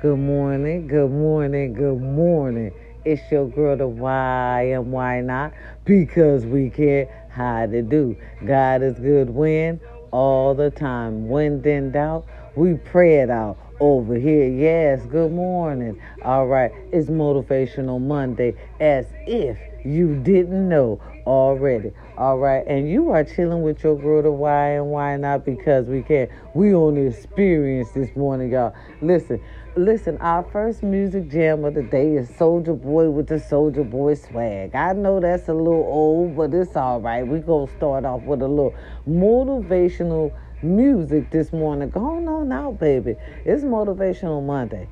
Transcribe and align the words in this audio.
Good 0.00 0.18
morning, 0.18 0.86
good 0.86 1.10
morning, 1.10 1.74
good 1.74 2.00
morning. 2.00 2.72
It's 3.04 3.20
your 3.30 3.46
girl, 3.50 3.76
the 3.76 3.86
why 3.86 4.70
and 4.72 4.90
why 4.90 5.20
not? 5.20 5.52
Because 5.84 6.46
we 6.46 6.70
can't 6.70 7.06
hide 7.30 7.74
it 7.74 7.90
do. 7.90 8.16
God 8.46 8.80
is 8.82 8.98
good 8.98 9.28
when? 9.28 9.78
All 10.10 10.54
the 10.54 10.70
time. 10.70 11.28
When 11.28 11.62
in 11.66 11.90
doubt, 11.90 12.24
we 12.56 12.76
pray 12.76 13.16
it 13.16 13.28
out 13.28 13.58
over 13.78 14.14
here. 14.14 14.48
Yes, 14.48 15.04
good 15.04 15.32
morning. 15.32 16.00
All 16.22 16.46
right, 16.46 16.72
it's 16.92 17.10
Motivational 17.10 18.00
Monday 18.00 18.54
as 18.80 19.04
if 19.26 19.58
you 19.84 20.14
didn't 20.22 20.66
know 20.66 20.98
already. 21.26 21.92
All 22.16 22.38
right, 22.38 22.64
and 22.66 22.88
you 22.88 23.10
are 23.10 23.24
chilling 23.24 23.62
with 23.62 23.84
your 23.84 23.98
girl, 23.98 24.22
the 24.22 24.30
why 24.30 24.70
and 24.70 24.86
why 24.90 25.16
not? 25.16 25.44
Because 25.44 25.86
we 25.86 26.02
can. 26.02 26.28
We 26.54 26.74
on 26.74 26.94
the 26.94 27.02
experience 27.02 27.90
this 27.92 28.14
morning, 28.16 28.50
y'all. 28.52 28.74
Listen, 29.00 29.40
Listen, 29.76 30.18
our 30.18 30.42
first 30.42 30.82
music 30.82 31.30
jam 31.30 31.64
of 31.64 31.74
the 31.74 31.82
day 31.84 32.16
is 32.16 32.28
Soulja 32.28 32.74
Boy 32.82 33.08
with 33.08 33.28
the 33.28 33.36
Soulja 33.36 33.88
Boy 33.88 34.14
swag. 34.14 34.74
I 34.74 34.92
know 34.94 35.20
that's 35.20 35.46
a 35.46 35.54
little 35.54 35.84
old, 35.86 36.36
but 36.36 36.52
it's 36.52 36.74
all 36.74 37.00
right. 37.00 37.24
We're 37.24 37.38
going 37.38 37.68
to 37.68 37.74
start 37.74 38.04
off 38.04 38.22
with 38.22 38.42
a 38.42 38.48
little 38.48 38.74
motivational 39.08 40.32
music 40.60 41.30
this 41.30 41.52
morning. 41.52 41.88
Go 41.88 42.04
on 42.04 42.48
now, 42.48 42.72
baby. 42.72 43.14
It's 43.44 43.62
Motivational 43.62 44.44
Monday. 44.44 44.88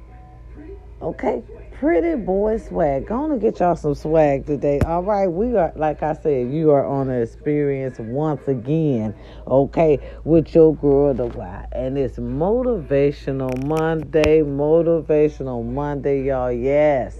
Okay? 1.02 1.42
Pretty 1.78 2.16
boy 2.16 2.58
swag. 2.58 3.06
Gonna 3.06 3.38
get 3.38 3.60
y'all 3.60 3.76
some 3.76 3.94
swag 3.94 4.46
today. 4.46 4.80
All 4.80 5.04
right, 5.04 5.28
we 5.28 5.54
are 5.54 5.72
like 5.76 6.02
I 6.02 6.12
said, 6.12 6.52
you 6.52 6.72
are 6.72 6.84
on 6.84 7.08
an 7.08 7.22
experience 7.22 8.00
once 8.00 8.48
again, 8.48 9.14
okay, 9.46 10.00
with 10.24 10.52
your 10.56 10.74
girl 10.74 11.14
the 11.14 11.26
why. 11.26 11.68
And 11.70 11.96
it's 11.96 12.18
motivational 12.18 13.64
Monday, 13.64 14.40
motivational 14.40 15.64
Monday, 15.64 16.24
y'all. 16.24 16.50
Yes. 16.50 17.16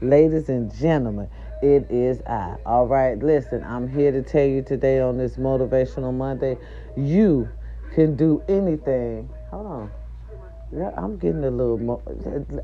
Ladies 0.00 0.48
and 0.48 0.72
gentlemen, 0.72 1.28
it 1.60 1.90
is 1.90 2.22
I. 2.22 2.58
All 2.64 2.86
right, 2.86 3.18
listen, 3.18 3.64
I'm 3.64 3.88
here 3.88 4.12
to 4.12 4.22
tell 4.22 4.46
you 4.46 4.62
today 4.62 5.00
on 5.00 5.18
this 5.18 5.38
motivational 5.38 6.14
Monday, 6.14 6.56
you 6.96 7.48
can 7.96 8.14
do 8.14 8.44
anything. 8.48 9.28
Hold 9.50 9.66
on. 9.66 9.90
I'm 10.76 11.16
getting 11.16 11.44
a 11.44 11.50
little 11.50 12.02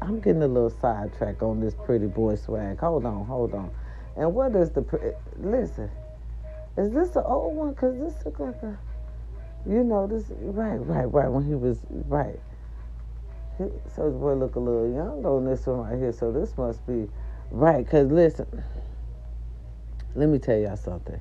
I'm 0.02 0.20
getting 0.20 0.42
a 0.42 0.46
little 0.46 0.70
sidetrack 0.70 1.42
on 1.42 1.60
this 1.60 1.74
pretty 1.74 2.06
boy 2.06 2.36
swag. 2.36 2.78
Hold 2.78 3.06
on, 3.06 3.24
hold 3.24 3.54
on. 3.54 3.70
And 4.16 4.34
what 4.34 4.54
is 4.54 4.70
the 4.70 5.14
listen? 5.38 5.90
Is 6.76 6.92
this 6.92 7.10
the 7.10 7.22
old 7.22 7.56
one? 7.56 7.74
Cause 7.74 7.98
this 7.98 8.24
look 8.24 8.38
like 8.38 8.62
a, 8.62 8.78
you 9.66 9.82
know, 9.84 10.06
this 10.06 10.24
right, 10.40 10.76
right, 10.76 11.04
right. 11.04 11.28
When 11.28 11.44
he 11.46 11.54
was 11.54 11.78
right, 12.08 12.38
he, 13.58 13.64
so 13.94 14.06
his 14.06 14.14
boy 14.14 14.34
look 14.34 14.56
a 14.56 14.60
little 14.60 14.92
young 14.92 15.24
on 15.24 15.44
this 15.46 15.66
one 15.66 15.80
right 15.80 15.98
here. 15.98 16.12
So 16.12 16.32
this 16.32 16.56
must 16.58 16.86
be 16.86 17.08
right. 17.50 17.88
Cause 17.88 18.10
listen, 18.10 18.62
let 20.14 20.28
me 20.28 20.38
tell 20.38 20.58
y'all 20.58 20.76
something. 20.76 21.20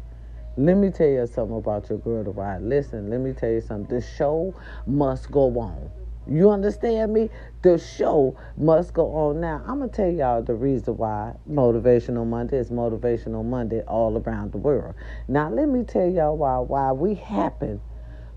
Let 0.58 0.76
me 0.76 0.90
tell 0.90 1.08
you 1.08 1.26
something 1.28 1.58
about 1.58 1.90
your 1.90 2.00
girl 2.00 2.26
to 2.26 2.32
ride. 2.32 2.62
Listen, 2.62 3.10
let 3.10 3.22
me 3.22 3.32
tell 3.32 3.50
you 3.50 3.62
something. 3.62 3.96
The 3.96 4.06
show 4.06 4.54
must 4.86 5.32
go 5.32 5.48
on. 5.60 5.90
You 6.32 6.50
understand 6.52 7.14
me? 7.14 7.30
The 7.62 7.78
show 7.78 8.38
must 8.58 8.94
go 8.94 9.14
on. 9.14 9.42
Now, 9.42 9.62
I'm 9.68 9.80
going 9.80 9.90
to 9.90 9.96
tell 9.96 10.10
y'all 10.10 10.42
the 10.42 10.56
reason 10.56 10.98
why 10.98 11.34
Motivational 11.50 12.26
Monday 12.26 12.58
is 12.58 12.70
Motivational 12.70 13.44
Monday 13.44 13.82
all 13.82 14.18
around 14.18 14.54
the 14.54 14.58
world. 14.58 14.96
Now, 15.28 15.50
let 15.50 15.68
me 15.68 15.84
tell 15.84 16.10
y'all 16.10 16.38
why 16.38 16.60
why 16.60 16.92
we 16.94 17.16
happen 17.16 17.82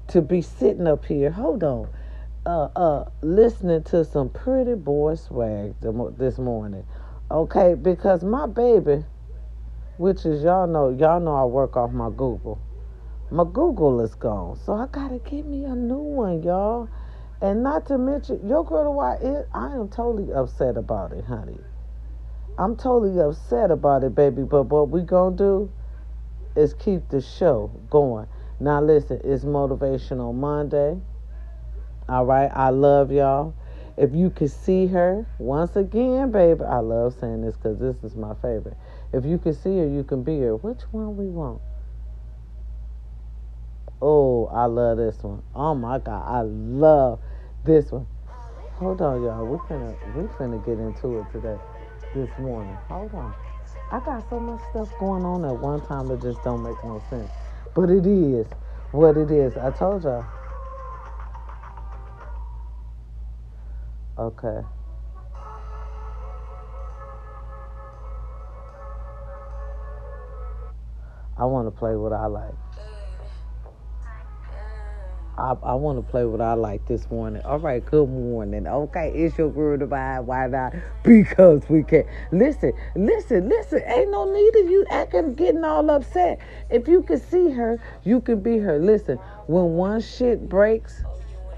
to 0.08 0.20
be 0.20 0.42
sitting 0.42 0.86
up 0.86 1.04
here. 1.04 1.30
Hold 1.30 1.62
on. 1.62 1.88
Uh, 2.46 2.68
uh, 2.76 3.04
listening 3.22 3.82
to 3.84 4.04
some 4.04 4.28
pretty 4.28 4.74
boy 4.74 5.14
swag 5.14 5.74
this 6.18 6.38
morning. 6.38 6.84
Okay, 7.30 7.74
because 7.74 8.22
my 8.22 8.46
baby, 8.46 9.04
which 9.96 10.26
is 10.26 10.42
y'all 10.42 10.66
know, 10.66 10.90
y'all 10.90 11.20
know 11.20 11.36
I 11.36 11.44
work 11.44 11.77
off 11.77 11.92
my 11.92 12.10
Google. 12.10 12.60
My 13.30 13.44
Google 13.44 14.00
is 14.02 14.14
gone. 14.14 14.58
So 14.64 14.74
I 14.74 14.86
gotta 14.92 15.18
get 15.20 15.46
me 15.46 15.64
a 15.64 15.74
new 15.74 15.96
one, 15.96 16.42
y'all. 16.42 16.88
And 17.44 17.62
not 17.62 17.84
to 17.88 17.98
mention, 17.98 18.40
your 18.48 18.64
girl, 18.64 18.84
to 18.84 18.90
why 18.90 19.16
it, 19.16 19.46
I 19.52 19.66
am 19.74 19.90
totally 19.90 20.32
upset 20.32 20.78
about 20.78 21.12
it, 21.12 21.27
honey. 21.27 21.58
I'm 22.56 22.74
totally 22.74 23.20
upset 23.20 23.70
about 23.70 24.02
it, 24.02 24.14
baby. 24.14 24.44
But 24.44 24.62
what 24.62 24.88
we 24.88 25.02
gonna 25.02 25.36
do 25.36 25.70
is 26.56 26.72
keep 26.72 27.06
the 27.10 27.20
show 27.20 27.70
going. 27.90 28.28
Now 28.60 28.80
listen, 28.80 29.20
it's 29.22 29.44
motivational 29.44 30.34
Monday. 30.34 30.98
All 32.08 32.24
right, 32.24 32.50
I 32.54 32.70
love 32.70 33.12
y'all. 33.12 33.54
If 33.98 34.14
you 34.14 34.30
could 34.30 34.50
see 34.50 34.86
her 34.86 35.27
once 35.36 35.77
again, 35.77 36.30
baby, 36.33 36.64
I 36.64 36.78
love 36.78 37.14
saying 37.20 37.42
this 37.42 37.56
because 37.56 37.78
this 37.78 38.02
is 38.02 38.16
my 38.16 38.33
favorite. 38.36 38.78
If 39.12 39.27
you 39.27 39.36
could 39.36 39.62
see 39.62 39.80
her, 39.80 39.86
you 39.86 40.02
can 40.02 40.22
be 40.22 40.40
her. 40.40 40.56
Which 40.56 40.80
one 40.92 41.18
we 41.18 41.27
want? 41.27 41.60
Oh, 44.00 44.46
I 44.46 44.64
love 44.64 44.96
this 44.96 45.22
one. 45.22 45.42
Oh 45.54 45.74
my 45.74 45.98
God, 45.98 46.24
I 46.27 46.40
love 46.40 47.20
this 47.64 47.91
one. 47.91 48.07
Hold 48.75 49.01
on, 49.01 49.23
y'all. 49.23 49.47
We 49.47 49.58
finna 49.69 49.97
we 50.14 50.25
finna 50.35 50.64
get 50.64 50.79
into 50.79 51.19
it 51.19 51.27
today, 51.33 51.58
this 52.14 52.29
morning. 52.39 52.77
Hold 52.89 53.14
on. 53.14 53.35
I 53.91 54.01
got 54.01 54.29
so 54.29 54.39
much 54.39 54.61
stuff 54.70 54.89
going 54.98 55.25
on 55.25 55.45
at 55.45 55.57
one 55.58 55.80
time 55.86 56.08
that 56.08 56.20
just 56.20 56.42
don't 56.45 56.63
make 56.63 56.77
no 56.85 57.02
sense. 57.11 57.30
But 57.75 57.91
it 57.91 58.07
is 58.07 58.47
what 58.92 59.17
it 59.17 59.30
is. 59.30 59.57
I 59.57 59.70
told 59.70 60.05
y'all. 60.05 60.25
Okay. 64.19 64.61
I 71.36 71.45
want 71.46 71.67
to 71.67 71.73
play 71.73 71.96
what 71.96 72.13
I 72.13 72.27
like. 72.27 72.55
I, 75.36 75.55
I 75.64 75.74
want 75.74 75.98
to 75.98 76.02
play 76.08 76.24
what 76.24 76.40
I 76.40 76.55
like 76.55 76.86
this 76.86 77.11
morning. 77.11 77.42
All 77.45 77.58
right, 77.58 77.84
good 77.84 78.08
morning. 78.08 78.68
Okay, 78.68 79.11
it's 79.14 79.36
your 79.36 79.50
girl 79.50 79.77
to. 79.77 79.86
Why 79.86 80.46
not? 80.46 80.74
Because 81.02 81.68
we 81.68 81.83
can. 81.83 82.05
Listen, 82.30 82.72
listen, 82.95 83.48
listen. 83.48 83.83
Ain't 83.84 84.12
no 84.12 84.33
need 84.33 84.56
of 84.56 84.70
you 84.70 84.86
acting, 84.90 85.34
getting 85.34 85.64
all 85.64 85.90
upset. 85.90 86.39
If 86.70 86.86
you 86.86 87.02
can 87.02 87.18
see 87.18 87.50
her, 87.50 87.80
you 88.05 88.20
can 88.20 88.40
be 88.40 88.58
her. 88.58 88.78
Listen, 88.78 89.17
when 89.48 89.74
one 89.74 90.00
shit 90.00 90.48
breaks, 90.48 91.02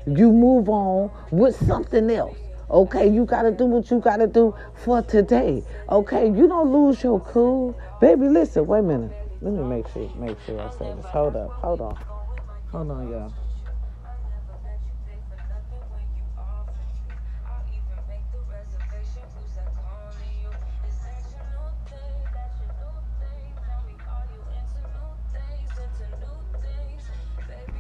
you 0.07 0.33
move 0.33 0.71
on 0.71 1.11
with 1.31 1.55
something 1.67 2.11
else. 2.11 2.39
Okay, 2.71 3.09
you 3.09 3.27
gotta 3.27 3.51
do 3.51 3.67
what 3.67 3.91
you 3.91 4.01
gotta 4.01 4.27
do 4.27 4.55
for 4.75 5.03
today. 5.03 5.63
Okay, 5.91 6.27
you 6.27 6.49
don't 6.49 6.73
lose 6.73 7.03
your 7.03 7.21
cool, 7.21 7.79
baby. 8.01 8.27
Listen, 8.27 8.67
wait 8.67 8.81
a 8.81 8.83
minute. 8.83 9.13
Let 9.43 9.53
me 9.53 9.63
make 9.63 9.87
sure 9.89 10.11
make 10.17 10.39
sure 10.47 10.61
I 10.61 10.71
say 10.71 10.95
this. 10.95 11.05
Hold 11.05 11.37
up, 11.37 11.51
hold 11.51 11.81
on, 11.83 11.99
hold 12.71 12.91
on, 12.91 13.11
y'all. 13.11 13.46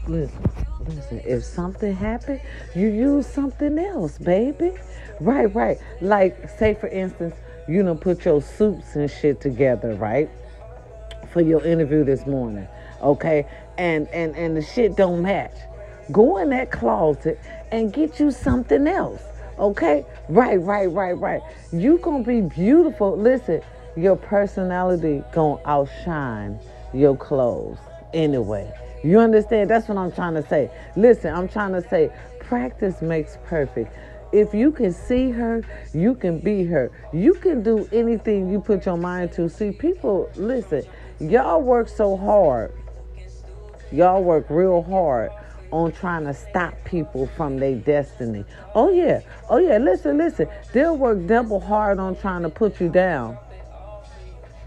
Listen, 0.08 0.50
listen, 0.86 1.20
if 1.24 1.42
something 1.44 1.92
happened, 1.92 2.40
you 2.76 2.88
use 2.88 3.26
something 3.26 3.76
else, 3.76 4.18
baby. 4.18 4.72
Right, 5.20 5.52
right. 5.54 5.78
Like, 6.00 6.48
say 6.48 6.74
for 6.74 6.86
instance, 6.88 7.34
you 7.66 7.82
know, 7.82 7.96
put 7.96 8.24
your 8.24 8.40
suits 8.40 8.94
and 8.94 9.10
shit 9.10 9.40
together, 9.40 9.94
right? 9.94 10.30
For 11.32 11.40
your 11.40 11.64
interview 11.64 12.04
this 12.04 12.24
morning. 12.26 12.68
Okay? 13.02 13.46
And 13.78 14.06
and 14.08 14.36
and 14.36 14.56
the 14.56 14.62
shit 14.62 14.96
don't 14.96 15.22
match. 15.22 15.56
Go 16.12 16.36
in 16.38 16.50
that 16.50 16.70
closet 16.70 17.40
and 17.72 17.92
get 17.92 18.20
you 18.20 18.30
something 18.30 18.86
else. 18.86 19.22
Okay? 19.58 20.06
Right, 20.28 20.60
right, 20.60 20.86
right, 20.86 21.18
right. 21.18 21.42
You 21.72 21.98
gonna 21.98 22.22
be 22.22 22.42
beautiful. 22.42 23.16
Listen, 23.16 23.60
your 23.96 24.16
personality 24.16 25.24
gonna 25.32 25.60
outshine 25.66 26.60
your 26.94 27.16
clothes 27.16 27.78
anyway. 28.12 28.72
You 29.02 29.20
understand? 29.20 29.70
That's 29.70 29.88
what 29.88 29.98
I'm 29.98 30.12
trying 30.12 30.34
to 30.34 30.46
say. 30.48 30.70
Listen, 30.96 31.34
I'm 31.34 31.48
trying 31.48 31.72
to 31.72 31.88
say 31.88 32.10
practice 32.40 33.02
makes 33.02 33.38
perfect. 33.44 33.92
If 34.32 34.52
you 34.52 34.72
can 34.72 34.92
see 34.92 35.30
her, 35.30 35.62
you 35.94 36.14
can 36.14 36.40
be 36.40 36.64
her. 36.64 36.90
You 37.12 37.34
can 37.34 37.62
do 37.62 37.88
anything 37.92 38.50
you 38.50 38.60
put 38.60 38.84
your 38.84 38.96
mind 38.96 39.32
to. 39.32 39.48
See, 39.48 39.70
people, 39.70 40.30
listen, 40.36 40.82
y'all 41.20 41.62
work 41.62 41.88
so 41.88 42.16
hard. 42.16 42.72
Y'all 43.92 44.22
work 44.22 44.46
real 44.50 44.82
hard 44.82 45.30
on 45.70 45.92
trying 45.92 46.24
to 46.24 46.34
stop 46.34 46.74
people 46.84 47.28
from 47.36 47.58
their 47.58 47.76
destiny. 47.76 48.44
Oh, 48.74 48.90
yeah. 48.90 49.20
Oh, 49.48 49.58
yeah. 49.58 49.78
Listen, 49.78 50.18
listen. 50.18 50.48
They'll 50.72 50.96
work 50.96 51.26
double 51.26 51.60
hard 51.60 51.98
on 51.98 52.16
trying 52.16 52.42
to 52.42 52.50
put 52.50 52.80
you 52.80 52.88
down 52.88 53.38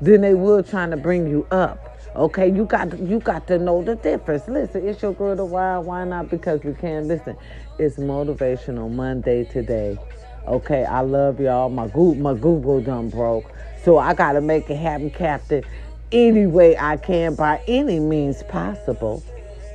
than 0.02 0.22
they 0.22 0.34
will 0.34 0.64
trying 0.64 0.92
to 0.92 0.98
bring 0.98 1.28
you 1.28 1.46
up. 1.52 1.89
Okay, 2.16 2.52
you 2.52 2.66
got 2.66 2.98
you 3.00 3.20
got 3.20 3.48
to 3.48 3.60
know 3.60 3.84
the 3.84 3.96
difference. 3.96 4.48
Listen, 4.48 4.88
it's 4.88 5.02
your 5.02 5.14
girl 5.14 5.36
the 5.36 5.46
why 5.46 5.78
why 5.78 6.04
not? 6.06 6.30
Because 6.30 6.64
we 6.64 6.74
can 6.74 7.08
listen. 7.08 7.38
It's 7.78 7.98
motivational 7.98 8.92
Monday 8.92 9.46
today. 9.46 9.98
Okay, 10.48 10.86
I 10.86 11.02
love 11.02 11.40
y'all. 11.40 11.70
My 11.70 11.86
Google, 11.88 12.16
my 12.16 12.34
Google 12.34 12.82
done 12.82 13.10
broke. 13.10 13.52
So 13.84 14.00
I 14.00 14.16
gotta 14.16 14.42
make 14.42 14.70
it 14.70 14.78
happen, 14.78 15.12
Captain, 15.12 15.64
any 16.12 16.48
way 16.48 16.76
I 16.78 16.98
can 16.98 17.36
by 17.36 17.62
any 17.68 18.00
means 18.00 18.42
possible. 18.44 19.24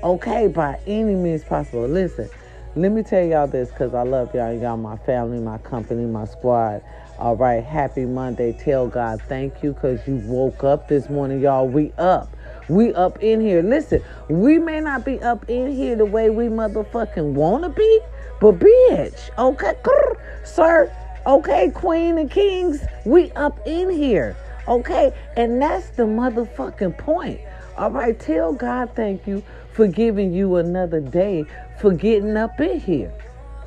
Okay, 0.02 0.48
by 0.48 0.78
any 0.86 1.14
means 1.14 1.44
possible. 1.44 1.86
Listen, 1.86 2.28
let 2.74 2.90
me 2.90 3.04
tell 3.04 3.24
y'all 3.24 3.46
this 3.46 3.70
because 3.70 3.94
I 3.94 4.02
love 4.02 4.34
y'all. 4.34 4.52
Y'all, 4.52 4.76
my 4.76 4.96
family, 4.98 5.38
my 5.38 5.58
company, 5.58 6.04
my 6.04 6.24
squad. 6.26 6.82
All 7.16 7.36
right, 7.36 7.62
happy 7.62 8.06
Monday. 8.06 8.52
Tell 8.52 8.88
God 8.88 9.22
thank 9.28 9.62
you 9.62 9.72
because 9.72 10.04
you 10.06 10.16
woke 10.16 10.64
up 10.64 10.88
this 10.88 11.08
morning, 11.08 11.40
y'all. 11.40 11.68
We 11.68 11.92
up. 11.96 12.36
We 12.68 12.92
up 12.92 13.22
in 13.22 13.40
here. 13.40 13.62
Listen, 13.62 14.02
we 14.28 14.58
may 14.58 14.80
not 14.80 15.04
be 15.04 15.20
up 15.20 15.48
in 15.48 15.70
here 15.72 15.94
the 15.94 16.06
way 16.06 16.30
we 16.30 16.46
motherfucking 16.46 17.34
wanna 17.34 17.68
be, 17.68 18.00
but 18.40 18.58
bitch, 18.58 19.30
okay, 19.38 19.74
sir, 20.44 20.92
okay, 21.24 21.70
queen 21.70 22.18
and 22.18 22.28
kings, 22.28 22.84
we 23.04 23.30
up 23.32 23.60
in 23.64 23.90
here. 23.90 24.36
Okay, 24.66 25.12
and 25.36 25.62
that's 25.62 25.90
the 25.90 26.02
motherfucking 26.02 26.98
point. 26.98 27.40
All 27.76 27.92
right, 27.92 28.18
tell 28.18 28.52
God 28.52 28.90
thank 28.96 29.28
you 29.28 29.44
for 29.72 29.86
giving 29.86 30.32
you 30.32 30.56
another 30.56 31.00
day 31.00 31.46
for 31.78 31.92
getting 31.92 32.36
up 32.36 32.60
in 32.60 32.80
here. 32.80 33.12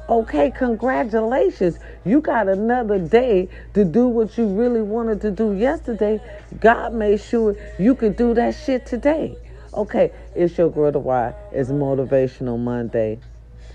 Okay, 0.09 0.51
congratulations. 0.51 1.79
You 2.05 2.21
got 2.21 2.47
another 2.47 2.97
day 2.97 3.49
to 3.73 3.83
do 3.83 4.07
what 4.07 4.37
you 4.37 4.47
really 4.47 4.81
wanted 4.81 5.19
to 5.21 5.31
do 5.31 5.51
yesterday. 5.53 6.21
God 6.61 6.93
made 6.93 7.19
sure 7.19 7.57
you 7.77 7.93
could 7.93 8.15
do 8.15 8.33
that 8.35 8.55
shit 8.55 8.85
today. 8.85 9.37
Okay, 9.73 10.13
it's 10.33 10.57
your 10.57 10.71
girl, 10.71 10.93
The 10.93 10.99
Why. 10.99 11.33
It's 11.51 11.69
Motivational 11.69 12.57
Monday. 12.57 13.19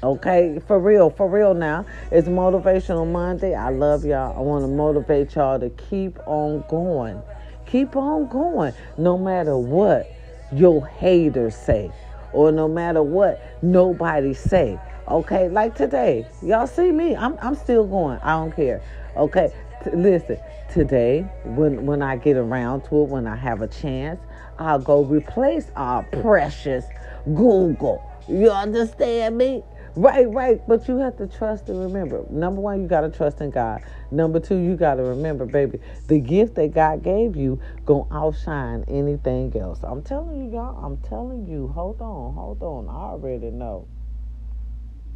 Okay, 0.02 0.58
for 0.66 0.80
real, 0.80 1.10
for 1.10 1.28
real 1.28 1.52
now. 1.52 1.84
It's 2.10 2.28
Motivational 2.28 3.06
Monday. 3.06 3.54
I 3.54 3.68
love 3.68 4.06
y'all. 4.06 4.34
I 4.34 4.40
want 4.40 4.64
to 4.64 4.68
motivate 4.68 5.34
y'all 5.34 5.60
to 5.60 5.68
keep 5.68 6.18
on 6.26 6.64
going. 6.66 7.20
Keep 7.66 7.94
on 7.94 8.26
going 8.28 8.72
no 8.96 9.18
matter 9.18 9.56
what 9.58 10.10
your 10.50 10.86
haters 10.86 11.54
say 11.54 11.92
or 12.32 12.50
no 12.50 12.68
matter 12.68 13.02
what 13.02 13.62
nobody 13.62 14.32
say. 14.32 14.78
Okay, 15.08 15.48
like 15.48 15.74
today, 15.74 16.26
y'all 16.42 16.66
see 16.66 16.92
me. 16.92 17.16
I'm 17.16 17.36
I'm 17.42 17.56
still 17.56 17.84
going. 17.84 18.20
I 18.22 18.32
don't 18.32 18.54
care. 18.54 18.80
Okay, 19.16 19.52
T- 19.84 19.90
listen. 19.90 20.38
Today, 20.70 21.22
when 21.44 21.86
when 21.86 22.02
I 22.02 22.16
get 22.16 22.36
around 22.36 22.82
to 22.84 23.02
it, 23.02 23.08
when 23.08 23.26
I 23.26 23.34
have 23.36 23.62
a 23.62 23.66
chance, 23.68 24.20
I'll 24.58 24.78
go 24.78 25.02
replace 25.02 25.70
our 25.74 26.04
precious 26.04 26.86
Google. 27.24 28.00
You 28.28 28.50
understand 28.50 29.36
me? 29.36 29.64
Right, 29.96 30.30
right. 30.30 30.60
But 30.68 30.88
you 30.88 30.98
have 30.98 31.16
to 31.18 31.26
trust 31.26 31.68
and 31.68 31.80
remember. 31.80 32.24
Number 32.30 32.60
one, 32.60 32.80
you 32.80 32.88
got 32.88 33.02
to 33.02 33.10
trust 33.10 33.40
in 33.40 33.50
God. 33.50 33.82
Number 34.10 34.40
two, 34.40 34.56
you 34.56 34.76
got 34.76 34.94
to 34.94 35.02
remember, 35.02 35.44
baby, 35.44 35.80
the 36.06 36.20
gift 36.20 36.54
that 36.54 36.72
God 36.72 37.02
gave 37.02 37.36
you 37.36 37.60
to 37.88 38.06
outshine 38.10 38.84
anything 38.88 39.54
else. 39.58 39.80
I'm 39.82 40.02
telling 40.02 40.36
you, 40.44 40.52
y'all. 40.52 40.82
I'm 40.82 40.96
telling 40.98 41.46
you. 41.46 41.68
Hold 41.68 42.00
on, 42.00 42.34
hold 42.34 42.62
on. 42.62 42.88
I 42.88 43.10
already 43.12 43.50
know. 43.50 43.88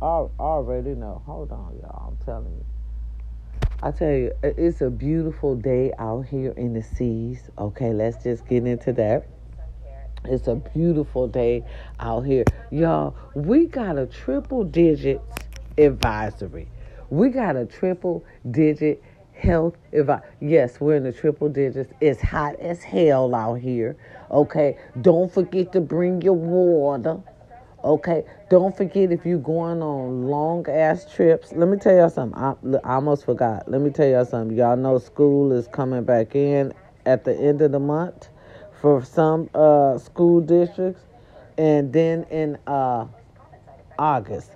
I 0.02 0.26
already 0.38 0.94
know. 0.94 1.22
Hold 1.24 1.52
on, 1.52 1.78
y'all. 1.80 2.08
I'm 2.08 2.24
telling 2.24 2.52
you. 2.52 2.64
I 3.82 3.90
tell 3.90 4.10
you, 4.12 4.32
it's 4.42 4.80
a 4.82 4.90
beautiful 4.90 5.54
day 5.54 5.92
out 5.98 6.26
here 6.26 6.52
in 6.52 6.74
the 6.74 6.82
seas. 6.82 7.50
Okay, 7.58 7.92
let's 7.92 8.22
just 8.22 8.46
get 8.46 8.66
into 8.66 8.92
that. 8.94 9.26
It's 10.24 10.48
a 10.48 10.56
beautiful 10.56 11.28
day 11.28 11.64
out 12.00 12.22
here. 12.22 12.44
Y'all, 12.70 13.14
we 13.34 13.66
got 13.66 13.96
a 13.96 14.06
triple 14.06 14.64
digit 14.64 15.20
advisory. 15.78 16.68
We 17.10 17.28
got 17.28 17.56
a 17.56 17.64
triple 17.64 18.24
digit 18.50 19.02
health 19.32 19.76
advice. 19.92 20.22
Yes, 20.40 20.80
we're 20.80 20.96
in 20.96 21.04
the 21.04 21.12
triple 21.12 21.48
digits. 21.48 21.92
It's 22.00 22.20
hot 22.20 22.56
as 22.56 22.82
hell 22.82 23.34
out 23.34 23.60
here. 23.60 23.96
Okay, 24.30 24.78
don't 25.00 25.32
forget 25.32 25.72
to 25.72 25.80
bring 25.80 26.20
your 26.22 26.34
water. 26.34 27.22
Okay, 27.86 28.24
don't 28.50 28.76
forget 28.76 29.12
if 29.12 29.24
you're 29.24 29.38
going 29.38 29.80
on 29.80 30.26
long 30.26 30.68
ass 30.68 31.06
trips. 31.14 31.52
Let 31.52 31.68
me 31.68 31.76
tell 31.76 31.94
y'all 31.94 32.10
something. 32.10 32.36
I, 32.36 32.54
I 32.82 32.94
almost 32.96 33.24
forgot. 33.24 33.70
Let 33.70 33.80
me 33.80 33.90
tell 33.90 34.08
y'all 34.08 34.24
something. 34.24 34.56
Y'all 34.56 34.76
know 34.76 34.98
school 34.98 35.52
is 35.52 35.68
coming 35.68 36.02
back 36.02 36.34
in 36.34 36.74
at 37.06 37.22
the 37.22 37.32
end 37.38 37.62
of 37.62 37.70
the 37.70 37.78
month 37.78 38.28
for 38.80 39.04
some 39.04 39.48
uh, 39.54 39.98
school 39.98 40.40
districts, 40.40 41.02
and 41.58 41.92
then 41.92 42.24
in 42.24 42.58
uh, 42.66 43.06
August 43.96 44.50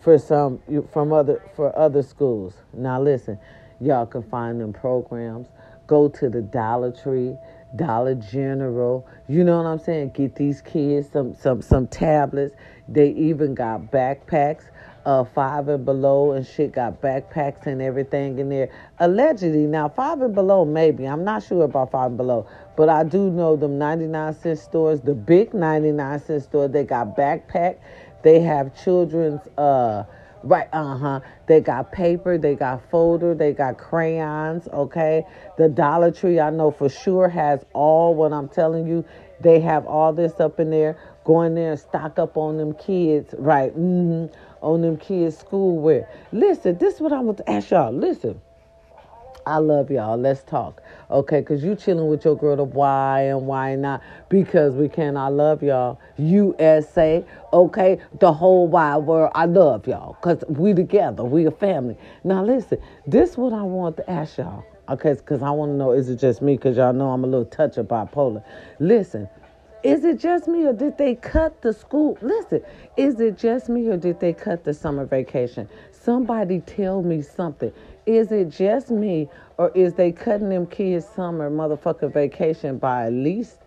for 0.00 0.18
some 0.18 0.60
from 0.92 1.12
other 1.12 1.40
for 1.54 1.78
other 1.78 2.02
schools. 2.02 2.54
Now 2.72 3.00
listen, 3.00 3.38
y'all 3.80 4.06
can 4.06 4.24
find 4.24 4.60
them 4.60 4.72
programs. 4.72 5.46
Go 5.86 6.08
to 6.08 6.28
the 6.28 6.42
Dollar 6.42 6.90
Tree 6.90 7.36
Dollar 7.76 8.14
General. 8.14 9.06
You 9.28 9.44
know 9.44 9.58
what 9.58 9.66
I'm 9.66 9.78
saying? 9.78 10.10
Get 10.10 10.34
these 10.34 10.60
kids 10.62 11.08
some 11.12 11.34
some 11.34 11.62
some 11.62 11.86
tablets. 11.86 12.54
They 12.88 13.10
even 13.10 13.54
got 13.54 13.90
backpacks. 13.90 14.64
Uh, 15.06 15.24
five 15.24 15.68
and 15.68 15.86
below 15.86 16.32
and 16.32 16.46
shit 16.46 16.72
got 16.72 17.00
backpacks 17.00 17.66
and 17.66 17.80
everything 17.80 18.38
in 18.38 18.50
there. 18.50 18.68
Allegedly, 18.98 19.66
now 19.66 19.88
five 19.88 20.20
and 20.20 20.34
below 20.34 20.64
maybe. 20.66 21.06
I'm 21.06 21.24
not 21.24 21.42
sure 21.42 21.64
about 21.64 21.92
five 21.92 22.08
and 22.08 22.16
below, 22.18 22.46
but 22.76 22.90
I 22.90 23.04
do 23.04 23.30
know 23.30 23.56
them 23.56 23.78
99 23.78 24.34
cent 24.34 24.58
stores, 24.58 25.00
the 25.00 25.14
big 25.14 25.54
99 25.54 26.20
cent 26.20 26.42
store. 26.42 26.68
They 26.68 26.84
got 26.84 27.16
backpack. 27.16 27.78
They 28.22 28.40
have 28.40 28.76
children's 28.82 29.40
uh 29.56 30.04
Right, 30.44 30.68
uh 30.72 30.96
huh. 30.96 31.20
They 31.46 31.60
got 31.60 31.90
paper, 31.90 32.38
they 32.38 32.54
got 32.54 32.88
folder, 32.90 33.34
they 33.34 33.52
got 33.52 33.78
crayons, 33.78 34.68
okay? 34.72 35.24
The 35.56 35.68
Dollar 35.68 36.10
Tree, 36.10 36.38
I 36.38 36.50
know 36.50 36.70
for 36.70 36.88
sure, 36.88 37.28
has 37.28 37.64
all 37.72 38.14
what 38.14 38.32
I'm 38.32 38.48
telling 38.48 38.86
you. 38.86 39.04
They 39.40 39.60
have 39.60 39.86
all 39.86 40.12
this 40.12 40.38
up 40.40 40.60
in 40.60 40.70
there. 40.70 40.96
Go 41.24 41.42
in 41.42 41.54
there 41.54 41.72
and 41.72 41.80
stock 41.80 42.18
up 42.18 42.36
on 42.36 42.56
them 42.56 42.74
kids, 42.74 43.34
right? 43.38 43.76
Mm-hmm. 43.76 44.34
On 44.62 44.82
them 44.82 44.96
kids' 44.96 45.42
schoolwear. 45.42 46.06
Listen, 46.32 46.78
this 46.78 46.94
is 46.94 47.00
what 47.00 47.12
I'm 47.12 47.24
going 47.24 47.36
to 47.36 47.50
ask 47.50 47.70
y'all. 47.70 47.92
Listen. 47.92 48.40
I 49.48 49.56
love 49.56 49.90
y'all. 49.90 50.18
Let's 50.18 50.42
talk. 50.42 50.82
Okay, 51.10 51.40
because 51.40 51.64
you 51.64 51.74
chilling 51.74 52.08
with 52.08 52.24
your 52.24 52.36
girl, 52.36 52.56
the 52.56 52.64
why 52.64 53.22
and 53.22 53.46
why 53.46 53.76
not? 53.76 54.02
Because 54.28 54.74
we 54.74 54.90
can. 54.90 55.16
I 55.16 55.28
love 55.28 55.62
y'all. 55.62 55.98
USA, 56.18 57.24
okay? 57.52 57.98
The 58.20 58.30
whole 58.30 58.68
wide 58.68 58.98
world. 58.98 59.32
I 59.34 59.46
love 59.46 59.86
y'all. 59.86 60.18
Because 60.20 60.44
we 60.48 60.74
together. 60.74 61.24
We 61.24 61.46
a 61.46 61.50
family. 61.50 61.96
Now, 62.24 62.44
listen. 62.44 62.78
This 63.06 63.30
is 63.30 63.36
what 63.38 63.54
I 63.54 63.62
want 63.62 63.96
to 63.96 64.10
ask 64.10 64.36
y'all. 64.36 64.64
Okay, 64.90 65.14
because 65.14 65.42
I 65.42 65.50
want 65.50 65.70
to 65.70 65.76
know, 65.76 65.92
is 65.92 66.10
it 66.10 66.16
just 66.16 66.42
me? 66.42 66.56
Because 66.56 66.76
y'all 66.76 66.92
know 66.92 67.10
I'm 67.10 67.24
a 67.24 67.26
little 67.26 67.46
touch 67.46 67.78
of 67.78 67.86
bipolar. 67.86 68.44
Listen. 68.78 69.28
Is 69.84 70.04
it 70.04 70.18
just 70.18 70.48
me 70.48 70.66
or 70.66 70.72
did 70.72 70.98
they 70.98 71.14
cut 71.14 71.62
the 71.62 71.72
school? 71.72 72.18
Listen, 72.20 72.62
is 72.96 73.20
it 73.20 73.38
just 73.38 73.68
me 73.68 73.86
or 73.86 73.96
did 73.96 74.18
they 74.18 74.32
cut 74.32 74.64
the 74.64 74.74
summer 74.74 75.06
vacation? 75.06 75.68
Somebody 75.92 76.60
tell 76.60 77.00
me 77.00 77.22
something. 77.22 77.72
Is 78.08 78.32
it 78.32 78.48
just 78.48 78.90
me 78.90 79.28
or 79.58 79.70
is 79.74 79.92
they 79.94 80.12
cutting 80.12 80.48
them 80.48 80.66
kids 80.66 81.06
summer 81.14 81.50
motherfucking 81.50 82.14
vacation 82.14 82.78
by 82.78 83.06
at 83.06 83.12
least 83.12 83.58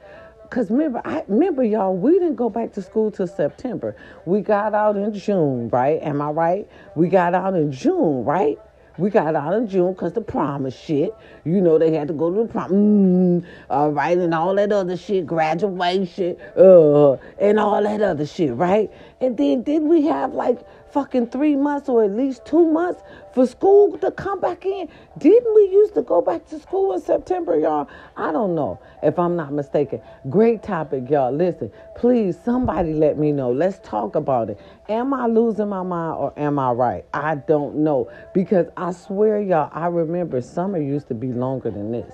Cause 0.50 0.69
remember, 0.69 1.01
I 1.05 1.24
remember 1.29 1.63
y'all, 1.63 1.95
we 1.95 2.13
didn't 2.13 2.36
go 2.36 2.50
back 2.50 2.74
to 2.74 2.81
school 2.81 3.10
till 3.10 3.27
September. 3.27 3.95
We 4.25 4.41
got 4.41 4.74
out 4.74 4.98
in 4.98 5.13
June, 5.13 5.69
right? 5.69 6.01
Am 6.01 6.21
I 6.21 6.29
right? 6.31 6.67
We 6.93 7.07
got 7.07 7.33
out 7.33 7.55
in 7.55 7.71
June, 7.71 8.25
right? 8.25 8.60
We 8.98 9.10
got 9.10 9.36
out 9.36 9.53
in 9.53 9.69
June 9.69 9.93
because 9.93 10.13
the 10.13 10.21
promise 10.21 10.77
shit. 10.77 11.15
You 11.45 11.62
know, 11.62 11.77
they 11.79 11.93
had 11.93 12.10
to 12.10 12.13
go 12.13 12.33
to 12.33 12.43
the 12.43 12.50
prom, 12.50 12.71
mm, 12.71 13.45
all 13.69 13.91
right, 13.91 14.17
and 14.17 14.33
all 14.33 14.53
that 14.55 14.74
other 14.74 14.98
shit, 14.98 15.25
graduation, 15.25 16.36
uh, 16.57 17.13
and 17.39 17.57
all 17.57 17.81
that 17.81 18.01
other 18.01 18.25
shit, 18.25 18.53
right? 18.53 18.91
And 19.21 19.38
then 19.38 19.63
did 19.63 19.83
we 19.83 20.03
have 20.07 20.33
like 20.33 20.60
fucking 20.91 21.27
three 21.27 21.55
months 21.55 21.89
or 21.89 22.03
at 22.03 22.12
least 22.12 22.45
two 22.45 22.65
months 22.69 23.01
for 23.33 23.45
school 23.48 23.98
to 23.98 24.12
come 24.12 24.39
back 24.39 24.65
in. 24.65 24.89
Didn't 25.17 25.55
we 25.55 25.69
used 25.69 25.93
to 25.95 26.01
go 26.01 26.21
back 26.21 26.48
to 26.50 26.60
school 26.60 26.93
in 26.93 27.01
September, 27.01 27.57
y'all? 27.57 27.88
I 28.17 28.31
don't 28.31 28.55
know 28.55 28.79
if 29.01 29.17
I'm 29.17 29.36
not 29.36 29.53
mistaken. 29.53 30.01
Great 30.29 30.63
topic, 30.63 31.10
y'all. 31.10 31.31
Listen, 31.31 31.71
please, 31.95 32.38
somebody 32.43 32.93
let 32.93 33.17
me 33.17 33.31
know. 33.31 33.51
Let's 33.51 33.79
talk 33.88 34.15
about 34.15 34.50
it. 34.50 34.60
Am 34.89 35.13
I 35.13 35.27
losing 35.27 35.69
my 35.69 35.83
mind 35.83 36.17
or 36.17 36.33
am 36.38 36.60
I 36.60 36.71
right? 36.71 37.05
I 37.13 37.36
don't 37.36 37.77
know. 37.77 38.12
Because 38.33 38.67
I 38.75 38.91
swear, 38.91 39.41
y'all, 39.41 39.71
I 39.74 39.88
remember 39.88 40.41
summer 40.41 40.79
used 40.79 41.07
to 41.07 41.13
be 41.13 41.27
longer 41.27 41.71
than 41.71 41.91
this. 41.91 42.13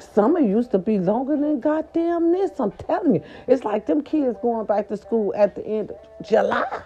Summer 0.00 0.40
used 0.40 0.72
to 0.72 0.78
be 0.78 0.98
longer 0.98 1.36
than 1.36 1.60
goddamn 1.60 2.32
this. 2.32 2.58
I'm 2.58 2.72
telling 2.72 3.14
you. 3.14 3.22
It's 3.46 3.62
like 3.62 3.86
them 3.86 4.02
kids 4.02 4.36
going 4.42 4.66
back 4.66 4.88
to 4.88 4.96
school 4.96 5.32
at 5.36 5.54
the 5.54 5.64
end 5.64 5.92
of 5.92 6.26
July 6.26 6.82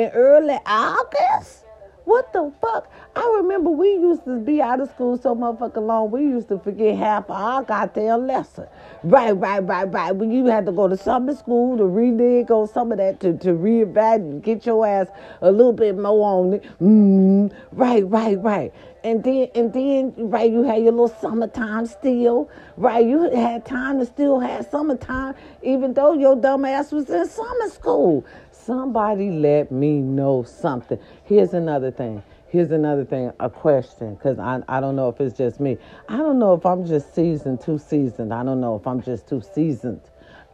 in 0.00 0.10
early 0.12 0.58
August. 0.66 1.64
What 2.04 2.32
the 2.32 2.52
fuck? 2.60 2.90
I 3.14 3.38
remember 3.40 3.70
we 3.70 3.90
used 3.90 4.24
to 4.24 4.40
be 4.40 4.62
out 4.62 4.80
of 4.80 4.88
school 4.90 5.16
so 5.18 5.34
motherfucking 5.34 5.86
long, 5.86 6.10
we 6.10 6.22
used 6.22 6.48
to 6.48 6.58
forget 6.58 6.96
half 6.96 7.28
our 7.28 7.62
goddamn 7.62 8.26
lesson. 8.26 8.66
Right, 9.04 9.32
right, 9.32 9.60
right, 9.60 9.84
right. 9.84 10.10
When 10.12 10.32
you 10.32 10.46
had 10.46 10.66
to 10.66 10.72
go 10.72 10.88
to 10.88 10.96
summer 10.96 11.34
school 11.36 11.76
to 11.76 11.84
renege 11.84 12.50
on 12.50 12.66
some 12.66 12.90
of 12.90 12.98
that, 12.98 13.20
to, 13.20 13.36
to 13.38 13.50
reevaluate, 13.50 14.42
get 14.42 14.66
your 14.66 14.86
ass 14.86 15.08
a 15.42 15.52
little 15.52 15.72
bit 15.72 15.96
more 15.96 16.40
on 16.40 16.54
it. 16.54 16.64
Mm, 16.80 17.54
right, 17.72 18.08
right, 18.08 18.42
right. 18.42 18.72
And 19.04 19.22
then, 19.22 19.48
and 19.54 19.72
then, 19.72 20.12
right, 20.16 20.50
you 20.50 20.62
had 20.62 20.82
your 20.82 20.92
little 20.92 21.08
summertime 21.08 21.86
still, 21.86 22.50
right? 22.76 23.06
You 23.06 23.30
had 23.30 23.64
time 23.64 23.98
to 23.98 24.06
still 24.06 24.40
have 24.40 24.66
summertime, 24.66 25.34
even 25.62 25.94
though 25.94 26.12
your 26.12 26.36
dumb 26.36 26.64
ass 26.64 26.92
was 26.92 27.08
in 27.08 27.26
summer 27.28 27.68
school. 27.68 28.24
Somebody 28.70 29.32
let 29.32 29.72
me 29.72 29.98
know 29.98 30.44
something. 30.44 30.96
Here's 31.24 31.54
another 31.54 31.90
thing. 31.90 32.22
Here's 32.46 32.70
another 32.70 33.04
thing, 33.04 33.32
a 33.40 33.50
question, 33.50 34.14
because 34.14 34.38
I, 34.38 34.62
I 34.68 34.78
don't 34.78 34.94
know 34.94 35.08
if 35.08 35.20
it's 35.20 35.36
just 35.36 35.58
me. 35.58 35.76
I 36.08 36.16
don't 36.18 36.38
know 36.38 36.54
if 36.54 36.64
I'm 36.64 36.86
just 36.86 37.12
seasoned, 37.12 37.60
too 37.60 37.78
seasoned. 37.78 38.32
I 38.32 38.44
don't 38.44 38.60
know 38.60 38.76
if 38.76 38.86
I'm 38.86 39.02
just 39.02 39.28
too 39.28 39.42
seasoned 39.42 40.02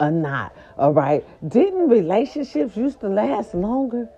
or 0.00 0.10
not. 0.10 0.56
All 0.78 0.94
right. 0.94 1.26
Didn't 1.46 1.90
relationships 1.90 2.74
used 2.74 3.00
to 3.00 3.08
last 3.10 3.54
longer? 3.54 4.08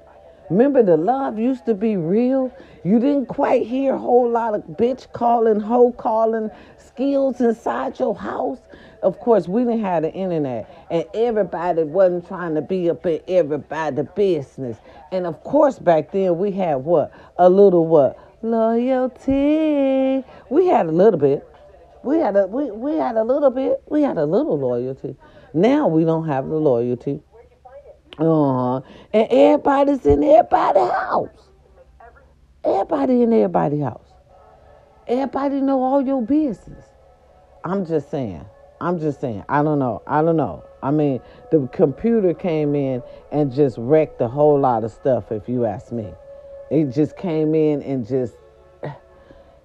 Remember, 0.50 0.82
the 0.82 0.96
love 0.96 1.38
used 1.38 1.66
to 1.66 1.74
be 1.74 1.96
real. 1.96 2.50
You 2.82 2.98
didn't 2.98 3.26
quite 3.26 3.66
hear 3.66 3.94
a 3.94 3.98
whole 3.98 4.30
lot 4.30 4.54
of 4.54 4.62
bitch 4.62 5.12
calling, 5.12 5.60
hoe 5.60 5.92
calling 5.92 6.50
skills 6.78 7.40
inside 7.40 7.98
your 7.98 8.14
house. 8.14 8.58
Of 9.02 9.20
course, 9.20 9.46
we 9.46 9.62
didn't 9.62 9.82
have 9.82 10.02
the 10.02 10.12
internet, 10.12 10.86
and 10.90 11.04
everybody 11.14 11.84
wasn't 11.84 12.26
trying 12.26 12.54
to 12.54 12.62
be 12.62 12.88
up 12.88 13.04
in 13.06 13.20
everybody's 13.28 14.06
business. 14.16 14.78
And 15.12 15.26
of 15.26 15.44
course, 15.44 15.78
back 15.78 16.12
then 16.12 16.38
we 16.38 16.50
had 16.50 16.76
what 16.76 17.12
a 17.38 17.48
little 17.48 17.86
what 17.86 18.18
loyalty. 18.42 20.24
We 20.50 20.66
had 20.66 20.86
a 20.86 20.92
little 20.92 21.20
bit. 21.20 21.46
We 22.02 22.18
had 22.18 22.36
a 22.36 22.46
we, 22.46 22.70
we 22.70 22.96
had 22.96 23.16
a 23.16 23.22
little 23.24 23.50
bit. 23.50 23.82
We 23.88 24.02
had 24.02 24.16
a 24.16 24.24
little 24.24 24.58
loyalty. 24.58 25.14
Now 25.52 25.88
we 25.88 26.04
don't 26.04 26.26
have 26.26 26.48
the 26.48 26.56
loyalty. 26.56 27.20
Uh-huh. 28.18 28.80
And 29.12 29.28
everybody's 29.30 30.04
in 30.06 30.24
everybody's 30.24 30.90
house. 30.90 31.28
Everybody 32.64 33.22
in 33.22 33.32
everybody's 33.32 33.82
house. 33.82 34.12
Everybody 35.06 35.60
know 35.60 35.82
all 35.82 36.02
your 36.02 36.22
business. 36.22 36.84
I'm 37.64 37.86
just 37.86 38.10
saying. 38.10 38.44
I'm 38.80 38.98
just 38.98 39.20
saying. 39.20 39.44
I 39.48 39.62
don't 39.62 39.78
know. 39.78 40.02
I 40.06 40.22
don't 40.22 40.36
know. 40.36 40.64
I 40.82 40.90
mean, 40.90 41.20
the 41.50 41.68
computer 41.72 42.34
came 42.34 42.74
in 42.74 43.02
and 43.32 43.52
just 43.52 43.76
wrecked 43.78 44.20
a 44.20 44.28
whole 44.28 44.58
lot 44.58 44.84
of 44.84 44.92
stuff, 44.92 45.32
if 45.32 45.48
you 45.48 45.64
ask 45.64 45.92
me. 45.92 46.12
It 46.70 46.90
just 46.92 47.16
came 47.16 47.54
in 47.54 47.82
and 47.82 48.06
just 48.06 48.34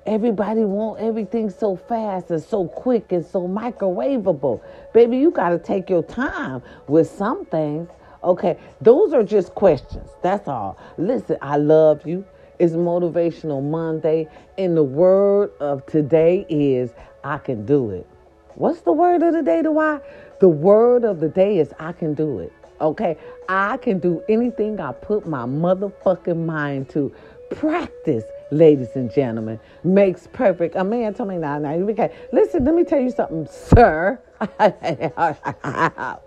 everybody 0.05 0.61
want 0.61 0.99
everything 0.99 1.49
so 1.49 1.75
fast 1.75 2.29
and 2.31 2.41
so 2.41 2.67
quick 2.67 3.11
and 3.11 3.25
so 3.25 3.47
microwavable. 3.47 4.61
Baby, 4.93 5.17
you 5.17 5.31
got 5.31 5.49
to 5.49 5.59
take 5.59 5.89
your 5.89 6.03
time 6.03 6.61
with 6.87 7.09
some 7.09 7.45
things. 7.45 7.89
Okay, 8.23 8.57
those 8.79 9.13
are 9.13 9.23
just 9.23 9.53
questions. 9.53 10.09
That's 10.21 10.47
all. 10.47 10.77
Listen, 10.97 11.37
I 11.41 11.57
love 11.57 12.07
you. 12.07 12.25
It's 12.59 12.73
Motivational 12.73 13.61
Monday, 13.61 14.27
and 14.57 14.77
the 14.77 14.83
word 14.83 15.51
of 15.59 15.85
today 15.85 16.45
is 16.47 16.91
I 17.23 17.37
can 17.39 17.65
do 17.65 17.89
it. 17.91 18.07
What's 18.55 18.81
the 18.81 18.93
word 18.93 19.23
of 19.23 19.33
the 19.33 19.41
day 19.41 19.61
to 19.61 19.71
why? 19.71 19.99
The 20.39 20.47
word 20.47 21.03
of 21.03 21.19
the 21.19 21.27
day 21.27 21.57
is 21.59 21.73
I 21.79 21.91
can 21.91 22.13
do 22.13 22.39
it. 22.39 22.53
Okay, 22.79 23.17
I 23.49 23.77
can 23.77 23.99
do 23.99 24.23
anything 24.29 24.79
I 24.79 24.93
put 24.93 25.27
my 25.27 25.45
motherfucking 25.45 26.45
mind 26.45 26.89
to. 26.89 27.13
Practice, 27.49 28.23
ladies 28.51 28.95
and 28.95 29.11
gentlemen, 29.13 29.59
makes 29.83 30.27
perfect. 30.27 30.75
A 30.75 30.83
man 30.83 31.13
told 31.13 31.29
me 31.29 31.37
now, 31.37 31.59
now, 31.59 31.73
okay, 31.73 32.15
listen, 32.31 32.63
let 32.65 32.73
me 32.73 32.83
tell 32.83 33.01
you 33.01 33.11
something, 33.11 33.47
sir. 33.47 34.19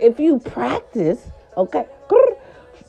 if 0.00 0.18
you 0.18 0.40
practice, 0.40 1.30
okay, 1.56 1.86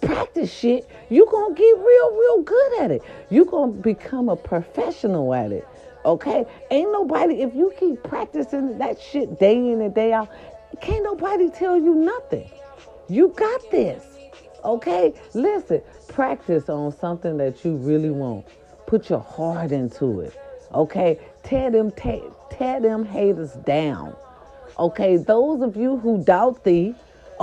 practice 0.03 0.53
shit, 0.53 0.87
you're 1.09 1.27
going 1.27 1.55
to 1.55 1.59
get 1.59 1.77
real, 1.77 2.11
real 2.11 2.41
good 2.43 2.81
at 2.81 2.91
it. 2.91 3.01
You're 3.29 3.45
going 3.45 3.73
to 3.73 3.79
become 3.79 4.29
a 4.29 4.35
professional 4.35 5.33
at 5.33 5.51
it. 5.51 5.67
Okay? 6.05 6.45
Ain't 6.71 6.91
nobody, 6.91 7.41
if 7.41 7.55
you 7.55 7.73
keep 7.79 8.03
practicing 8.03 8.77
that 8.77 8.99
shit 8.99 9.39
day 9.39 9.55
in 9.55 9.81
and 9.81 9.93
day 9.93 10.13
out, 10.13 10.29
can't 10.81 11.03
nobody 11.03 11.49
tell 11.49 11.77
you 11.77 11.95
nothing. 11.95 12.49
You 13.07 13.29
got 13.29 13.71
this. 13.71 14.03
Okay? 14.63 15.13
Listen, 15.33 15.81
practice 16.09 16.69
on 16.69 16.95
something 16.97 17.37
that 17.37 17.63
you 17.63 17.75
really 17.75 18.09
want. 18.09 18.45
Put 18.87 19.09
your 19.09 19.19
heart 19.19 19.71
into 19.71 20.21
it. 20.21 20.37
Okay? 20.73 21.19
Tear 21.43 21.71
them, 21.71 21.91
tear, 21.91 22.21
tear 22.49 22.81
them 22.81 23.05
haters 23.05 23.51
down. 23.65 24.15
Okay? 24.77 25.17
Those 25.17 25.61
of 25.61 25.77
you 25.77 25.97
who 25.97 26.23
doubt 26.23 26.63
thee, 26.63 26.95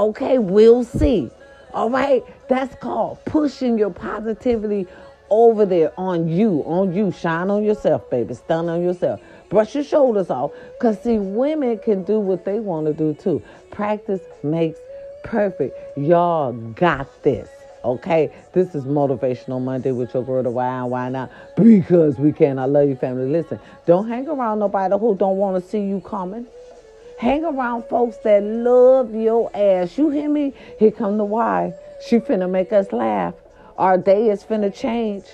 okay, 0.09 0.39
we'll 0.39 0.85
see. 0.85 1.31
All 1.73 1.91
right? 1.91 2.23
That's 2.49 2.75
called 2.77 3.25
pushing 3.25 3.79
your 3.79 3.91
positivity 3.91 4.87
over 5.31 5.65
there 5.65 5.93
on 5.99 6.29
you, 6.29 6.63
on 6.67 6.93
you. 6.93 7.13
Shine 7.13 7.51
on 7.51 7.63
yourself, 7.63 8.11
baby. 8.11 8.35
Stun 8.35 8.69
on 8.69 8.83
yourself. 8.83 9.21
Brush 9.49 9.75
your 9.75 9.85
shoulders 9.85 10.31
off. 10.31 10.53
Because, 10.73 11.01
see, 11.03 11.19
women 11.19 11.79
can 11.79 12.03
do 12.03 12.19
what 12.19 12.45
they 12.45 12.61
want 12.61 12.87
to 12.87 12.93
do 12.93 13.15
too. 13.15 13.43
Practice 13.71 14.21
makes 14.43 14.79
perfect. 15.23 15.77
Y'all 15.97 16.53
got 16.53 17.23
this. 17.23 17.49
Okay, 17.83 18.31
this 18.53 18.75
is 18.75 18.85
Motivational 18.85 19.63
Monday 19.63 19.91
with 19.91 20.13
your 20.13 20.23
girl, 20.23 20.43
the 20.43 20.51
why 20.51 20.67
and 20.67 20.91
why 20.91 21.09
not? 21.09 21.31
Because 21.57 22.19
we 22.19 22.31
can. 22.31 22.59
I 22.59 22.67
love 22.67 22.91
you, 22.91 22.97
family. 22.97 23.27
Listen, 23.27 23.59
don't 23.87 24.07
hang 24.07 24.29
around 24.29 24.59
nobody 24.59 24.99
who 24.99 25.17
don't 25.17 25.39
want 25.39 25.63
to 25.63 25.71
see 25.71 25.81
you 25.81 26.03
coming. 26.03 26.47
Hang 27.21 27.45
around 27.45 27.83
folks 27.83 28.17
that 28.25 28.43
love 28.43 29.15
your 29.15 29.55
ass. 29.55 29.99
You 29.99 30.09
hear 30.09 30.31
me? 30.31 30.55
Here 30.79 30.91
come 30.91 31.19
the 31.19 31.25
why. 31.25 31.75
She 32.09 32.19
finna 32.19 32.49
make 32.49 32.73
us 32.73 32.95
laugh. 32.95 33.35
Our 33.77 33.99
day 33.99 34.31
is 34.31 34.43
finna 34.43 34.75
change. 34.75 35.25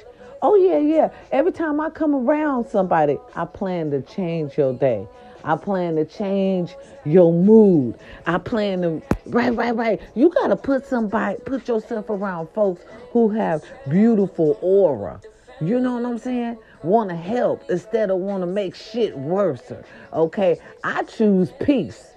Oh, 0.42 0.56
yeah, 0.56 0.78
yeah. 0.78 1.10
Every 1.30 1.52
time 1.52 1.80
I 1.80 1.90
come 1.90 2.12
around 2.12 2.66
somebody, 2.66 3.18
I 3.36 3.44
plan 3.44 3.92
to 3.92 4.02
change 4.02 4.58
your 4.58 4.72
day. 4.72 5.06
I 5.44 5.54
plan 5.54 5.94
to 5.94 6.04
change 6.04 6.74
your 7.04 7.32
mood. 7.32 7.96
I 8.26 8.38
plan 8.38 8.82
to, 8.82 9.02
right, 9.26 9.54
right, 9.54 9.76
right. 9.76 10.00
You 10.16 10.30
got 10.30 10.48
to 10.48 10.56
put 10.56 10.84
somebody, 10.86 11.38
put 11.46 11.68
yourself 11.68 12.10
around 12.10 12.48
folks 12.48 12.82
who 13.12 13.28
have 13.28 13.62
beautiful 13.88 14.58
aura. 14.60 15.20
You 15.60 15.80
know 15.80 15.94
what 15.94 16.04
I'm 16.04 16.18
saying? 16.18 16.58
Want 16.82 17.10
to 17.10 17.16
help 17.16 17.64
instead 17.70 18.10
of 18.10 18.18
want 18.18 18.42
to 18.42 18.46
make 18.46 18.74
shit 18.74 19.16
worse. 19.16 19.72
Okay? 20.12 20.58
I 20.84 21.02
choose 21.04 21.52
peace. 21.60 22.12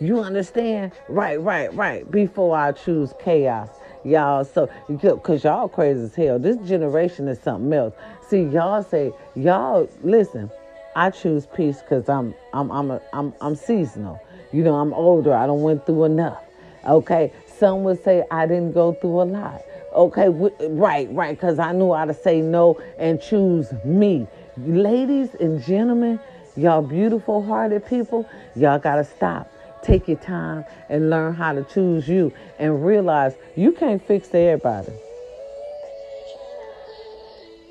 You 0.00 0.20
understand? 0.20 0.92
Right, 1.08 1.40
right, 1.40 1.72
right. 1.74 2.10
Before 2.10 2.56
I 2.56 2.72
choose 2.72 3.12
chaos 3.18 3.70
y'all. 4.06 4.44
So, 4.44 4.70
because 4.88 5.44
y'all 5.44 5.68
crazy 5.68 6.02
as 6.02 6.14
hell. 6.14 6.38
This 6.38 6.56
generation 6.68 7.28
is 7.28 7.38
something 7.40 7.72
else. 7.72 7.94
See, 8.28 8.42
y'all 8.42 8.82
say, 8.82 9.12
y'all, 9.34 9.88
listen, 10.02 10.50
I 10.94 11.10
choose 11.10 11.46
peace 11.46 11.80
because 11.80 12.08
I'm, 12.08 12.34
I'm, 12.52 12.70
I'm, 12.70 12.90
a, 12.90 13.00
I'm, 13.12 13.34
I'm 13.40 13.56
seasonal. 13.56 14.20
You 14.52 14.62
know, 14.62 14.76
I'm 14.76 14.94
older. 14.94 15.34
I 15.34 15.46
don't 15.46 15.62
went 15.62 15.84
through 15.86 16.04
enough. 16.04 16.42
Okay. 16.86 17.32
Some 17.58 17.82
would 17.84 18.02
say 18.02 18.24
I 18.30 18.46
didn't 18.46 18.72
go 18.72 18.92
through 18.94 19.22
a 19.22 19.24
lot. 19.24 19.62
Okay. 19.96 20.28
Right, 20.28 21.08
right. 21.10 21.36
Because 21.36 21.58
I 21.58 21.72
knew 21.72 21.92
how 21.92 22.04
to 22.04 22.14
say 22.14 22.40
no 22.40 22.80
and 22.98 23.20
choose 23.20 23.72
me. 23.84 24.28
Ladies 24.58 25.34
and 25.40 25.62
gentlemen, 25.62 26.20
y'all 26.56 26.82
beautiful 26.82 27.42
hearted 27.42 27.86
people, 27.86 28.28
y'all 28.54 28.78
got 28.78 28.96
to 28.96 29.04
stop 29.04 29.48
take 29.86 30.08
your 30.08 30.16
time 30.18 30.64
and 30.88 31.10
learn 31.10 31.34
how 31.34 31.52
to 31.52 31.62
choose 31.62 32.08
you 32.08 32.32
and 32.58 32.84
realize 32.84 33.34
you 33.54 33.72
can't 33.72 34.02
fix 34.02 34.28
everybody. 34.34 34.92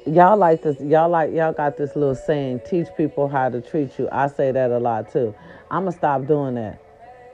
Y'all 0.07 0.37
like 0.37 0.61
this, 0.61 0.79
y'all 0.79 1.09
like 1.09 1.33
y'all 1.33 1.51
got 1.51 1.77
this 1.77 1.95
little 1.95 2.15
saying, 2.15 2.61
teach 2.69 2.87
people 2.95 3.27
how 3.27 3.49
to 3.49 3.59
treat 3.59 3.97
you. 3.97 4.07
I 4.11 4.27
say 4.27 4.51
that 4.51 4.71
a 4.71 4.77
lot 4.77 5.11
too. 5.11 5.33
I'ma 5.69 5.91
stop 5.91 6.27
doing 6.27 6.55
that. 6.55 6.79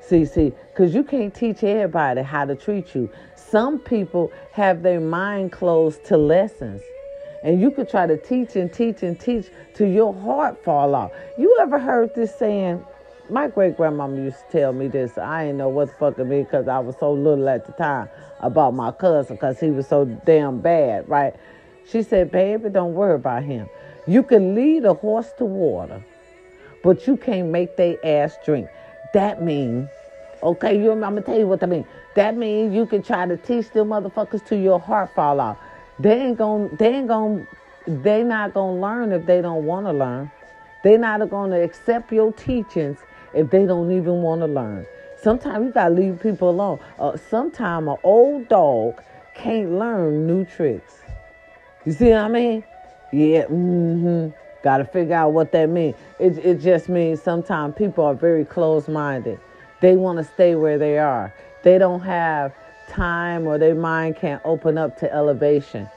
See, 0.02 0.26
see, 0.26 0.54
because 0.74 0.96
you 0.96 1.04
can't 1.04 1.34
teach 1.36 1.64
everybody 1.64 2.22
how 2.22 2.46
to 2.46 2.56
treat 2.56 2.96
you. 2.96 3.10
Some 3.52 3.80
people 3.80 4.32
have 4.54 4.82
their 4.82 5.02
mind 5.02 5.52
closed 5.52 6.06
to 6.06 6.16
lessons. 6.16 6.82
And 7.44 7.60
you 7.60 7.70
could 7.70 7.90
try 7.90 8.08
to 8.08 8.16
teach 8.16 8.56
and 8.56 8.72
teach 8.72 9.04
and 9.04 9.20
teach 9.20 9.48
till 9.74 9.90
your 9.90 10.14
heart 10.14 10.64
fall 10.64 10.96
off. 10.96 11.12
You 11.38 11.58
ever 11.60 11.78
heard 11.78 12.16
this 12.16 12.34
saying, 12.34 12.86
my 13.30 13.50
great 13.50 13.76
grandmama 13.76 14.16
used 14.16 14.38
to 14.38 14.58
tell 14.58 14.74
me 14.74 14.88
this. 14.88 15.18
I 15.18 15.46
didn't 15.46 15.58
know 15.58 15.70
what 15.70 15.90
the 15.90 15.94
fuck 15.96 16.18
it 16.18 16.26
mean 16.26 16.44
because 16.44 16.70
I 16.70 16.80
was 16.80 16.96
so 16.98 17.12
little 17.12 17.50
at 17.50 17.66
the 17.66 17.74
time 17.74 18.08
about 18.40 18.74
my 18.74 18.92
cousin 18.92 19.36
because 19.36 19.60
he 19.60 19.70
was 19.70 19.88
so 19.88 20.06
damn 20.06 20.62
bad, 20.62 21.10
right? 21.10 21.34
She 21.90 22.04
said, 22.04 22.32
baby, 22.32 22.70
don't 22.70 22.94
worry 22.94 23.16
about 23.16 23.44
him. 23.44 23.68
You 24.08 24.24
can 24.24 24.56
lead 24.56 24.86
a 24.86 24.94
horse 24.94 25.32
to 25.40 25.46
water, 25.46 26.02
but 26.84 27.06
you 27.06 27.18
can't 27.18 27.50
make 27.50 27.76
their 27.76 27.98
ass 28.06 28.38
drink. 28.46 28.70
That 29.14 29.44
means, 29.44 29.90
okay, 30.42 30.82
you, 30.82 30.92
I'm 30.92 31.02
going 31.02 31.16
to 31.16 31.22
tell 31.22 31.38
you 31.38 31.48
what 31.48 31.60
that 31.60 31.70
means. 31.70 31.86
That 32.16 32.36
means 32.36 32.74
you 32.74 32.86
can 32.86 33.02
try 33.04 33.26
to 33.26 33.38
teach 33.38 33.70
them 33.72 33.90
motherfuckers 33.90 34.46
till 34.46 34.60
your 34.60 34.80
heart 34.80 35.14
fall 35.16 35.40
off. 35.40 35.58
They 36.00 36.20
ain't 36.22 36.38
gonna, 36.38 36.70
they 36.76 36.96
ain't 36.96 37.08
gonna, 37.08 37.48
they 37.88 38.24
not 38.24 38.54
gonna 38.54 38.80
learn 38.80 39.12
if 39.12 39.26
they 39.26 39.42
don't 39.42 39.66
want 39.66 39.86
to 39.86 39.94
learn. 39.94 40.32
They 40.84 40.98
not 40.98 41.30
gonna 41.30 41.62
accept 41.62 42.12
your 42.12 42.34
teachings 42.34 42.98
if 43.34 43.50
they 43.50 43.66
don't 43.66 43.92
even 43.92 44.22
want 44.22 44.42
to 44.42 44.48
learn. 44.48 44.86
Sometimes 45.22 45.68
you 45.68 45.72
gotta 45.72 45.94
leave 45.94 46.20
people 46.20 46.50
alone. 46.50 46.80
Uh, 47.00 47.16
Sometimes 47.16 47.88
an 47.88 47.98
old 48.04 48.50
dog 48.50 49.02
can't 49.36 49.72
learn 49.74 50.26
new 50.28 50.44
tricks. 50.46 51.00
You 51.86 51.94
see 51.94 52.10
what 52.10 52.20
I 52.20 52.28
mean? 52.28 52.64
Yeah, 53.12 53.46
mm-hmm. 53.46 54.30
Got 54.64 54.78
to 54.78 54.86
figure 54.86 55.16
out 55.16 55.34
what 55.34 55.52
that 55.54 55.70
means. 55.70 55.96
It, 56.20 56.38
it 56.38 56.60
just 56.60 56.88
means 56.90 57.22
sometimes 57.22 57.76
people 57.76 58.04
are 58.06 58.14
very 58.14 58.46
closed 58.46 58.88
minded. 58.88 59.40
They 59.82 59.96
want 59.96 60.20
to 60.20 60.24
stay 60.24 60.56
where 60.56 60.78
they 60.78 61.00
are. 61.00 61.34
They 61.64 61.78
don't 61.78 62.02
have 62.02 62.54
time 62.90 63.48
or 63.48 63.58
their 63.58 63.76
mind 63.76 64.18
can't 64.18 64.42
open 64.44 64.78
up 64.78 64.98
to 65.00 65.14
elevation. 65.14 65.90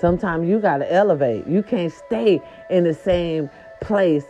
Sometimes 0.00 0.48
you 0.48 0.60
got 0.60 0.78
to 0.78 0.92
elevate. 0.92 1.46
You 1.46 1.62
can't 1.62 1.92
stay 1.92 2.40
in 2.70 2.84
the 2.84 2.94
same 2.94 3.50
place 3.80 4.24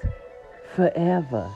forever. 0.75 1.51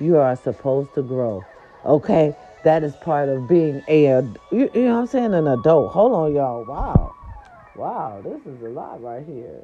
You 0.00 0.18
are 0.18 0.36
supposed 0.36 0.94
to 0.94 1.02
grow. 1.02 1.44
Okay? 1.84 2.36
That 2.64 2.84
is 2.84 2.94
part 2.96 3.28
of 3.28 3.48
being 3.48 3.82
a, 3.88 4.22
you, 4.52 4.70
you 4.74 4.82
know 4.82 4.94
what 4.94 5.00
I'm 5.00 5.06
saying, 5.06 5.34
an 5.34 5.46
adult. 5.46 5.92
Hold 5.92 6.12
on, 6.12 6.34
y'all. 6.34 6.64
Wow. 6.64 7.14
Wow, 7.76 8.20
this 8.22 8.40
is 8.46 8.60
a 8.62 8.68
lot 8.68 9.00
right 9.00 9.24
here. 9.24 9.62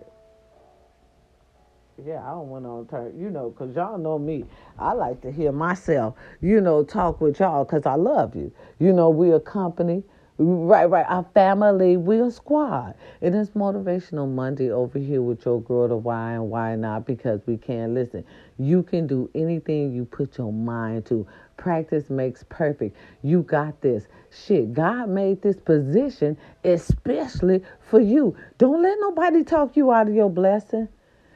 Yeah, 2.02 2.22
I 2.24 2.30
don't 2.30 2.48
want 2.48 2.64
to 2.64 2.90
turn, 2.90 3.18
you 3.18 3.30
know, 3.30 3.50
because 3.50 3.76
y'all 3.76 3.98
know 3.98 4.18
me. 4.18 4.44
I 4.78 4.94
like 4.94 5.20
to 5.20 5.30
hear 5.30 5.52
myself, 5.52 6.14
you 6.40 6.60
know, 6.60 6.82
talk 6.82 7.20
with 7.20 7.38
y'all 7.38 7.64
because 7.64 7.86
I 7.86 7.94
love 7.94 8.34
you. 8.34 8.50
You 8.80 8.92
know, 8.92 9.10
we 9.10 9.30
a 9.30 9.38
company. 9.38 10.02
Right, 10.36 10.86
right. 10.86 11.06
Our 11.08 11.24
family, 11.34 11.96
we're 11.96 12.26
a 12.26 12.30
squad. 12.32 12.94
And 13.22 13.36
it's 13.36 13.50
Motivational 13.50 14.28
Monday 14.28 14.72
over 14.72 14.98
here 14.98 15.22
with 15.22 15.44
your 15.44 15.62
girl, 15.62 15.86
the 15.86 15.96
why 15.96 16.32
and 16.32 16.50
why 16.50 16.74
not, 16.74 17.06
because 17.06 17.40
we 17.46 17.56
can't 17.56 17.94
listen. 17.94 18.24
You 18.58 18.82
can 18.82 19.06
do 19.06 19.30
anything 19.36 19.94
you 19.94 20.04
put 20.04 20.36
your 20.36 20.52
mind 20.52 21.06
to. 21.06 21.24
Practice 21.56 22.10
makes 22.10 22.44
perfect. 22.48 22.96
You 23.22 23.42
got 23.42 23.80
this. 23.80 24.08
Shit, 24.30 24.74
God 24.74 25.08
made 25.10 25.42
this 25.42 25.60
position 25.60 26.36
especially 26.64 27.62
for 27.88 28.00
you. 28.00 28.36
Don't 28.58 28.82
let 28.82 28.98
nobody 28.98 29.44
talk 29.44 29.76
you 29.76 29.92
out 29.92 30.08
of 30.08 30.14
your 30.14 30.30
blessing. 30.30 30.88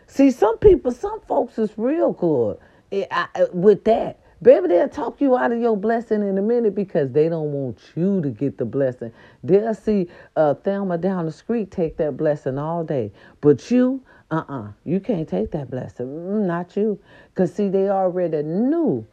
See, 0.09 0.31
some 0.31 0.59
people, 0.59 0.91
some 0.91 1.21
folks 1.21 1.59
is 1.59 1.71
real 1.77 2.13
good 2.13 2.59
eh, 2.91 3.07
with 3.53 3.85
that. 3.85 4.19
Baby, 4.41 4.69
they'll 4.69 4.89
talk 4.89 5.21
you 5.21 5.37
out 5.37 5.53
of 5.53 5.61
your 5.61 5.77
blessing 5.77 6.23
in 6.23 6.39
a 6.39 6.43
minute 6.43 6.75
because 6.75 7.11
they 7.11 7.29
don't 7.29 7.53
want 7.53 7.79
you 7.95 8.23
to 8.23 8.31
get 8.31 8.57
the 8.57 8.65
blessing. 8.65 9.13
They'll 9.45 9.75
see 9.75 10.09
uh, 10.37 10.55
Thelma 10.55 10.97
down 10.97 11.27
the 11.27 11.33
street 11.33 11.71
take 11.71 11.97
that 11.99 12.17
blessing 12.17 12.57
all 12.57 12.85
day. 12.85 13.13
But 13.41 13.71
you, 13.71 14.03
uh 14.31 14.45
uh-uh, 14.49 14.61
uh, 14.61 14.73
you 14.85 15.01
can't 15.01 15.29
take 15.29 15.51
that 15.53 15.71
blessing. 15.71 16.47
Not 16.47 16.77
you. 16.77 17.01
Because, 17.35 17.53
see, 17.53 17.69
they 17.69 17.89
already 17.89 18.43
knew 18.43 19.07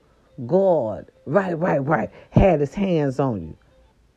God, 0.46 1.12
right, 1.26 1.58
right, 1.58 1.80
right, 1.80 2.10
had 2.30 2.60
his 2.60 2.74
hands 2.74 3.20
on 3.20 3.42
you. 3.42 3.58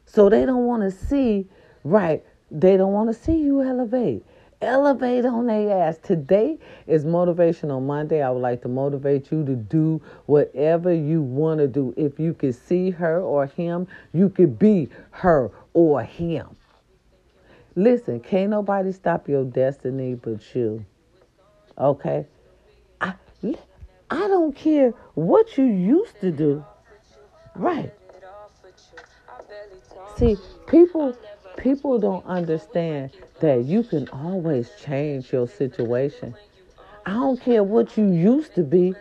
So 0.04 0.28
they 0.28 0.44
don't 0.44 0.64
want 0.64 0.82
to 0.82 0.90
see, 0.90 1.48
right, 1.84 2.24
they 2.50 2.76
don't 2.76 2.92
want 2.92 3.08
to 3.08 3.14
see 3.14 3.36
you 3.36 3.62
elevate 3.62 4.24
elevate 4.60 5.24
on 5.24 5.46
their 5.46 5.82
ass. 5.82 5.98
Today 5.98 6.58
is 6.86 7.04
Motivational 7.04 7.82
Monday. 7.82 8.22
I 8.22 8.30
would 8.30 8.40
like 8.40 8.62
to 8.62 8.68
motivate 8.68 9.30
you 9.30 9.44
to 9.44 9.54
do 9.54 10.00
whatever 10.26 10.92
you 10.92 11.22
want 11.22 11.60
to 11.60 11.68
do. 11.68 11.94
If 11.96 12.18
you 12.18 12.34
could 12.34 12.54
see 12.54 12.90
her 12.90 13.20
or 13.20 13.46
him, 13.46 13.86
you 14.12 14.28
could 14.28 14.58
be 14.58 14.88
her 15.10 15.50
or 15.72 16.02
him. 16.02 16.56
Listen, 17.76 18.18
can't 18.18 18.50
nobody 18.50 18.90
stop 18.92 19.28
your 19.28 19.44
destiny 19.44 20.14
but 20.14 20.54
you. 20.54 20.84
Okay? 21.78 22.26
I, 23.00 23.14
I 24.10 24.26
don't 24.26 24.56
care 24.56 24.90
what 25.14 25.56
you 25.56 25.64
used 25.64 26.20
to 26.20 26.32
do. 26.32 26.64
Right. 27.54 27.92
See, 30.16 30.36
people 30.66 31.16
people 31.68 31.98
don't 31.98 32.24
understand 32.24 33.10
that 33.40 33.64
you 33.64 33.82
can 33.82 34.08
always 34.08 34.70
change 34.82 35.30
your 35.30 35.46
situation. 35.46 36.34
I 37.04 37.12
don't 37.12 37.38
care 37.38 37.62
what 37.62 37.94
you 37.94 38.10
used 38.10 38.54
to 38.54 38.62
be. 38.62 38.94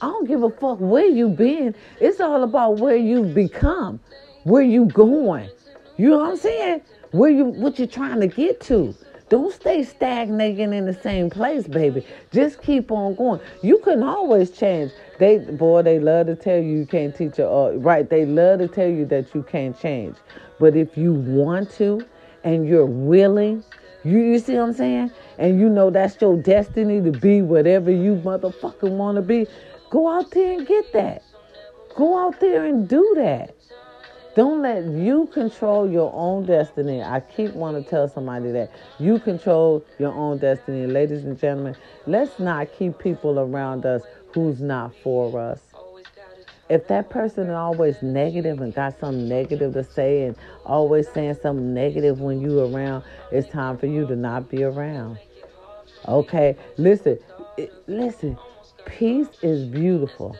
I 0.00 0.06
don't 0.06 0.26
give 0.26 0.42
a 0.42 0.50
fuck 0.50 0.80
where 0.80 1.06
you 1.06 1.28
been. 1.28 1.76
It's 2.00 2.20
all 2.20 2.42
about 2.42 2.78
where 2.78 2.96
you've 2.96 3.34
become, 3.34 4.00
where 4.42 4.62
you 4.62 4.86
going. 4.86 5.48
You 5.96 6.10
know 6.10 6.18
what 6.18 6.30
I'm 6.30 6.36
saying? 6.36 6.82
Where 7.12 7.30
you 7.30 7.44
what 7.44 7.78
you're 7.78 7.86
trying 7.86 8.18
to 8.20 8.26
get 8.26 8.60
to. 8.62 8.96
Don't 9.28 9.52
stay 9.52 9.82
stagnating 9.82 10.72
in 10.72 10.86
the 10.86 10.94
same 10.94 11.28
place, 11.28 11.68
baby. 11.68 12.06
Just 12.32 12.62
keep 12.62 12.90
on 12.90 13.14
going. 13.14 13.40
You 13.62 13.78
can 13.78 14.02
always 14.02 14.50
change. 14.50 14.92
They 15.18 15.38
boy, 15.38 15.82
they 15.82 15.98
love 15.98 16.28
to 16.28 16.36
tell 16.36 16.58
you 16.58 16.78
you 16.78 16.86
can't 16.86 17.14
teach 17.14 17.38
a 17.38 17.48
uh, 17.48 17.72
right. 17.76 18.08
They 18.08 18.24
love 18.24 18.60
to 18.60 18.68
tell 18.68 18.88
you 18.88 19.04
that 19.06 19.34
you 19.34 19.42
can't 19.42 19.78
change. 19.78 20.16
But 20.58 20.76
if 20.76 20.96
you 20.96 21.12
want 21.12 21.70
to 21.72 22.06
and 22.44 22.66
you're 22.66 22.86
willing, 22.86 23.64
you, 24.04 24.18
you 24.18 24.38
see 24.38 24.54
what 24.54 24.68
I'm 24.68 24.72
saying? 24.72 25.10
And 25.38 25.60
you 25.60 25.68
know 25.68 25.90
that's 25.90 26.18
your 26.20 26.36
destiny 26.36 27.02
to 27.02 27.12
be 27.12 27.42
whatever 27.42 27.90
you 27.90 28.14
motherfucking 28.14 28.96
want 28.96 29.16
to 29.16 29.22
be, 29.22 29.46
go 29.90 30.08
out 30.08 30.30
there 30.30 30.58
and 30.58 30.66
get 30.66 30.92
that. 30.94 31.22
Go 31.96 32.18
out 32.18 32.40
there 32.40 32.64
and 32.64 32.88
do 32.88 33.12
that. 33.16 33.54
Don't 34.38 34.62
let 34.62 34.84
you 34.84 35.26
control 35.34 35.90
your 35.90 36.12
own 36.14 36.46
destiny. 36.46 37.02
I 37.02 37.18
keep 37.18 37.54
wanting 37.54 37.82
to 37.82 37.90
tell 37.90 38.06
somebody 38.06 38.52
that 38.52 38.70
you 39.00 39.18
control 39.18 39.84
your 39.98 40.12
own 40.12 40.38
destiny. 40.38 40.86
Ladies 40.86 41.24
and 41.24 41.36
gentlemen, 41.36 41.74
let's 42.06 42.38
not 42.38 42.68
keep 42.78 43.00
people 43.00 43.40
around 43.40 43.84
us 43.84 44.02
who's 44.32 44.60
not 44.60 44.94
for 45.02 45.36
us 45.40 45.58
if 46.68 46.86
that 46.88 47.08
person 47.08 47.48
is 47.48 47.54
always 47.54 48.02
negative 48.02 48.60
and 48.60 48.74
got 48.74 48.98
something 49.00 49.28
negative 49.28 49.72
to 49.72 49.82
say 49.82 50.24
and 50.24 50.36
always 50.66 51.08
saying 51.08 51.36
something 51.40 51.72
negative 51.72 52.20
when 52.20 52.40
you 52.40 52.60
around, 52.60 53.02
it's 53.32 53.50
time 53.50 53.78
for 53.78 53.86
you 53.86 54.06
to 54.06 54.14
not 54.14 54.50
be 54.50 54.62
around. 54.64 55.18
Okay, 56.06 56.56
listen, 56.76 57.18
listen. 57.86 58.36
Peace 58.84 59.28
is 59.42 59.66
beautiful. 59.66 60.36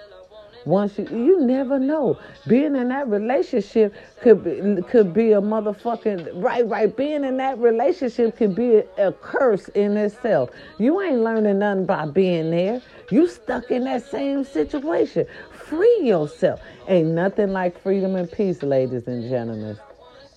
Once 0.65 0.99
you, 0.99 1.07
you 1.11 1.41
never 1.41 1.79
know. 1.79 2.19
Being 2.47 2.77
in 2.77 2.89
that 2.89 3.09
relationship 3.09 3.95
could 4.21 4.45
be, 4.45 4.83
could 4.83 5.15
be 5.15 5.33
a 5.33 5.41
motherfucking 5.41 6.31
right, 6.35 6.67
right. 6.67 6.95
Being 6.97 7.25
in 7.25 7.37
that 7.39 7.59
relationship 7.59 8.37
could 8.37 8.55
be 8.55 8.77
a, 8.77 9.09
a 9.09 9.13
curse 9.13 9.69
in 9.69 9.97
itself. 9.97 10.51
You 10.79 11.01
ain't 11.01 11.21
learning 11.21 11.59
nothing 11.61 11.87
by 11.87 12.07
being 12.07 12.51
there. 12.51 12.83
You 13.11 13.29
stuck 13.29 13.71
in 13.71 13.85
that 13.85 14.05
same 14.05 14.45
situation 14.45 15.27
free 15.69 16.01
yourself. 16.03 16.61
Ain't 16.89 17.09
nothing 17.09 17.53
like 17.53 17.81
freedom 17.81 18.17
and 18.17 18.31
peace, 18.31 18.63
ladies 18.63 19.07
and 19.07 19.29
gentlemen. 19.29 19.79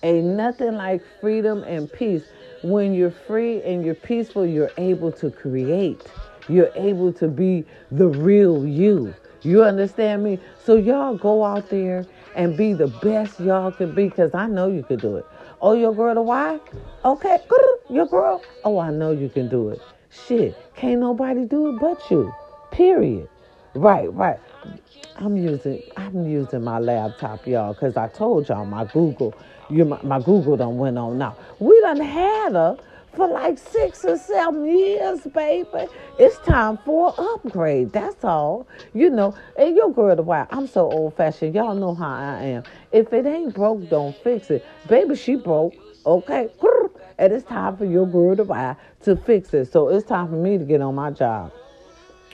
Ain't 0.02 0.26
nothing 0.26 0.74
like 0.74 1.02
freedom 1.20 1.62
and 1.62 1.90
peace. 1.90 2.24
When 2.62 2.94
you're 2.94 3.10
free 3.10 3.62
and 3.62 3.84
you're 3.84 3.94
peaceful, 3.94 4.44
you're 4.44 4.70
able 4.76 5.10
to 5.12 5.30
create. 5.30 6.02
You're 6.48 6.72
able 6.74 7.12
to 7.14 7.28
be 7.28 7.64
the 7.90 8.08
real 8.08 8.66
you. 8.66 9.14
You 9.42 9.64
understand 9.64 10.22
me? 10.22 10.38
So 10.64 10.76
y'all 10.76 11.16
go 11.16 11.44
out 11.44 11.68
there 11.68 12.06
and 12.34 12.56
be 12.56 12.72
the 12.72 12.86
best 12.86 13.40
y'all 13.40 13.72
can 13.72 13.94
be 13.94 14.08
because 14.08 14.34
I 14.34 14.46
know 14.46 14.68
you 14.68 14.82
can 14.82 14.98
do 14.98 15.16
it. 15.16 15.26
Oh, 15.60 15.74
your 15.74 15.94
girl 15.94 16.14
the 16.14 16.22
why? 16.22 16.60
Okay, 17.04 17.38
your 17.90 18.06
girl. 18.06 18.42
Oh, 18.64 18.78
I 18.78 18.90
know 18.90 19.10
you 19.10 19.28
can 19.28 19.48
do 19.48 19.70
it. 19.70 19.80
Shit, 20.10 20.56
can't 20.76 21.00
nobody 21.00 21.44
do 21.44 21.68
it 21.68 21.80
but 21.80 22.10
you. 22.10 22.32
Period. 22.70 23.28
Right, 23.74 24.12
right. 24.12 24.38
I'm 25.16 25.36
using 25.36 25.82
I'm 25.96 26.26
using 26.26 26.62
my 26.62 26.78
laptop, 26.78 27.46
y'all, 27.46 27.74
because 27.74 27.96
I 27.96 28.08
told 28.08 28.48
y'all 28.48 28.64
my 28.64 28.84
Google, 28.84 29.34
you 29.68 29.84
my, 29.84 30.00
my 30.02 30.20
Google 30.20 30.56
done 30.56 30.78
went 30.78 30.98
on 30.98 31.18
now. 31.18 31.36
We 31.58 31.80
done 31.80 32.00
had 32.00 32.52
her 32.52 32.76
for 33.14 33.28
like 33.28 33.58
six 33.58 34.04
or 34.04 34.16
seven 34.16 34.64
years, 34.64 35.20
baby. 35.34 35.86
It's 36.18 36.38
time 36.38 36.78
for 36.78 37.14
an 37.18 37.26
upgrade. 37.34 37.92
That's 37.92 38.24
all. 38.24 38.66
You 38.94 39.10
know, 39.10 39.34
and 39.58 39.76
your 39.76 39.92
girl 39.92 40.16
the 40.16 40.22
wild. 40.22 40.48
I'm 40.50 40.66
so 40.66 40.90
old 40.90 41.16
fashioned. 41.16 41.54
Y'all 41.54 41.74
know 41.74 41.94
how 41.94 42.10
I 42.10 42.42
am. 42.44 42.64
If 42.90 43.12
it 43.12 43.26
ain't 43.26 43.54
broke, 43.54 43.88
don't 43.88 44.16
fix 44.16 44.50
it. 44.50 44.64
Baby, 44.88 45.16
she 45.16 45.36
broke. 45.36 45.74
Okay. 46.06 46.48
And 47.18 47.32
it's 47.32 47.44
time 47.44 47.76
for 47.76 47.84
your 47.84 48.06
girl 48.06 48.34
to 48.34 48.42
wild 48.42 48.78
to 49.02 49.14
fix 49.14 49.54
it. 49.54 49.70
So 49.70 49.88
it's 49.90 50.04
time 50.04 50.28
for 50.28 50.34
me 50.34 50.58
to 50.58 50.64
get 50.64 50.80
on 50.80 50.94
my 50.96 51.10
job. 51.10 51.52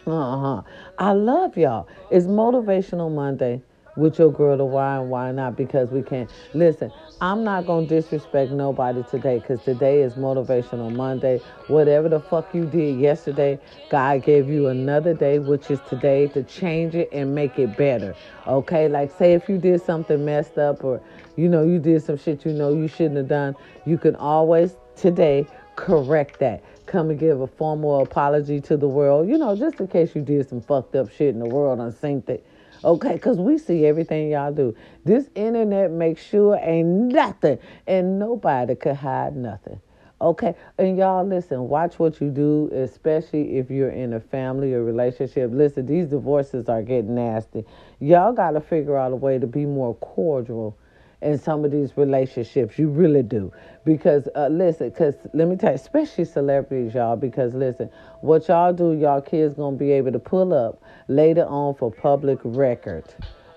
Uh 0.07 0.39
huh. 0.41 0.63
I 0.99 1.13
love 1.13 1.59
y'all. 1.59 1.89
It's 2.11 2.27
Motivational 2.27 3.13
Monday 3.13 3.61
with 3.97 4.19
your 4.19 4.33
girl, 4.33 4.57
the 4.57 4.65
why 4.65 4.97
and 4.97 5.11
why 5.11 5.33
not? 5.33 5.57
Because 5.57 5.91
we 5.91 6.03
can't 6.03 6.31
Listen, 6.55 6.91
I'm 7.21 7.43
not 7.43 7.67
to 7.67 7.85
disrespect 7.85 8.53
nobody 8.53 9.03
today 9.03 9.41
because 9.41 9.61
today 9.65 10.03
is 10.03 10.15
Motivational 10.15 10.95
Monday. 10.95 11.41
Whatever 11.67 12.09
the 12.09 12.21
fuck 12.21 12.55
you 12.55 12.65
did 12.65 13.01
yesterday, 13.01 13.59
God 13.91 14.23
gave 14.23 14.49
you 14.49 14.69
another 14.69 15.15
day, 15.15 15.41
which 15.41 15.69
is 15.69 15.81
today, 15.89 16.29
to 16.29 16.45
change 16.45 16.95
it 16.95 17.09
and 17.11 17.35
make 17.35 17.59
it 17.59 17.77
better. 17.77 18.15
Okay? 18.47 18.89
Like, 18.89 19.11
say 19.19 19.33
if 19.33 19.49
you 19.49 19.59
did 19.59 19.83
something 19.83 20.25
messed 20.25 20.59
up 20.59 20.85
or, 20.85 21.01
you 21.35 21.49
know, 21.49 21.65
you 21.65 21.81
did 21.81 22.05
some 22.05 22.19
shit 22.19 22.45
you 22.45 22.53
know 22.53 22.73
you 22.73 22.87
shouldn't 22.87 23.17
have 23.17 23.29
done, 23.29 23.57
you 23.85 23.99
can 23.99 24.15
always 24.15 24.77
today 24.95 25.45
correct 25.75 26.39
that. 26.39 26.63
Come 26.87 27.11
and 27.11 27.19
give 27.19 27.41
a 27.41 27.49
formal 27.49 28.01
apology 28.01 28.61
to 28.61 28.77
the 28.77 28.89
world, 28.89 29.29
you 29.29 29.39
know, 29.39 29.57
just 29.57 29.81
in 29.81 29.89
case 29.89 30.15
you 30.15 30.23
did 30.23 30.49
some 30.49 30.61
fucked 30.61 30.95
up 30.95 31.11
shit 31.11 31.35
in 31.35 31.41
the 31.41 31.47
world 31.47 31.81
and 31.81 31.93
synced 31.93 32.29
it. 32.29 32.47
Okay, 32.85 33.15
because 33.15 33.39
we 33.39 33.59
see 33.59 33.87
everything 33.87 34.31
y'all 34.31 34.53
do. 34.53 34.75
This 35.05 35.29
internet 35.35 35.91
makes 35.91 36.23
sure 36.23 36.59
ain't 36.63 36.87
nothing, 37.13 37.59
and 37.87 38.19
nobody 38.19 38.75
could 38.77 38.97
hide 38.97 39.37
nothing. 39.37 39.81
Okay, 40.21 40.55
and 40.79 40.99
y'all 40.99 41.25
listen, 41.25 41.69
watch 41.69 41.99
what 41.99 42.21
you 42.21 42.31
do, 42.31 42.69
especially 42.73 43.57
if 43.59 43.71
you're 43.71 43.91
in 43.91 44.15
a 44.15 44.21
family 44.21 44.75
or 44.75 44.83
relationship. 44.83 45.51
Listen, 45.53 45.87
these 45.87 46.09
divorces 46.09 46.69
are 46.69 46.83
getting 46.83 47.15
nasty. 47.15 47.65
Y'all 48.01 48.33
got 48.33 48.53
to 48.53 48.61
figure 48.61 48.97
out 48.97 49.13
a 49.13 49.17
way 49.17 49.39
to 49.39 49.47
be 49.47 49.65
more 49.65 49.95
cordial 49.97 50.77
in 51.21 51.39
some 51.39 51.65
of 51.65 51.71
these 51.71 51.97
relationships. 51.97 52.79
You 52.79 52.89
really 52.89 53.23
do. 53.23 53.53
Because, 53.85 54.29
uh, 54.37 54.49
listen, 54.49 54.91
because 54.91 55.15
let 55.33 55.49
me 55.49 55.57
tell 55.57 55.71
you, 55.71 55.77
especially 55.77 56.25
celebrities, 56.25 56.95
y'all, 56.95 57.17
because 57.17 57.55
listen, 57.55 57.91
what 58.21 58.49
y'all 58.49 58.73
do, 58.73 58.93
y'all 58.93 59.21
kids 59.21 59.55
going 59.55 59.75
to 59.75 59.79
be 59.79 59.93
able 59.93 60.13
to 60.13 60.19
pull 60.19 60.53
up 60.53 60.83
later 61.09 61.45
on 61.47 61.75
for 61.75 61.91
public 61.91 62.39
record. 62.45 63.05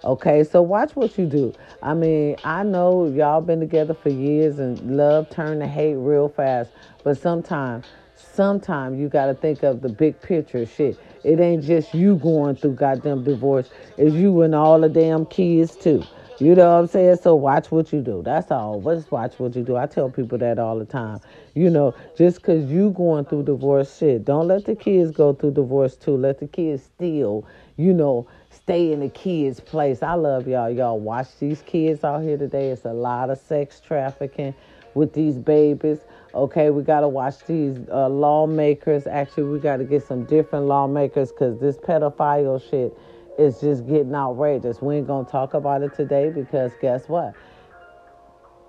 Okay, 0.04 0.44
so 0.44 0.64
watch 0.64 0.96
what 0.96 1.16
you 1.20 1.28
do. 1.28 1.54
I 1.84 1.94
mean, 1.94 2.36
I 2.44 2.64
know 2.64 3.06
y'all 3.06 3.42
been 3.42 3.60
together 3.60 3.94
for 3.94 4.10
years 4.10 4.58
and 4.58 4.98
love 4.98 5.30
turn 5.30 5.60
to 5.60 5.68
hate 5.68 5.94
real 5.94 6.28
fast, 6.28 6.72
but 7.04 7.20
sometimes, 7.20 7.86
sometimes 8.16 9.00
you 9.00 9.10
got 9.10 9.28
to 9.28 9.36
think 9.36 9.62
of 9.62 9.82
the 9.82 9.90
big 9.90 10.20
picture 10.20 10.66
shit. 10.66 10.98
It 11.24 11.40
ain't 11.40 11.64
just 11.64 11.94
you 11.94 12.16
going 12.16 12.56
through 12.56 12.76
goddamn 12.76 13.24
divorce, 13.24 13.70
it's 13.96 14.16
you 14.16 14.42
and 14.42 14.56
all 14.56 14.82
the 14.82 14.90
damn 14.90 15.28
kids 15.28 15.76
too. 15.76 16.04
You 16.40 16.56
know 16.56 16.74
what 16.74 16.80
I'm 16.80 16.88
saying? 16.88 17.18
So 17.18 17.36
watch 17.36 17.72
what 17.72 17.94
you 17.94 18.02
do. 18.02 18.22
That's 18.24 18.50
all. 18.52 18.82
Just 18.82 19.12
watch 19.12 19.38
what 19.38 19.56
you 19.56 19.64
do. 19.64 19.78
I 19.78 19.86
tell 19.86 20.10
people 20.10 20.38
that 20.40 20.58
all 20.58 20.80
the 20.80 20.86
time. 20.86 21.20
You 21.54 21.70
know, 21.70 21.94
just 22.18 22.38
because 22.38 22.72
you 22.72 22.92
going 22.92 23.26
through 23.26 23.44
divorce 23.44 23.98
shit, 23.98 24.26
don't 24.26 24.48
let 24.48 24.66
the 24.66 24.76
kids 24.76 25.12
go 25.12 25.34
through 25.34 25.52
divorce 25.52 25.96
too. 25.96 26.18
Let 26.18 26.40
the 26.40 26.48
kids 26.48 26.84
still, 26.84 27.46
you 27.78 27.94
know, 27.94 28.28
stay 28.50 28.92
in 28.92 29.02
the 29.02 29.10
kids' 29.10 29.60
place. 29.60 30.02
I 30.02 30.14
love 30.14 30.48
y'all. 30.48 30.70
Y'all 30.70 31.00
watch 31.00 31.28
these 31.40 31.62
kids 31.62 32.04
out 32.04 32.24
here 32.24 32.38
today. 32.38 32.70
It's 32.70 32.86
a 32.86 32.94
lot 32.94 33.30
of 33.30 33.38
sex 33.38 33.80
trafficking 33.80 34.56
with 34.94 35.14
these 35.14 35.38
babies. 35.38 36.00
Okay, 36.34 36.70
we 36.70 36.82
got 36.82 37.02
to 37.02 37.10
watch 37.10 37.46
these 37.46 37.78
uh, 37.92 38.08
lawmakers. 38.08 39.06
Actually, 39.06 39.44
we 39.44 39.60
got 39.60 39.78
to 39.78 39.84
get 39.84 40.04
some 40.04 40.24
different 40.26 40.66
lawmakers 40.66 41.32
because 41.32 41.60
this 41.60 41.78
pedophile 41.78 42.62
shit 42.70 42.98
is 43.42 43.60
just 43.60 43.88
getting 43.88 44.14
outrageous. 44.14 44.82
We 44.82 44.98
ain't 44.98 45.08
going 45.08 45.26
to 45.26 45.32
talk 45.32 45.54
about 45.54 45.82
it 45.82 45.96
today 45.96 46.30
because 46.30 46.72
guess 46.80 47.10
what? 47.10 47.34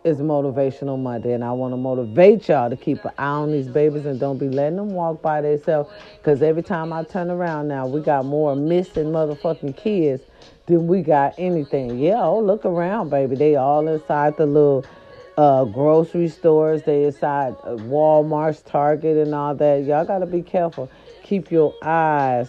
It's 0.04 0.18
Motivational 0.18 0.98
Monday, 0.98 1.32
and 1.32 1.44
I 1.44 1.52
want 1.52 1.72
to 1.72 1.76
motivate 1.76 2.48
y'all 2.48 2.68
to 2.68 2.76
keep 2.76 3.04
an 3.04 3.12
eye 3.18 3.24
on 3.24 3.52
these 3.52 3.68
babies 3.68 4.04
and 4.04 4.18
don't 4.18 4.38
be 4.38 4.48
letting 4.48 4.76
them 4.76 4.90
walk 4.90 5.22
by 5.22 5.40
themselves. 5.42 5.92
Because 6.16 6.42
every 6.42 6.62
time 6.62 6.92
I 6.92 7.04
turn 7.04 7.30
around 7.30 7.68
now, 7.68 7.86
we 7.86 8.00
got 8.00 8.24
more 8.24 8.56
missing 8.56 9.12
motherfucking 9.12 9.76
kids 9.76 10.22
than 10.66 10.88
we 10.88 11.02
got 11.02 11.34
anything. 11.38 12.00
Yeah, 12.00 12.22
oh, 12.22 12.40
look 12.40 12.64
around, 12.64 13.10
baby. 13.10 13.36
They 13.36 13.54
all 13.54 13.86
inside 13.86 14.36
the 14.36 14.46
little 14.46 14.84
uh, 15.36 15.66
grocery 15.66 16.28
stores. 16.28 16.82
They 16.82 17.04
inside 17.04 17.54
uh, 17.62 17.76
Walmart's, 17.76 18.62
Target, 18.62 19.18
and 19.18 19.34
all 19.34 19.54
that. 19.54 19.84
Y'all 19.84 20.04
got 20.04 20.18
to 20.18 20.26
be 20.26 20.42
careful. 20.42 20.90
Keep 21.22 21.52
your 21.52 21.74
eyes 21.80 22.48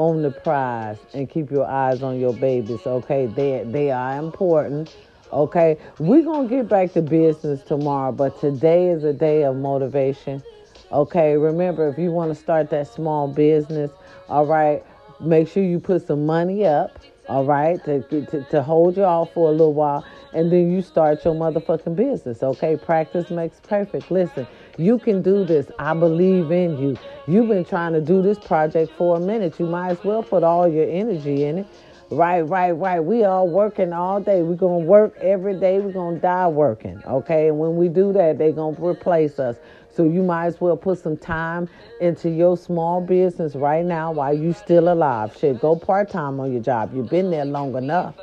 on 0.00 0.22
the 0.22 0.30
prize 0.30 0.96
and 1.12 1.28
keep 1.28 1.50
your 1.50 1.66
eyes 1.66 2.02
on 2.02 2.18
your 2.18 2.32
babies, 2.32 2.86
okay? 2.86 3.26
They, 3.26 3.64
they 3.66 3.90
are 3.90 4.18
important, 4.18 4.96
okay? 5.30 5.76
We're 5.98 6.22
going 6.22 6.48
to 6.48 6.56
get 6.56 6.68
back 6.70 6.94
to 6.94 7.02
business 7.02 7.62
tomorrow, 7.62 8.10
but 8.10 8.40
today 8.40 8.88
is 8.88 9.04
a 9.04 9.12
day 9.12 9.44
of 9.44 9.56
motivation, 9.56 10.42
okay? 10.90 11.36
Remember, 11.36 11.86
if 11.86 11.98
you 11.98 12.12
want 12.12 12.30
to 12.30 12.34
start 12.34 12.70
that 12.70 12.88
small 12.88 13.28
business, 13.28 13.90
all 14.30 14.46
right, 14.46 14.82
make 15.20 15.48
sure 15.48 15.62
you 15.62 15.78
put 15.78 16.06
some 16.06 16.24
money 16.24 16.64
up, 16.64 16.98
all 17.28 17.44
right, 17.44 17.84
to, 17.84 18.00
to, 18.02 18.42
to 18.50 18.62
hold 18.62 18.96
you 18.96 19.04
off 19.04 19.34
for 19.34 19.50
a 19.50 19.52
little 19.52 19.74
while, 19.74 20.02
and 20.32 20.50
then 20.50 20.72
you 20.72 20.80
start 20.80 21.22
your 21.26 21.34
motherfucking 21.34 21.94
business, 21.94 22.42
okay? 22.42 22.74
Practice 22.74 23.28
makes 23.28 23.60
perfect. 23.60 24.10
Listen, 24.10 24.46
you 24.80 24.98
can 24.98 25.22
do 25.22 25.44
this. 25.44 25.70
I 25.78 25.94
believe 25.94 26.50
in 26.50 26.78
you. 26.78 26.96
You've 27.26 27.48
been 27.48 27.64
trying 27.64 27.92
to 27.92 28.00
do 28.00 28.22
this 28.22 28.38
project 28.38 28.92
for 28.96 29.16
a 29.16 29.20
minute. 29.20 29.60
You 29.60 29.66
might 29.66 29.90
as 29.90 30.04
well 30.04 30.22
put 30.22 30.42
all 30.42 30.66
your 30.66 30.88
energy 30.88 31.44
in 31.44 31.58
it. 31.58 31.66
Right, 32.10 32.40
right, 32.40 32.72
right. 32.72 32.98
We 32.98 33.22
all 33.22 33.46
working 33.46 33.92
all 33.92 34.20
day. 34.20 34.42
We're 34.42 34.56
going 34.56 34.82
to 34.82 34.86
work 34.86 35.16
every 35.20 35.54
day. 35.60 35.78
We're 35.78 35.92
going 35.92 36.16
to 36.16 36.20
die 36.20 36.48
working. 36.48 37.00
Okay. 37.06 37.48
And 37.48 37.58
when 37.58 37.76
we 37.76 37.88
do 37.88 38.12
that, 38.14 38.38
they're 38.38 38.50
going 38.50 38.74
to 38.74 38.84
replace 38.84 39.38
us. 39.38 39.56
So 39.94 40.04
you 40.04 40.22
might 40.22 40.46
as 40.46 40.60
well 40.60 40.76
put 40.76 40.98
some 40.98 41.16
time 41.16 41.68
into 42.00 42.30
your 42.30 42.56
small 42.56 43.00
business 43.00 43.54
right 43.54 43.84
now 43.84 44.12
while 44.12 44.34
you 44.36 44.52
still 44.52 44.92
alive. 44.92 45.36
Shit, 45.38 45.60
go 45.60 45.76
part 45.76 46.10
time 46.10 46.40
on 46.40 46.52
your 46.52 46.62
job. 46.62 46.92
You've 46.94 47.10
been 47.10 47.30
there 47.30 47.44
long 47.44 47.76
enough. 47.76 48.16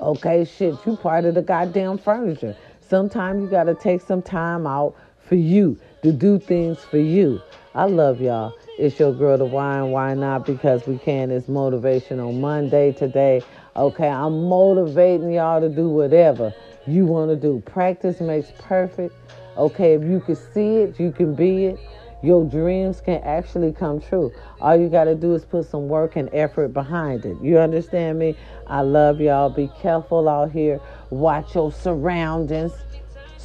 Okay, 0.00 0.44
shit, 0.44 0.74
you 0.84 0.96
part 0.96 1.24
of 1.24 1.34
the 1.34 1.42
goddamn 1.42 1.98
furniture. 1.98 2.56
Sometimes 2.80 3.40
you 3.42 3.48
got 3.48 3.64
to 3.64 3.74
take 3.74 4.00
some 4.00 4.20
time 4.20 4.66
out 4.66 4.96
for 5.24 5.36
you, 5.36 5.78
to 6.02 6.12
do 6.12 6.38
things 6.38 6.78
for 6.84 6.98
you. 6.98 7.40
I 7.74 7.84
love 7.84 8.20
y'all. 8.20 8.54
It's 8.78 8.98
your 8.98 9.12
girl, 9.12 9.38
the 9.38 9.44
and 9.44 9.92
why 9.92 10.14
not 10.14 10.46
because 10.46 10.86
we 10.86 10.98
can. 10.98 11.30
It's 11.30 11.48
motivation 11.48 12.20
on 12.20 12.40
Monday 12.40 12.92
today. 12.92 13.42
Okay, 13.76 14.08
I'm 14.08 14.48
motivating 14.48 15.32
y'all 15.32 15.60
to 15.60 15.68
do 15.68 15.88
whatever 15.88 16.54
you 16.86 17.06
want 17.06 17.30
to 17.30 17.36
do. 17.36 17.62
Practice 17.64 18.20
makes 18.20 18.52
perfect. 18.58 19.14
Okay, 19.56 19.94
if 19.94 20.02
you 20.02 20.20
can 20.20 20.36
see 20.36 20.76
it, 20.76 20.98
you 20.98 21.12
can 21.12 21.34
be 21.34 21.66
it. 21.66 21.78
Your 22.22 22.44
dreams 22.44 23.00
can 23.00 23.20
actually 23.24 23.72
come 23.72 24.00
true. 24.00 24.32
All 24.60 24.76
you 24.76 24.88
got 24.88 25.04
to 25.04 25.14
do 25.14 25.34
is 25.34 25.44
put 25.44 25.66
some 25.66 25.88
work 25.88 26.16
and 26.16 26.28
effort 26.32 26.68
behind 26.68 27.24
it. 27.24 27.36
You 27.42 27.58
understand 27.58 28.18
me? 28.18 28.36
I 28.66 28.82
love 28.82 29.20
y'all. 29.20 29.50
Be 29.50 29.68
careful 29.80 30.28
out 30.28 30.52
here. 30.52 30.80
Watch 31.10 31.54
your 31.54 31.72
surroundings 31.72 32.72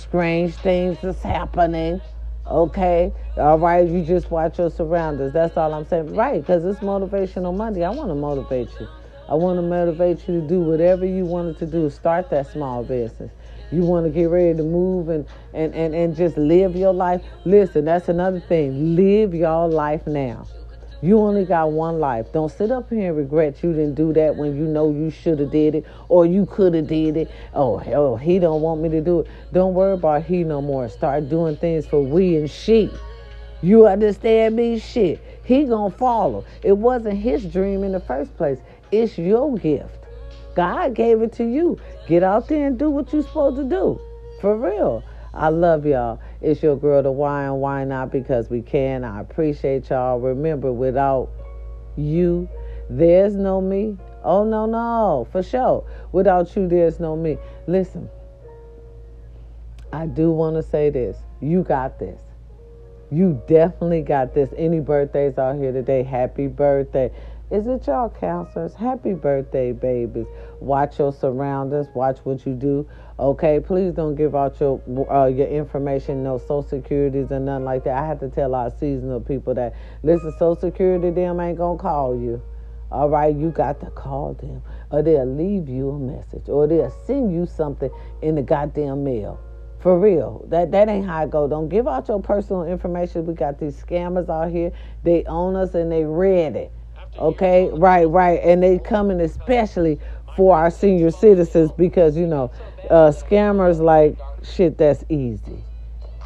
strange 0.08 0.56
things 0.56 1.04
is 1.04 1.22
happening. 1.22 2.02
Okay, 2.48 3.12
all 3.36 3.60
right. 3.60 3.88
You 3.88 4.04
just 4.04 4.32
watch 4.32 4.58
your 4.58 4.70
surroundings. 4.72 5.34
That's 5.34 5.58
all 5.58 5.74
I'm 5.74 5.86
saying. 5.86 6.16
Right, 6.16 6.40
because 6.40 6.64
it's 6.64 6.80
motivational 6.80 7.56
Monday. 7.56 7.84
I 7.84 7.90
want 7.90 8.10
to 8.10 8.16
motivate 8.16 8.70
you. 8.80 8.88
I 9.30 9.36
want 9.36 9.58
to 9.58 9.62
motivate 9.62 10.20
you 10.28 10.40
to 10.40 10.48
do 10.48 10.62
whatever 10.62 11.06
you 11.06 11.26
wanted 11.26 11.58
to 11.60 11.66
do. 11.66 11.90
Start 11.90 12.30
that 12.30 12.48
small 12.48 12.84
business. 12.84 13.32
You 13.70 13.82
want 13.82 14.06
to 14.06 14.10
get 14.10 14.30
ready 14.30 14.56
to 14.56 14.64
move 14.64 15.10
and, 15.10 15.28
and, 15.54 15.76
and, 15.76 15.94
and 15.94 16.16
just 16.16 16.38
live 16.38 16.78
your 16.78 16.94
life. 16.94 17.22
Listen, 17.44 17.84
that's 17.84 18.08
another 18.08 18.40
thing. 18.40 18.96
Live 18.96 19.34
your 19.34 19.68
life 19.68 20.08
now. 20.08 20.48
You 21.02 21.20
only 21.20 21.46
got 21.46 21.72
one 21.72 22.00
life. 22.00 22.32
Don't 22.34 22.52
sit 22.52 22.72
up 22.72 22.90
here 22.90 23.10
and 23.10 23.18
regret 23.18 23.62
you 23.62 23.72
didn't 23.72 23.94
do 23.96 24.14
that 24.14 24.36
when 24.36 24.56
you 24.56 24.64
know 24.64 24.90
you 24.90 25.12
should 25.12 25.40
have 25.40 25.52
did 25.52 25.76
it 25.76 25.86
or 26.10 26.26
you 26.26 26.48
could 26.48 26.74
have 26.74 26.88
did 26.88 27.18
it. 27.18 27.32
Oh, 27.54 27.78
hell, 27.78 28.18
he 28.18 28.40
don't 28.40 28.62
want 28.62 28.82
me 28.82 28.90
to 28.90 29.02
do 29.02 29.20
it. 29.20 29.28
Don't 29.54 29.76
worry 29.76 29.94
about 29.94 30.24
he 30.24 30.44
no 30.44 30.62
more. 30.62 30.90
Start 30.90 31.30
doing 31.30 31.56
things 31.56 31.86
for 31.86 32.02
we 32.02 32.38
and 32.38 32.50
she. 32.50 32.90
You 33.62 33.88
understand 33.88 34.56
me? 34.56 34.80
Shit. 34.80 35.22
He 35.44 35.66
gonna 35.66 35.94
follow. 35.94 36.46
It 36.64 36.76
wasn't 36.76 37.18
his 37.18 37.46
dream 37.46 37.84
in 37.84 37.92
the 37.92 38.00
first 38.00 38.36
place. 38.36 38.60
It's 38.92 39.18
your 39.18 39.56
gift. 39.58 40.06
God 40.56 40.96
gave 40.96 41.22
it 41.22 41.32
to 41.34 41.44
you. 41.44 41.80
Get 42.08 42.24
out 42.24 42.48
there 42.48 42.66
and 42.66 42.80
do 42.80 42.90
what 42.90 43.14
you're 43.14 43.22
supposed 43.22 43.58
to 43.58 43.64
do. 43.64 44.00
For 44.42 44.58
real. 44.58 45.04
I 45.34 45.50
love 45.50 45.86
y'all. 45.86 46.20
It's 46.42 46.62
your 46.62 46.76
girl, 46.78 47.02
the 47.02 47.12
why 47.12 47.46
and 47.46 47.60
why 47.60 47.84
not 47.84 48.12
because 48.12 48.50
we 48.50 48.62
can. 48.62 49.04
I 49.04 49.22
appreciate 49.22 49.90
y'all. 49.90 50.20
Remember, 50.20 50.72
without 50.72 51.30
you, 51.96 52.48
there's 52.90 53.36
no 53.36 53.60
me. 53.60 53.98
Oh, 54.24 54.44
no, 54.44 54.66
no, 54.66 55.28
for 55.32 55.42
sure. 55.42 55.86
Without 56.12 56.56
you, 56.56 56.68
there's 56.68 57.00
no 57.00 57.16
me. 57.16 57.38
Listen, 57.66 58.10
I 59.92 60.06
do 60.06 60.32
want 60.32 60.56
to 60.58 60.64
say 60.64 60.90
this. 60.90 61.18
You 61.42 61.64
got 61.64 61.98
this. 61.98 62.22
You 63.10 63.42
definitely 63.48 64.02
got 64.02 64.34
this. 64.34 64.50
Any 64.58 64.80
birthdays 64.80 65.38
out 65.38 65.56
here 65.56 65.72
today, 65.72 66.04
happy 66.04 66.48
birthday. 66.48 67.12
Is 67.50 67.66
it 67.68 67.88
y'all 67.88 68.10
counselors? 68.10 68.74
Happy 68.74 69.14
birthday, 69.14 69.72
babies. 69.72 70.28
Watch 70.60 71.00
your 71.00 71.14
surroundings. 71.14 71.88
Watch 71.94 72.20
what 72.24 72.46
you 72.46 72.54
do. 72.54 72.88
Okay, 73.20 73.60
please 73.60 73.94
don't 73.94 74.16
give 74.16 74.36
out 74.36 74.60
your 74.60 74.82
uh, 75.12 75.26
your 75.26 75.48
information, 75.48 76.24
no 76.24 76.38
social 76.38 76.64
securities 76.64 77.32
or 77.32 77.40
nothing 77.40 77.66
like 77.66 77.84
that. 77.84 78.02
I 78.02 78.06
have 78.06 78.20
to 78.22 78.30
tell 78.30 78.56
our 78.56 78.72
seasonal 78.72 79.22
people 79.22 79.54
that 79.56 79.74
listen, 80.04 80.32
social 80.34 80.56
security 80.56 81.10
them 81.12 81.40
ain't 81.40 81.58
gonna 81.58 81.78
call 81.78 82.20
you. 82.20 82.42
All 82.92 83.10
right, 83.10 83.36
you 83.36 83.50
got 83.50 83.80
to 83.82 83.90
call 83.92 84.34
them, 84.36 84.62
or 84.92 85.02
they'll 85.02 85.26
leave 85.26 85.68
you 85.68 85.90
a 85.90 86.00
message, 86.00 86.48
or 86.48 86.68
they'll 86.68 86.94
send 87.06 87.34
you 87.34 87.46
something 87.46 87.90
in 88.22 88.36
the 88.36 88.42
goddamn 88.42 89.04
mail. 89.04 89.40
For 89.80 90.00
real, 90.00 90.46
that 90.50 90.72
that 90.72 90.90
ain't 90.90 91.06
how 91.06 91.24
it 91.24 91.30
go. 91.30 91.48
Don't 91.48 91.70
give 91.70 91.88
out 91.88 92.08
your 92.08 92.22
personal 92.22 92.64
information. 92.64 93.26
We 93.26 93.34
got 93.34 93.60
these 93.60 93.76
scammers 93.76 94.30
out 94.30 94.52
here. 94.52 94.72
They 95.04 95.24
own 95.26 95.56
us 95.56 95.76
and 95.76 95.92
they 95.92 96.04
read 96.04 96.56
it. 96.56 96.72
Okay, 97.20 97.70
right, 97.74 98.06
right. 98.06 98.40
And 98.44 98.62
they 98.62 98.80
coming 98.80 99.22
especially 99.22 100.00
for 100.38 100.56
our 100.56 100.70
senior 100.70 101.12
citizens 101.12 101.72
because, 101.74 102.16
you 102.16 102.28
know, 102.28 102.52
uh, 102.92 103.12
scammers 103.12 103.82
like 103.82 104.18
shit 104.44 104.78
that's 104.78 105.04
easy. 105.10 105.64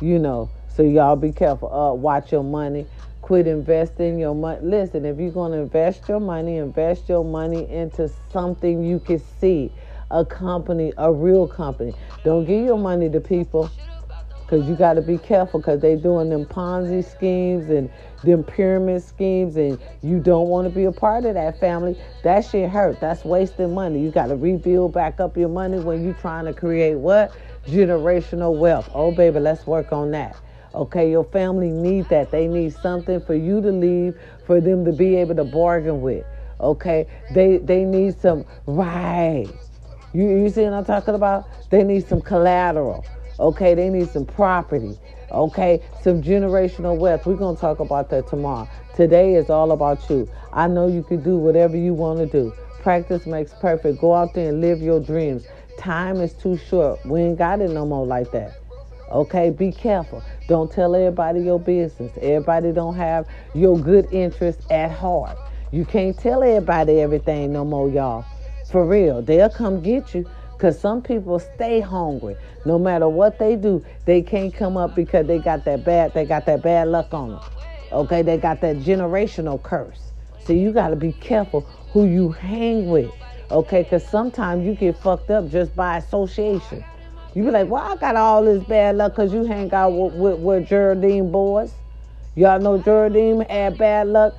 You 0.02 0.20
know, 0.20 0.52
So 0.68 0.84
y'all 0.84 1.16
be 1.16 1.32
careful. 1.32 1.74
Uh, 1.74 1.94
watch 1.94 2.32
your 2.34 2.44
money. 2.44 2.88
Quit 3.22 3.48
investing 3.48 4.20
your 4.20 4.36
money. 4.36 4.60
Listen, 4.64 5.06
if 5.06 5.18
you're 5.18 5.32
going 5.32 5.54
to 5.54 5.60
invest 5.60 6.10
your 6.10 6.20
money, 6.20 6.58
invest 6.58 7.08
your 7.10 7.24
money 7.24 7.70
into 7.70 8.12
something 8.34 8.84
you 8.84 9.00
can 9.00 9.20
see. 9.20 9.72
A 10.12 10.26
company, 10.26 10.92
a 10.98 11.12
real 11.12 11.48
company. 11.48 11.94
Don't 12.26 12.46
give 12.46 12.66
your 12.66 12.78
money 12.78 13.10
to 13.10 13.22
people 13.22 13.72
because 14.52 14.68
you 14.68 14.76
got 14.76 14.96
to 14.96 15.02
be 15.02 15.18
careful 15.18 15.62
because 15.62 15.80
they 15.80 15.96
doing 15.96 16.30
them 16.30 16.46
Ponzi 16.46 17.10
schemes 17.10 17.70
and 17.70 17.90
them 18.22 18.44
pyramid 18.44 19.02
schemes 19.02 19.56
and 19.56 19.80
you 20.04 20.20
don't 20.20 20.50
want 20.50 20.68
to 20.68 20.76
be 20.76 20.84
a 20.84 20.92
part 20.92 21.24
of 21.24 21.36
that 21.36 21.58
family. 21.58 21.98
That 22.24 22.42
shit 22.42 22.70
hurt. 22.70 23.00
That's 23.00 23.24
wasting 23.24 23.74
money. 23.74 24.02
You 24.02 24.12
got 24.12 24.28
to 24.28 24.36
rebuild 24.36 24.92
back 24.92 25.22
up 25.22 25.38
your 25.38 25.48
money 25.48 25.80
when 25.80 26.04
you 26.04 26.14
trying 26.20 26.44
to 26.46 26.54
create 26.54 26.96
what? 26.96 27.34
Generational 27.66 28.58
wealth. 28.58 28.90
Oh, 28.94 29.16
baby, 29.16 29.40
let's 29.40 29.66
work 29.66 29.94
on 29.94 30.12
that. 30.12 30.36
Okay, 30.76 31.10
your 31.10 31.24
family 31.24 31.70
need 31.70 32.10
that. 32.10 32.30
They 32.30 32.48
need 32.48 32.74
something 32.74 33.22
for 33.22 33.36
you 33.36 33.62
to 33.62 33.72
leave, 33.72 34.20
for 34.46 34.60
them 34.60 34.84
to 34.84 34.92
be 34.92 35.16
able 35.16 35.36
to 35.36 35.46
bargain 35.46 36.02
with. 36.02 36.26
Okay, 36.60 37.08
they 37.34 37.58
they 37.58 37.86
need 37.86 38.20
some 38.20 38.46
right. 38.66 39.48
You 40.14 40.30
you 40.30 40.50
see 40.50 40.64
what 40.64 40.74
I'm 40.74 40.86
talking 40.86 41.16
about? 41.16 41.48
They 41.70 41.84
need 41.84 42.08
some 42.08 42.22
collateral. 42.22 43.06
Okay, 43.42 43.74
they 43.74 43.90
need 43.90 44.08
some 44.08 44.26
property. 44.26 45.00
Okay, 45.32 45.82
some 46.00 46.22
generational 46.22 46.96
wealth. 46.96 47.26
We're 47.26 47.36
going 47.36 47.56
to 47.56 47.62
talk 47.62 47.80
about 47.80 48.12
that 48.12 48.28
tomorrow. 48.28 48.70
Today 48.96 49.34
is 49.34 49.50
all 49.50 49.72
about 49.72 50.08
you. 50.12 50.30
I 50.54 50.68
know 50.68 50.88
you 50.88 51.02
can 51.02 51.24
do 51.24 51.38
whatever 51.38 51.76
you 51.76 51.96
want 51.96 52.20
to 52.20 52.28
do. 52.28 52.54
Practice 52.84 53.26
makes 53.26 53.52
perfect. 53.56 54.00
Go 54.00 54.14
out 54.14 54.36
there 54.36 54.50
and 54.50 54.62
live 54.62 54.80
your 54.84 55.00
dreams. 55.00 55.48
Time 55.80 56.22
is 56.22 56.34
too 56.34 56.56
short. 56.56 57.04
We 57.04 57.22
ain't 57.22 57.40
got 57.40 57.62
it 57.62 57.72
no 57.72 57.84
more 57.84 58.06
like 58.06 58.32
that. 58.32 58.60
Okay, 59.10 59.50
be 59.50 59.72
careful. 59.72 60.24
Don't 60.48 60.72
tell 60.72 60.94
everybody 60.94 61.42
your 61.42 61.60
business. 61.60 62.12
Everybody 62.22 62.72
don't 62.72 62.96
have 62.96 63.28
your 63.56 63.76
good 63.80 64.08
interest 64.12 64.62
at 64.70 64.92
heart. 64.92 65.36
You 65.72 65.84
can't 65.84 66.18
tell 66.18 66.44
everybody 66.44 67.02
everything 67.02 67.54
no 67.54 67.66
more, 67.66 67.90
y'all. 67.90 68.24
For 68.72 68.86
real. 68.86 69.24
They'll 69.24 69.50
come 69.50 69.82
get 69.82 70.14
you 70.14 70.30
because 70.62 70.80
some 70.80 71.02
people 71.02 71.40
stay 71.40 71.80
hungry. 71.80 72.36
No 72.66 72.78
matter 72.78 73.10
what 73.10 73.40
they 73.40 73.56
do, 73.56 73.84
they 74.06 74.22
can't 74.22 74.54
come 74.54 74.78
up 74.78 74.94
because 74.94 75.26
they 75.26 75.40
got 75.40 75.66
that 75.66 75.84
bad, 75.84 76.14
they 76.14 76.24
got 76.24 76.46
that 76.46 76.62
bad 76.62 76.90
luck 76.90 77.12
on 77.16 77.32
them. 77.32 77.40
Okay, 77.92 78.22
they 78.22 78.38
got 78.38 78.62
that 78.62 78.76
generational 78.78 79.62
curse. 79.64 80.12
So 80.46 80.54
you 80.54 80.72
got 80.72 80.90
to 80.90 80.96
be 80.96 81.14
careful 81.14 81.62
who 81.94 82.06
you 82.06 82.30
hang 82.30 82.92
with. 82.92 83.10
Okay, 83.50 83.82
because 83.82 84.06
sometimes 84.06 84.64
you 84.64 84.76
get 84.76 84.96
fucked 84.98 85.32
up 85.32 85.50
just 85.50 85.76
by 85.76 85.98
association. 85.98 86.86
You 87.34 87.46
be 87.46 87.50
like, 87.50 87.68
well, 87.68 87.82
I 87.82 87.96
got 87.96 88.16
all 88.16 88.44
this 88.44 88.64
bad 88.66 88.98
luck 88.98 89.14
because 89.14 89.34
you 89.34 89.44
hang 89.46 89.74
out 89.74 89.90
with, 89.90 90.14
with, 90.14 90.40
with 90.42 90.70
Geraldine 90.70 91.32
boys. 91.32 91.74
Y'all 92.36 92.60
know 92.60 92.78
Geraldine 92.78 93.42
had 93.50 93.80
bad 93.80 94.10
luck 94.10 94.36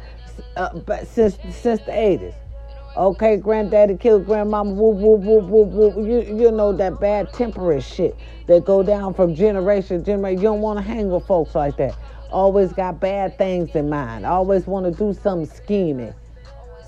uh, 0.57 0.71
since 1.05 1.37
since 1.51 1.81
the 1.81 1.91
80s. 1.91 2.35
Okay, 2.95 3.39
granddaddy 3.39 3.97
killed 3.97 4.27
grandmama. 4.27 4.71
Whoop, 4.71 4.97
whoop, 4.99 5.21
whoop, 5.23 5.45
whoop, 5.45 5.69
whoop. 5.69 5.97
You, 5.97 6.37
you 6.37 6.51
know 6.51 6.73
that 6.73 7.01
bad 7.01 7.33
temperance 7.33 7.87
shit 7.87 8.15
that 8.49 8.67
go 8.67 8.83
down 8.83 9.15
from 9.15 9.35
generation 9.35 10.01
to 10.01 10.05
generation. 10.05 10.39
You 10.39 10.49
don't 10.49 10.61
want 10.61 10.79
to 10.79 10.83
hang 10.83 11.09
with 11.09 11.27
folks 11.27 11.55
like 11.55 11.79
that. 11.79 11.97
Always 12.31 12.73
got 12.75 13.01
bad 13.01 13.39
things 13.39 13.75
in 13.75 13.89
mind. 13.89 14.27
Always 14.27 14.67
want 14.67 14.85
to 14.85 14.93
do 14.93 15.19
something 15.19 15.47
scheming. 15.47 16.13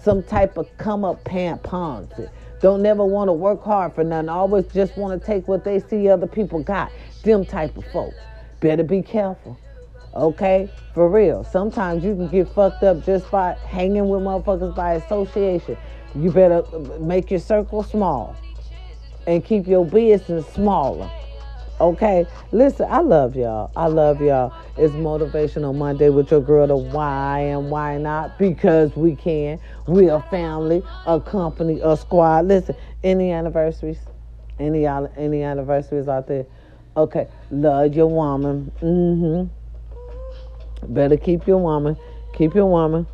Some 0.02 0.22
type 0.22 0.58
of 0.58 0.68
come 0.76 1.06
up 1.06 1.24
pant 1.24 1.62
ponzi. 1.62 2.28
Don't 2.60 2.82
never 2.82 3.04
want 3.04 3.28
to 3.28 3.32
work 3.32 3.62
hard 3.62 3.94
for 3.94 4.04
nothing. 4.04 4.28
Always 4.28 4.66
just 4.66 4.98
want 4.98 5.18
to 5.18 5.26
take 5.26 5.48
what 5.48 5.64
they 5.64 5.80
see 5.80 6.10
other 6.10 6.26
people 6.26 6.62
got. 6.62 6.92
Them 7.22 7.46
type 7.46 7.76
of 7.78 7.84
folks. 7.86 8.16
Better 8.60 8.82
be 8.84 9.00
careful. 9.00 9.58
Okay? 10.14 10.70
For 10.94 11.08
real. 11.08 11.44
Sometimes 11.44 12.04
you 12.04 12.14
can 12.14 12.28
get 12.28 12.48
fucked 12.48 12.82
up 12.82 13.04
just 13.04 13.30
by 13.30 13.54
hanging 13.66 14.08
with 14.08 14.20
motherfuckers 14.20 14.74
by 14.74 14.94
association. 14.94 15.76
You 16.14 16.30
better 16.30 16.62
make 17.00 17.30
your 17.30 17.40
circle 17.40 17.82
small 17.82 18.36
and 19.26 19.44
keep 19.44 19.66
your 19.66 19.84
business 19.84 20.46
smaller. 20.48 21.10
Okay, 21.80 22.24
listen, 22.52 22.86
I 22.88 23.00
love 23.00 23.34
y'all. 23.34 23.72
I 23.74 23.88
love 23.88 24.20
y'all. 24.20 24.52
It's 24.76 24.94
Motivational 24.94 25.74
Monday 25.74 26.08
with 26.08 26.30
your 26.30 26.40
girl, 26.40 26.68
the 26.68 26.76
why 26.76 27.40
and 27.40 27.68
why 27.68 27.98
not? 27.98 28.38
Because 28.38 28.94
we 28.94 29.16
can. 29.16 29.58
We're 29.88 30.14
a 30.14 30.22
family, 30.30 30.84
a 31.04 31.20
company, 31.20 31.80
a 31.82 31.96
squad. 31.96 32.46
Listen, 32.46 32.76
any 33.02 33.32
anniversaries? 33.32 33.98
Any 34.60 34.86
any 34.86 35.42
anniversaries 35.42 36.06
out 36.06 36.28
there? 36.28 36.46
Okay, 36.96 37.26
love 37.50 37.92
your 37.94 38.06
woman. 38.06 38.70
Mm-hmm. 38.80 39.48
Better 40.94 41.16
keep 41.16 41.48
your 41.48 41.58
woman. 41.58 41.96
Keep 42.34 42.54
your 42.54 42.66
woman. 42.66 43.08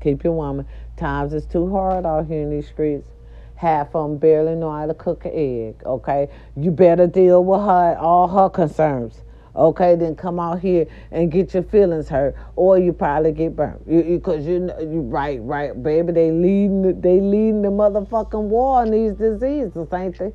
Keep 0.00 0.22
your 0.22 0.34
woman. 0.34 0.66
Times 0.98 1.32
it's 1.32 1.46
too 1.46 1.70
hard 1.70 2.04
out 2.04 2.26
here 2.26 2.42
in 2.42 2.50
these 2.50 2.66
streets. 2.66 3.08
Half 3.54 3.94
of 3.94 4.10
them 4.10 4.18
barely 4.18 4.54
know 4.54 4.72
how 4.72 4.86
to 4.86 4.94
cook 4.94 5.24
an 5.24 5.32
egg, 5.32 5.76
okay? 5.86 6.28
You 6.56 6.70
better 6.70 7.06
deal 7.06 7.44
with 7.44 7.60
her, 7.60 7.96
all 7.98 8.28
her 8.28 8.48
concerns, 8.48 9.22
okay? 9.54 9.94
Then 9.94 10.16
come 10.16 10.40
out 10.40 10.60
here 10.60 10.86
and 11.10 11.30
get 11.30 11.54
your 11.54 11.62
feelings 11.62 12.08
hurt, 12.08 12.34
or 12.56 12.78
you 12.78 12.92
probably 12.92 13.32
get 13.32 13.54
burnt. 13.56 13.84
Because 13.86 14.44
you, 14.46 14.72
you, 14.80 14.92
you, 14.92 15.00
right, 15.02 15.40
right, 15.42 15.80
baby, 15.82 16.12
they 16.12 16.30
leading, 16.30 17.00
they 17.00 17.20
leading 17.20 17.62
the 17.62 17.68
motherfucking 17.68 18.42
war 18.42 18.82
on 18.82 18.90
these 18.90 19.14
diseases, 19.14 19.88
ain't 19.92 20.18
they? 20.18 20.32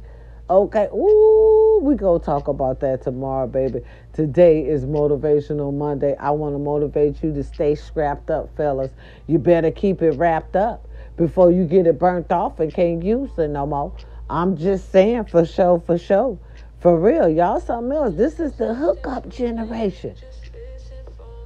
Okay, 0.50 0.90
ooh, 0.94 1.80
we 1.84 1.96
gonna 1.96 2.20
talk 2.20 2.50
about 2.50 2.82
that 2.82 3.02
tomorrow, 3.02 3.48
baby. 3.48 3.80
Today 4.12 4.66
is 4.66 4.84
Motivational 4.84 5.74
Monday. 5.74 6.18
I 6.20 6.32
want 6.32 6.54
to 6.54 6.60
motivate 6.60 7.24
you 7.24 7.34
to 7.34 7.44
stay 7.44 7.76
scrapped 7.76 8.30
up, 8.30 8.54
fellas. 8.58 8.92
You 9.26 9.40
better 9.40 9.72
keep 9.72 10.02
it 10.02 10.12
wrapped 10.12 10.58
up 10.58 10.86
before 11.16 11.50
you 11.50 11.64
get 11.64 11.88
it 11.88 11.98
burnt 11.98 12.30
off 12.34 12.60
and 12.60 12.74
can't 12.74 13.02
use 13.02 13.30
it 13.38 13.48
no 13.48 13.66
more. 13.66 13.94
I'm 14.30 14.58
just 14.58 14.92
saying, 14.92 15.26
for 15.26 15.46
sure, 15.46 15.80
for 15.80 15.98
sure. 15.98 16.38
For 16.82 17.00
real, 17.00 17.30
y'all 17.30 17.62
something 17.62 17.96
else. 17.96 18.16
This 18.16 18.42
is 18.42 18.52
the 18.54 18.74
hookup 18.74 19.30
generation. 19.30 20.14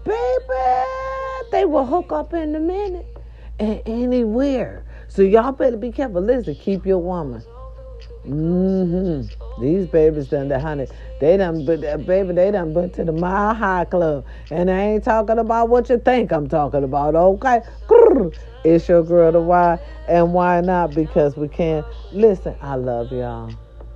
Baby, 0.05 0.88
they 1.51 1.65
will 1.65 1.86
hook 1.86 2.12
up 2.12 2.33
in 2.33 2.55
a 2.55 2.60
minute 2.60 3.15
and 3.60 3.79
anywhere. 3.86 4.86
So 5.07 5.21
y'all 5.21 5.51
better 5.51 5.77
be 5.77 5.91
careful. 5.91 6.21
Listen, 6.21 6.55
keep 6.55 6.83
your 6.83 6.97
woman. 6.97 7.43
Mm-hmm. 8.27 9.61
These 9.61 9.87
babies 9.87 10.27
done 10.27 10.49
the 10.49 10.59
honey. 10.59 10.87
They 11.21 11.37
done, 11.37 11.65
but 11.65 11.81
baby, 12.05 12.33
they 12.33 12.51
done 12.51 12.73
went 12.73 12.93
to 12.95 13.05
the 13.05 13.13
Mile 13.13 13.53
High 13.55 13.85
Club, 13.85 14.25
and 14.51 14.69
I 14.69 14.79
ain't 14.79 15.03
talking 15.03 15.39
about 15.39 15.69
what 15.69 15.89
you 15.89 15.97
think 15.97 16.31
I'm 16.31 16.47
talking 16.47 16.83
about. 16.83 17.15
Okay, 17.15 17.61
it's 18.65 18.87
your 18.89 19.03
girl 19.03 19.31
the 19.31 19.39
why 19.39 19.79
and 20.09 20.33
why 20.33 20.61
not? 20.61 20.93
Because 20.93 21.37
we 21.37 21.47
can. 21.47 21.85
Listen, 22.11 22.55
I 22.61 22.75
love 22.75 23.11
y'all. 23.11 23.53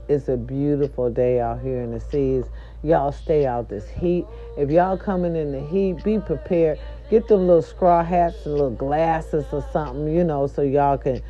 It's 0.08 0.30
a 0.30 0.38
beautiful 0.38 1.10
day 1.10 1.40
out 1.40 1.62
here 1.62 1.82
in 1.82 1.92
the 1.92 2.00
seas. 2.00 2.46
Y'all 2.84 3.12
stay 3.12 3.46
out 3.46 3.70
this 3.70 3.88
heat. 3.90 4.26
If 4.58 4.72
y'all 4.72 4.98
coming 4.98 5.36
in 5.36 5.52
the 5.52 5.62
heat, 5.62 6.04
be 6.04 6.20
prepared. 6.20 6.80
Get 7.10 7.28
them 7.28 7.48
little 7.48 7.62
straw 7.62 8.04
hats 8.04 8.46
and 8.46 8.54
little 8.54 8.72
glasses 8.72 9.46
or 9.52 9.66
something, 9.72 10.08
you 10.14 10.24
know, 10.24 10.48
so 10.48 10.62
y'all 10.62 10.98
can 10.98 11.22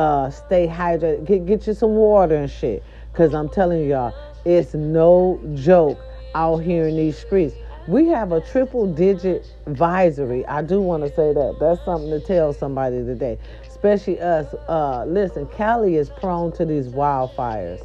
uh, 0.00 0.30
stay 0.30 0.66
hydrated. 0.66 1.26
Get, 1.26 1.46
get 1.46 1.66
you 1.66 1.74
some 1.74 1.94
water 1.94 2.36
and 2.36 2.50
shit. 2.50 2.82
Because 3.12 3.34
I'm 3.34 3.48
telling 3.48 3.86
y'all, 3.86 4.14
it's 4.44 4.72
no 4.72 5.38
joke 5.54 5.98
out 6.34 6.58
here 6.58 6.88
in 6.88 6.96
these 6.96 7.18
streets. 7.18 7.54
We 7.86 8.06
have 8.08 8.32
a 8.32 8.40
triple 8.40 8.86
digit 8.86 9.46
advisory. 9.66 10.46
I 10.46 10.62
do 10.62 10.80
want 10.80 11.02
to 11.02 11.08
say 11.08 11.32
that. 11.34 11.56
That's 11.60 11.84
something 11.84 12.10
to 12.10 12.20
tell 12.20 12.52
somebody 12.52 13.04
today, 13.04 13.38
especially 13.66 14.20
us. 14.20 14.54
Uh, 14.68 15.04
listen, 15.06 15.46
Cali 15.48 15.96
is 15.96 16.08
prone 16.08 16.52
to 16.52 16.64
these 16.64 16.88
wildfires. 16.88 17.84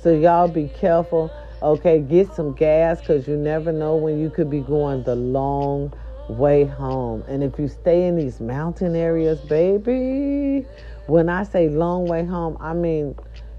So 0.00 0.12
y'all 0.12 0.48
be 0.48 0.68
careful. 0.68 1.32
Okay, 1.62 2.00
get 2.00 2.32
some 2.34 2.52
gas 2.52 3.00
because 3.00 3.26
you 3.26 3.36
never 3.36 3.72
know 3.72 3.96
when 3.96 4.20
you 4.20 4.30
could 4.30 4.50
be 4.50 4.60
going 4.60 5.02
the 5.04 5.16
long 5.16 5.92
way 6.28 6.64
home. 6.64 7.24
And 7.26 7.42
if 7.42 7.58
you 7.58 7.68
stay 7.68 8.06
in 8.06 8.16
these 8.16 8.40
mountain 8.40 8.94
areas, 8.94 9.40
baby, 9.40 10.66
when 11.06 11.28
I 11.28 11.44
say 11.44 11.68
long 11.68 12.06
way 12.06 12.24
home, 12.24 12.56
I 12.60 12.74
mean, 12.74 13.14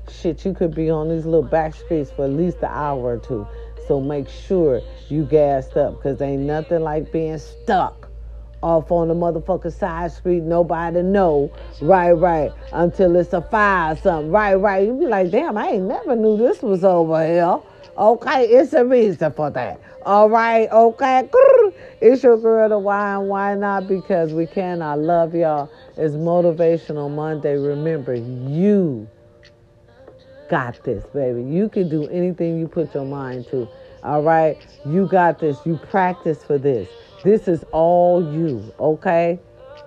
shit, 0.09 0.45
you 0.45 0.53
could 0.53 0.75
be 0.75 0.89
on 0.89 1.09
these 1.09 1.25
little 1.25 1.43
back 1.43 1.73
streets 1.75 2.11
for 2.11 2.25
at 2.25 2.31
least 2.31 2.57
an 2.57 2.69
hour 2.71 2.99
or 2.99 3.17
two. 3.17 3.47
So 3.87 4.01
make 4.01 4.27
sure 4.27 4.81
you 5.09 5.23
gassed 5.23 5.77
up 5.77 5.95
because 5.97 6.21
ain't 6.21 6.41
nothing 6.41 6.81
like 6.81 7.11
being 7.11 7.37
stuck 7.37 8.09
off 8.61 8.91
on 8.91 9.07
the 9.07 9.13
motherfucking 9.13 9.71
side 9.71 10.11
street, 10.11 10.43
nobody 10.43 11.01
know. 11.01 11.51
Right, 11.81 12.11
right. 12.11 12.51
Until 12.73 13.15
it's 13.15 13.31
a 13.33 13.41
fire 13.41 13.93
or 13.93 13.97
something. 13.97 14.31
Right, 14.31 14.55
right. 14.55 14.85
You 14.85 14.93
be 14.93 15.05
like, 15.05 15.31
damn, 15.31 15.57
I 15.57 15.67
ain't 15.69 15.85
never 15.85 16.15
knew 16.15 16.37
this 16.37 16.61
was 16.61 16.83
over 16.83 17.25
here. 17.25 17.59
Okay, 17.97 18.45
it's 18.45 18.73
a 18.73 18.85
reason 18.85 19.31
for 19.33 19.49
that. 19.51 19.81
All 20.05 20.29
right, 20.29 20.69
okay. 20.71 21.29
It's 21.99 22.21
your 22.21 22.37
girl, 22.37 22.69
the 22.69 22.77
why 22.77 23.15
and 23.15 23.27
why 23.27 23.55
not? 23.55 23.87
Because 23.87 24.31
we 24.31 24.45
can. 24.45 24.83
I 24.83 24.93
love 24.93 25.33
y'all. 25.33 25.71
It's 25.95 26.13
Motivational 26.13 27.09
Monday. 27.09 27.57
Remember, 27.57 28.13
you 28.13 29.07
got 30.49 30.83
this, 30.83 31.03
baby. 31.13 31.41
You 31.43 31.69
can 31.69 31.89
do 31.89 32.07
anything 32.09 32.59
you 32.59 32.67
put 32.67 32.93
your 32.93 33.05
mind 33.05 33.47
to. 33.47 33.67
All 34.03 34.21
right? 34.21 34.63
You 34.85 35.07
got 35.07 35.39
this. 35.39 35.57
You 35.65 35.77
practice 35.89 36.43
for 36.43 36.59
this. 36.59 36.87
This 37.23 37.47
is 37.47 37.63
all 37.71 38.21
you, 38.31 38.73
okay? 38.79 39.39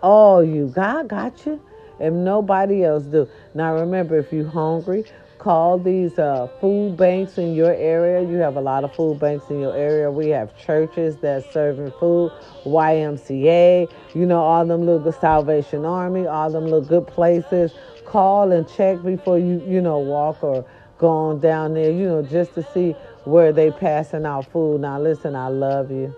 All 0.03 0.43
you. 0.43 0.67
God 0.67 1.09
got 1.09 1.47
you. 1.47 1.61
If 2.01 2.13
nobody 2.13 2.83
else 2.83 3.05
do. 3.05 3.29
Now 3.55 3.75
remember, 3.75 4.19
if 4.19 4.33
you're 4.33 4.49
hungry, 4.49 5.05
call 5.41 5.79
these 5.79 6.19
uh, 6.19 6.47
food 6.61 6.97
banks 6.99 7.39
in 7.39 7.55
your 7.55 7.73
area. 7.75 8.21
You 8.21 8.37
have 8.37 8.57
a 8.57 8.61
lot 8.61 8.85
of 8.85 8.95
food 8.95 9.19
banks 9.19 9.49
in 9.49 9.59
your 9.59 9.75
area. 9.75 10.11
We 10.11 10.29
have 10.29 10.57
churches 10.59 11.17
that 11.19 11.51
serving 11.51 11.93
food, 11.99 12.31
YMCA, 12.65 13.91
you 14.15 14.27
know, 14.27 14.39
all 14.39 14.67
them 14.67 14.85
little 14.85 15.11
Salvation 15.13 15.87
Army, 15.87 16.27
all 16.27 16.51
them 16.51 16.65
little 16.65 16.83
good 16.83 17.07
places. 17.07 17.73
Call 18.05 18.53
and 18.53 18.69
check 18.69 19.03
before 19.03 19.39
you, 19.39 19.63
you 19.67 19.81
know, 19.81 19.99
walk 19.99 20.45
or 20.45 20.65
go 20.99 21.09
on 21.09 21.41
down 21.41 21.73
there, 21.73 21.91
you 21.91 22.07
know, 22.07 22.23
just 22.23 22.55
to 22.55 22.63
see 22.75 22.93
where 23.25 23.51
they 23.51 23.71
passing 23.71 24.27
out 24.27 24.51
food. 24.53 24.83
Now 24.83 25.01
listen, 25.01 25.35
I 25.35 25.49
love 25.49 25.91
you. 25.91 26.15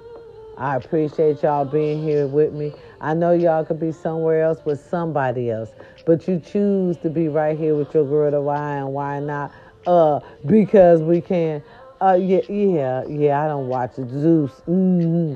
I 0.59 0.77
appreciate 0.77 1.43
y'all 1.43 1.65
being 1.65 2.03
here 2.03 2.27
with 2.27 2.53
me. 2.53 2.73
I 3.03 3.15
know 3.15 3.33
y'all 3.33 3.65
could 3.65 3.81
be 3.81 3.91
somewhere 3.91 4.45
else 4.45 4.65
with 4.65 4.81
somebody 4.89 5.51
else, 5.51 5.71
but 6.07 6.29
you 6.29 6.39
choose 6.39 6.97
to 6.99 7.11
be 7.11 7.27
right 7.27 7.59
here 7.59 7.75
with 7.75 7.93
your 7.93 8.05
girl 8.05 8.41
why 8.45 8.77
and 8.77 8.95
why 8.95 9.19
not? 9.19 9.53
Uh, 9.87 10.21
because 10.47 11.03
we 11.03 11.21
can. 11.21 11.65
Uh, 12.01 12.15
yeah, 12.15 12.41
yeah, 12.49 13.05
yeah. 13.09 13.45
I 13.45 13.49
don't 13.49 13.67
watch. 13.67 13.97
Zeus. 13.97 14.53
Mm-hmm. 14.69 15.35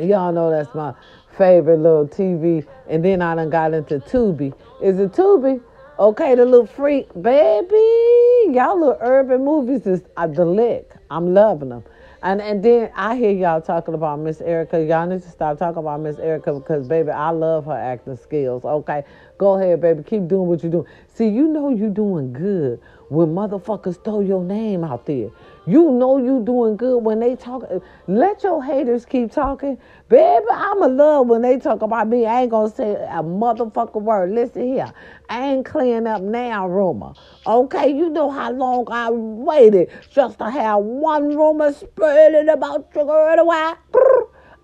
Y'all 0.00 0.32
know 0.32 0.50
that's 0.50 0.74
my 0.74 0.92
favorite 1.38 1.78
little 1.78 2.08
TV. 2.08 2.66
And 2.88 3.04
then 3.04 3.22
I 3.22 3.36
done 3.36 3.50
got 3.50 3.72
into 3.72 4.00
Tubi. 4.00 4.52
Is 4.82 4.98
it 4.98 5.12
Tubi? 5.12 5.62
Okay, 6.00 6.34
the 6.34 6.44
little 6.44 6.66
freak, 6.66 7.08
baby. 7.22 7.76
Y'all 8.52 8.78
little 8.78 8.98
urban 9.00 9.44
movies 9.44 9.86
is 9.86 10.02
uh, 10.16 10.26
the 10.26 10.44
lick. 10.44 10.90
I'm 11.08 11.32
loving 11.32 11.68
them. 11.68 11.84
And 12.24 12.40
and 12.42 12.64
then 12.64 12.90
I 12.96 13.16
hear 13.16 13.32
y'all 13.32 13.60
talking 13.60 13.94
about 13.94 14.18
Miss 14.20 14.40
Erica. 14.40 14.82
Y'all 14.82 15.06
need 15.06 15.22
to 15.22 15.30
stop 15.30 15.58
talking 15.58 15.78
about 15.78 16.00
Miss 16.00 16.18
Erica 16.18 16.54
because 16.54 16.88
baby, 16.88 17.10
I 17.10 17.30
love 17.30 17.66
her 17.66 17.72
acting 17.78 18.16
skills. 18.16 18.64
Okay, 18.64 19.04
go 19.44 19.60
ahead, 19.60 19.78
baby, 19.82 20.02
keep 20.02 20.26
doing 20.26 20.48
what 20.48 20.62
you're 20.62 20.72
doing. 20.72 20.86
See, 21.06 21.28
you 21.28 21.46
know 21.48 21.68
you're 21.68 21.90
doing 21.90 22.32
good 22.32 22.80
when 23.10 23.28
motherfuckers 23.28 24.02
throw 24.02 24.20
your 24.20 24.42
name 24.42 24.82
out 24.82 25.04
there. 25.04 25.28
You 25.66 25.90
know 25.90 26.16
you're 26.16 26.42
doing 26.42 26.78
good 26.78 27.04
when 27.04 27.20
they 27.20 27.36
talk. 27.36 27.62
Let 28.06 28.42
your 28.42 28.64
haters 28.64 29.04
keep 29.04 29.30
talking. 29.30 29.76
Baby, 30.08 30.46
I'ma 30.50 30.86
love 30.86 31.26
when 31.26 31.42
they 31.42 31.58
talk 31.58 31.82
about 31.82 32.08
me. 32.08 32.24
I 32.24 32.42
ain't 32.42 32.52
gonna 32.52 32.70
say 32.70 32.92
a 32.94 33.22
motherfucker 33.22 34.00
word. 34.00 34.30
Listen 34.30 34.62
here. 34.62 34.90
I 35.28 35.52
ain't 35.52 35.66
clearing 35.66 36.06
up 36.06 36.22
now 36.22 36.66
rumor. 36.66 37.12
Okay, 37.46 37.94
you 37.94 38.08
know 38.08 38.30
how 38.30 38.50
long 38.50 38.86
I 38.90 39.10
waited 39.10 39.90
just 40.10 40.38
to 40.38 40.50
have 40.50 40.78
one 40.78 41.36
rumor 41.36 41.70
spreading 41.74 42.48
about 42.48 42.88
your 42.94 43.04
girl 43.04 43.46
why? 43.46 43.74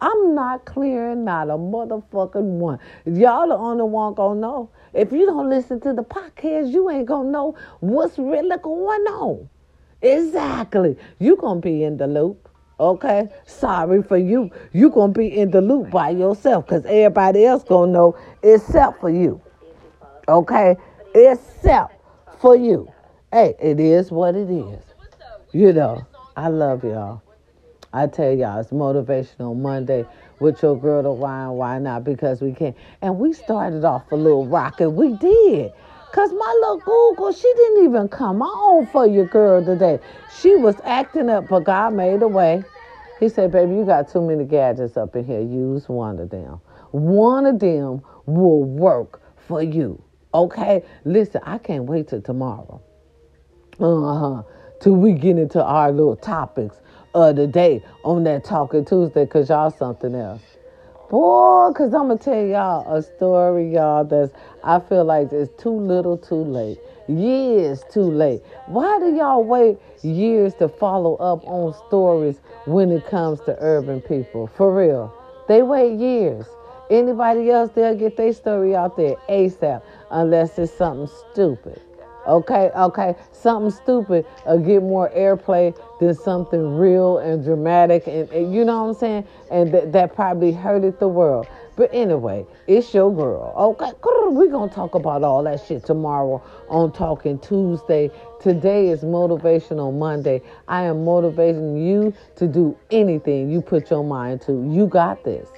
I'm 0.00 0.34
not 0.34 0.64
clearing 0.64 1.24
not 1.24 1.50
a 1.50 1.54
motherfucking 1.54 2.42
one. 2.42 2.78
Y'all 3.04 3.48
the 3.48 3.54
only 3.54 3.84
one 3.84 4.14
gonna 4.14 4.40
know. 4.40 4.70
If 4.94 5.12
you 5.12 5.26
don't 5.26 5.50
listen 5.50 5.80
to 5.80 5.92
the 5.92 6.02
podcast, 6.02 6.72
you 6.72 6.88
ain't 6.90 7.06
gonna 7.06 7.30
know 7.30 7.56
what's 7.80 8.18
really 8.18 8.56
going 8.62 9.02
on. 9.02 9.48
Exactly. 10.02 10.96
You 11.18 11.36
gonna 11.36 11.60
be 11.60 11.84
in 11.84 11.98
the 11.98 12.06
loop. 12.06 12.48
Okay? 12.78 13.28
Sorry 13.46 14.02
for 14.02 14.16
you. 14.16 14.50
You 14.72 14.88
gonna 14.88 15.12
be 15.12 15.36
in 15.36 15.50
the 15.50 15.60
loop 15.60 15.90
by 15.90 16.10
yourself 16.10 16.66
because 16.66 16.86
everybody 16.86 17.44
else 17.44 17.62
gonna 17.62 17.92
know 17.92 18.16
except 18.42 19.00
for 19.00 19.10
you. 19.10 19.40
Okay? 20.28 20.76
Except 21.14 21.94
for 22.40 22.56
you. 22.56 22.90
Hey, 23.30 23.54
it 23.60 23.78
is 23.78 24.10
what 24.10 24.34
it 24.34 24.48
is. 24.48 24.82
You 25.52 25.74
know, 25.74 26.06
I 26.36 26.48
love 26.48 26.84
y'all. 26.84 27.22
I 27.92 28.06
tell 28.06 28.32
y'all, 28.32 28.60
it's 28.60 28.70
motivational 28.70 29.56
Monday 29.56 30.06
with 30.38 30.62
your 30.62 30.78
girl 30.78 31.02
to 31.02 31.10
why 31.10 31.48
why 31.48 31.78
not 31.80 32.04
because 32.04 32.40
we 32.40 32.52
can. 32.52 32.74
And 33.02 33.18
we 33.18 33.32
started 33.32 33.84
off 33.84 34.10
a 34.12 34.16
little 34.16 34.46
rocket. 34.46 34.90
We 34.90 35.14
did. 35.14 35.72
Cause 36.12 36.32
my 36.32 36.58
little 36.60 36.78
Google, 36.78 37.32
she 37.32 37.52
didn't 37.56 37.84
even 37.84 38.08
come 38.08 38.42
on 38.42 38.86
for 38.86 39.06
your 39.06 39.26
girl 39.26 39.64
today. 39.64 39.98
She 40.40 40.56
was 40.56 40.76
acting 40.84 41.30
up, 41.30 41.48
but 41.48 41.64
God 41.64 41.94
made 41.94 42.22
a 42.22 42.28
way. 42.28 42.64
He 43.20 43.28
said, 43.28 43.52
baby, 43.52 43.74
you 43.74 43.84
got 43.84 44.08
too 44.08 44.22
many 44.22 44.44
gadgets 44.44 44.96
up 44.96 45.14
in 45.14 45.24
here. 45.24 45.40
Use 45.40 45.88
one 45.88 46.18
of 46.18 46.30
them. 46.30 46.60
One 46.90 47.46
of 47.46 47.58
them 47.60 48.02
will 48.26 48.64
work 48.64 49.22
for 49.46 49.62
you. 49.62 50.02
Okay? 50.34 50.84
Listen, 51.04 51.42
I 51.44 51.58
can't 51.58 51.84
wait 51.84 52.08
till 52.08 52.22
tomorrow. 52.22 52.80
Uh-huh. 53.78 54.42
Till 54.80 54.94
we 54.94 55.12
get 55.12 55.38
into 55.38 55.62
our 55.62 55.92
little 55.92 56.16
topics 56.16 56.80
of 57.14 57.36
the 57.36 57.46
day 57.46 57.82
on 58.04 58.24
that 58.24 58.44
Talking 58.44 58.84
Tuesday, 58.84 59.26
cause 59.26 59.48
y'all 59.48 59.70
something 59.70 60.14
else. 60.14 60.42
Boy, 61.10 61.72
cause 61.72 61.92
I'm 61.92 62.06
gonna 62.06 62.18
tell 62.18 62.44
y'all 62.44 62.96
a 62.96 63.02
story, 63.02 63.72
y'all, 63.72 64.04
that's 64.04 64.32
I 64.62 64.78
feel 64.78 65.04
like 65.04 65.32
it's 65.32 65.50
too 65.60 65.70
little 65.70 66.16
too 66.16 66.44
late. 66.44 66.78
Years 67.08 67.82
too 67.90 68.02
late. 68.02 68.42
Why 68.66 69.00
do 69.00 69.16
y'all 69.16 69.42
wait 69.42 69.78
years 70.02 70.54
to 70.54 70.68
follow 70.68 71.16
up 71.16 71.44
on 71.44 71.74
stories 71.88 72.40
when 72.66 72.92
it 72.92 73.04
comes 73.06 73.40
to 73.40 73.56
urban 73.58 74.00
people? 74.00 74.46
For 74.46 74.72
real. 74.72 75.12
They 75.48 75.62
wait 75.62 75.98
years. 75.98 76.46
Anybody 76.90 77.50
else, 77.50 77.72
they'll 77.74 77.96
get 77.96 78.16
their 78.16 78.32
story 78.32 78.76
out 78.76 78.96
there 78.96 79.16
ASAP 79.28 79.82
unless 80.12 80.58
it's 80.58 80.72
something 80.72 81.08
stupid. 81.32 81.80
Okay, 82.26 82.70
okay, 82.76 83.14
something 83.32 83.70
stupid 83.70 84.26
will 84.46 84.58
get 84.58 84.82
more 84.82 85.10
airplay 85.10 85.74
than 85.98 86.14
something 86.14 86.76
real 86.76 87.18
and 87.18 87.42
dramatic, 87.42 88.06
and, 88.06 88.28
and 88.30 88.54
you 88.54 88.64
know 88.64 88.84
what 88.84 88.88
I'm 88.90 88.94
saying? 88.94 89.28
And 89.50 89.72
th- 89.72 89.92
that 89.92 90.14
probably 90.14 90.52
hurted 90.52 90.98
the 91.00 91.08
world. 91.08 91.46
But 91.76 91.90
anyway, 91.94 92.46
it's 92.66 92.92
your 92.92 93.14
girl. 93.14 93.54
Okay, 93.56 93.92
we're 94.30 94.50
gonna 94.50 94.70
talk 94.70 94.94
about 94.94 95.24
all 95.24 95.42
that 95.44 95.64
shit 95.66 95.84
tomorrow 95.84 96.42
on 96.68 96.92
Talking 96.92 97.38
Tuesday. 97.38 98.10
Today 98.40 98.88
is 98.88 99.02
Motivational 99.02 99.92
Monday. 99.92 100.42
I 100.68 100.84
am 100.84 101.04
motivating 101.04 101.76
you 101.76 102.14
to 102.36 102.46
do 102.46 102.76
anything 102.90 103.50
you 103.50 103.62
put 103.62 103.90
your 103.90 104.04
mind 104.04 104.42
to. 104.42 104.52
You 104.70 104.86
got 104.86 105.24
this. 105.24 105.48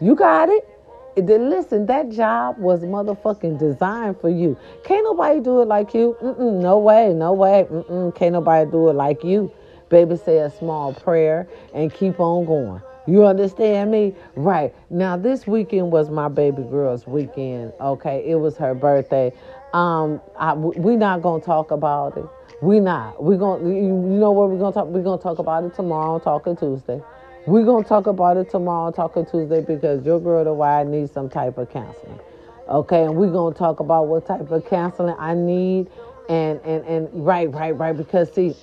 You 0.00 0.14
got 0.14 0.48
it. 0.48 0.69
Listen, 1.16 1.86
that 1.86 2.10
job 2.10 2.58
was 2.58 2.82
motherfucking 2.82 3.58
designed 3.58 4.20
for 4.20 4.28
you. 4.30 4.56
Can't 4.84 5.04
nobody 5.04 5.40
do 5.40 5.60
it 5.60 5.68
like 5.68 5.92
you. 5.92 6.16
Mm-mm, 6.22 6.60
no 6.60 6.78
way, 6.78 7.12
no 7.12 7.32
way. 7.32 7.66
Mm-mm, 7.70 8.14
can't 8.14 8.32
nobody 8.32 8.70
do 8.70 8.88
it 8.88 8.94
like 8.94 9.24
you. 9.24 9.52
Baby, 9.88 10.16
say 10.16 10.38
a 10.38 10.50
small 10.50 10.94
prayer 10.94 11.48
and 11.74 11.92
keep 11.92 12.20
on 12.20 12.44
going. 12.44 12.80
You 13.06 13.26
understand 13.26 13.90
me? 13.90 14.14
Right. 14.36 14.72
Now, 14.88 15.16
this 15.16 15.46
weekend 15.46 15.90
was 15.90 16.10
my 16.10 16.28
baby 16.28 16.62
girl's 16.62 17.06
weekend. 17.06 17.72
Okay. 17.80 18.22
It 18.24 18.36
was 18.36 18.56
her 18.58 18.74
birthday. 18.74 19.32
Um, 19.72 20.20
I, 20.38 20.54
we 20.54 20.96
not 20.96 21.22
to 21.40 21.44
talk 21.44 21.72
about 21.72 22.16
it. 22.16 22.24
We 22.62 22.78
not. 22.78 23.22
We 23.22 23.36
to, 23.62 23.68
you 23.68 23.92
know 23.92 24.30
what 24.30 24.50
we're 24.50 24.58
to 24.72 24.74
talk? 24.74 24.86
We're 24.88 25.02
to 25.18 25.22
talk 25.22 25.38
about 25.38 25.64
it 25.64 25.74
tomorrow, 25.74 26.18
Talking 26.18 26.56
Tuesday. 26.56 27.02
We're 27.46 27.64
going 27.64 27.84
to 27.84 27.88
talk 27.88 28.06
about 28.06 28.36
it 28.36 28.50
tomorrow, 28.50 28.92
Talking 28.92 29.24
Tuesday, 29.24 29.62
because 29.62 30.04
your 30.04 30.20
girl 30.20 30.44
the 30.44 30.52
why 30.52 30.84
needs 30.84 31.10
some 31.10 31.30
type 31.30 31.56
of 31.56 31.70
counseling. 31.70 32.20
Okay, 32.68 33.04
and 33.04 33.16
we're 33.16 33.30
going 33.30 33.54
to 33.54 33.58
talk 33.58 33.80
about 33.80 34.08
what 34.08 34.26
type 34.26 34.50
of 34.50 34.66
counseling 34.66 35.16
I 35.18 35.34
need. 35.34 35.88
And, 36.28 36.60
and, 36.64 36.84
and 36.84 37.08
right, 37.26 37.50
right, 37.50 37.72
right, 37.72 37.96
because 37.96 38.30
see, 38.32 38.54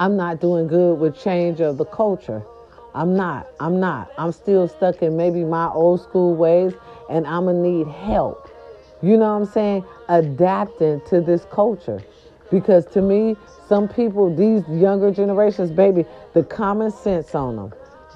I'm 0.00 0.16
not 0.16 0.40
doing 0.40 0.66
good 0.66 0.98
with 0.98 1.16
change 1.16 1.60
of 1.60 1.78
the 1.78 1.84
culture. 1.84 2.42
I'm 2.92 3.14
not. 3.14 3.46
I'm 3.60 3.78
not. 3.78 4.10
I'm 4.18 4.32
still 4.32 4.66
stuck 4.66 5.00
in 5.00 5.16
maybe 5.16 5.44
my 5.44 5.68
old 5.68 6.02
school 6.02 6.34
ways, 6.34 6.72
and 7.08 7.24
I'm 7.24 7.44
going 7.44 7.62
to 7.62 7.68
need 7.68 7.86
help. 7.86 8.50
You 9.00 9.16
know 9.16 9.32
what 9.32 9.42
I'm 9.42 9.46
saying? 9.46 9.84
Adapting 10.08 11.02
to 11.08 11.20
this 11.20 11.46
culture. 11.52 12.02
Because 12.50 12.86
to 12.86 13.02
me, 13.02 13.36
some 13.68 13.88
people, 13.88 14.34
these 14.34 14.68
younger 14.68 15.10
generations, 15.12 15.70
baby, 15.70 16.04
the 16.34 16.42
common 16.42 16.90
sense 16.90 17.34
on 17.34 17.56
them. 17.56 17.72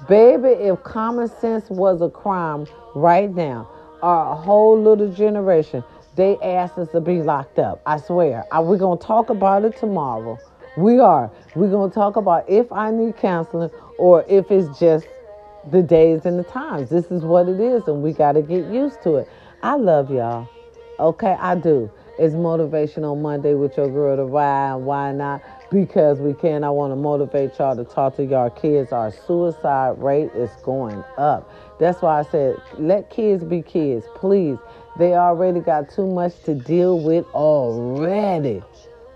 Baby, 0.09 0.49
if 0.49 0.83
common 0.83 1.29
sense 1.29 1.69
was 1.69 2.01
a 2.01 2.09
crime 2.09 2.67
right 2.93 3.33
now, 3.33 3.69
our 4.01 4.35
whole 4.35 4.79
little 4.79 5.11
generation, 5.11 5.83
they 6.15 6.37
asked 6.37 6.77
us 6.77 6.89
to 6.89 7.01
be 7.01 7.21
locked 7.21 7.59
up. 7.59 7.81
I 7.85 7.97
swear. 7.97 8.45
We're 8.53 8.77
going 8.77 8.99
to 8.99 9.05
talk 9.05 9.29
about 9.29 9.63
it 9.65 9.77
tomorrow. 9.77 10.37
We 10.77 10.99
are. 10.99 11.31
We're 11.55 11.69
going 11.69 11.89
to 11.89 11.95
talk 11.95 12.17
about 12.17 12.49
if 12.49 12.71
I 12.71 12.91
need 12.91 13.17
counseling 13.17 13.71
or 13.97 14.25
if 14.27 14.51
it's 14.51 14.77
just 14.77 15.07
the 15.71 15.81
days 15.81 16.25
and 16.25 16.37
the 16.37 16.43
times. 16.43 16.89
This 16.89 17.05
is 17.05 17.23
what 17.23 17.47
it 17.47 17.59
is, 17.59 17.87
and 17.87 18.03
we 18.03 18.11
got 18.11 18.33
to 18.33 18.41
get 18.41 18.65
used 18.65 19.01
to 19.03 19.15
it. 19.15 19.29
I 19.63 19.75
love 19.77 20.11
y'all. 20.11 20.49
Okay, 20.99 21.35
I 21.39 21.55
do. 21.55 21.89
It's 22.17 22.33
Motivational 22.33 23.19
Monday 23.19 23.55
with 23.55 23.75
your 23.75 23.89
girl, 23.89 24.15
the 24.15 24.25
why 24.25 24.69
and 24.71 24.85
why 24.85 25.11
not? 25.11 25.41
Because 25.69 26.17
we 26.19 26.33
can. 26.33 26.63
I 26.63 26.69
want 26.69 26.91
to 26.91 26.95
motivate 26.95 27.59
y'all 27.59 27.75
to 27.75 27.83
talk 27.83 28.15
to 28.15 28.23
y'all 28.23 28.49
kids. 28.49 28.93
Our 28.93 29.11
suicide 29.11 30.01
rate 30.01 30.31
is 30.33 30.49
going 30.63 31.03
up. 31.17 31.51
That's 31.77 32.01
why 32.01 32.19
I 32.19 32.23
said, 32.23 32.55
let 32.77 33.09
kids 33.09 33.43
be 33.43 33.61
kids, 33.61 34.05
please. 34.15 34.57
They 34.97 35.15
already 35.15 35.59
got 35.59 35.89
too 35.89 36.07
much 36.07 36.41
to 36.43 36.55
deal 36.55 37.01
with 37.01 37.25
already. 37.33 38.63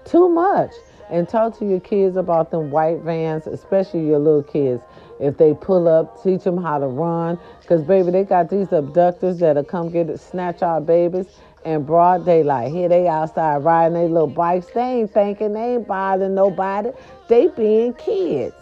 Too 0.03 0.27
much. 0.27 0.71
and 1.09 1.27
talk 1.27 1.57
to 1.59 1.65
your 1.65 1.79
kids 1.79 2.15
about 2.15 2.51
them 2.51 2.71
white 2.71 2.99
vans, 2.99 3.47
especially 3.47 4.05
your 4.05 4.19
little 4.19 4.43
kids. 4.43 4.83
If 5.19 5.37
they 5.37 5.53
pull 5.53 5.87
up, 5.87 6.21
teach 6.23 6.43
them 6.43 6.61
how 6.61 6.79
to 6.79 6.87
run. 6.87 7.39
Because, 7.61 7.81
baby, 7.83 8.11
they 8.11 8.23
got 8.23 8.49
these 8.49 8.71
abductors 8.71 9.39
that'll 9.39 9.63
come 9.63 9.89
get 9.89 10.09
it, 10.09 10.19
snatch 10.19 10.61
our 10.61 10.79
babies 10.79 11.27
in 11.65 11.83
broad 11.83 12.25
daylight. 12.25 12.71
Here 12.71 12.89
they 12.89 13.07
outside 13.07 13.63
riding 13.63 13.93
their 13.93 14.07
little 14.07 14.27
bikes. 14.27 14.67
They 14.67 15.01
ain't 15.01 15.13
thinking, 15.13 15.53
they 15.53 15.75
ain't 15.75 15.87
bothering 15.87 16.35
nobody. 16.35 16.89
They 17.27 17.47
being 17.47 17.93
kids. 17.93 18.55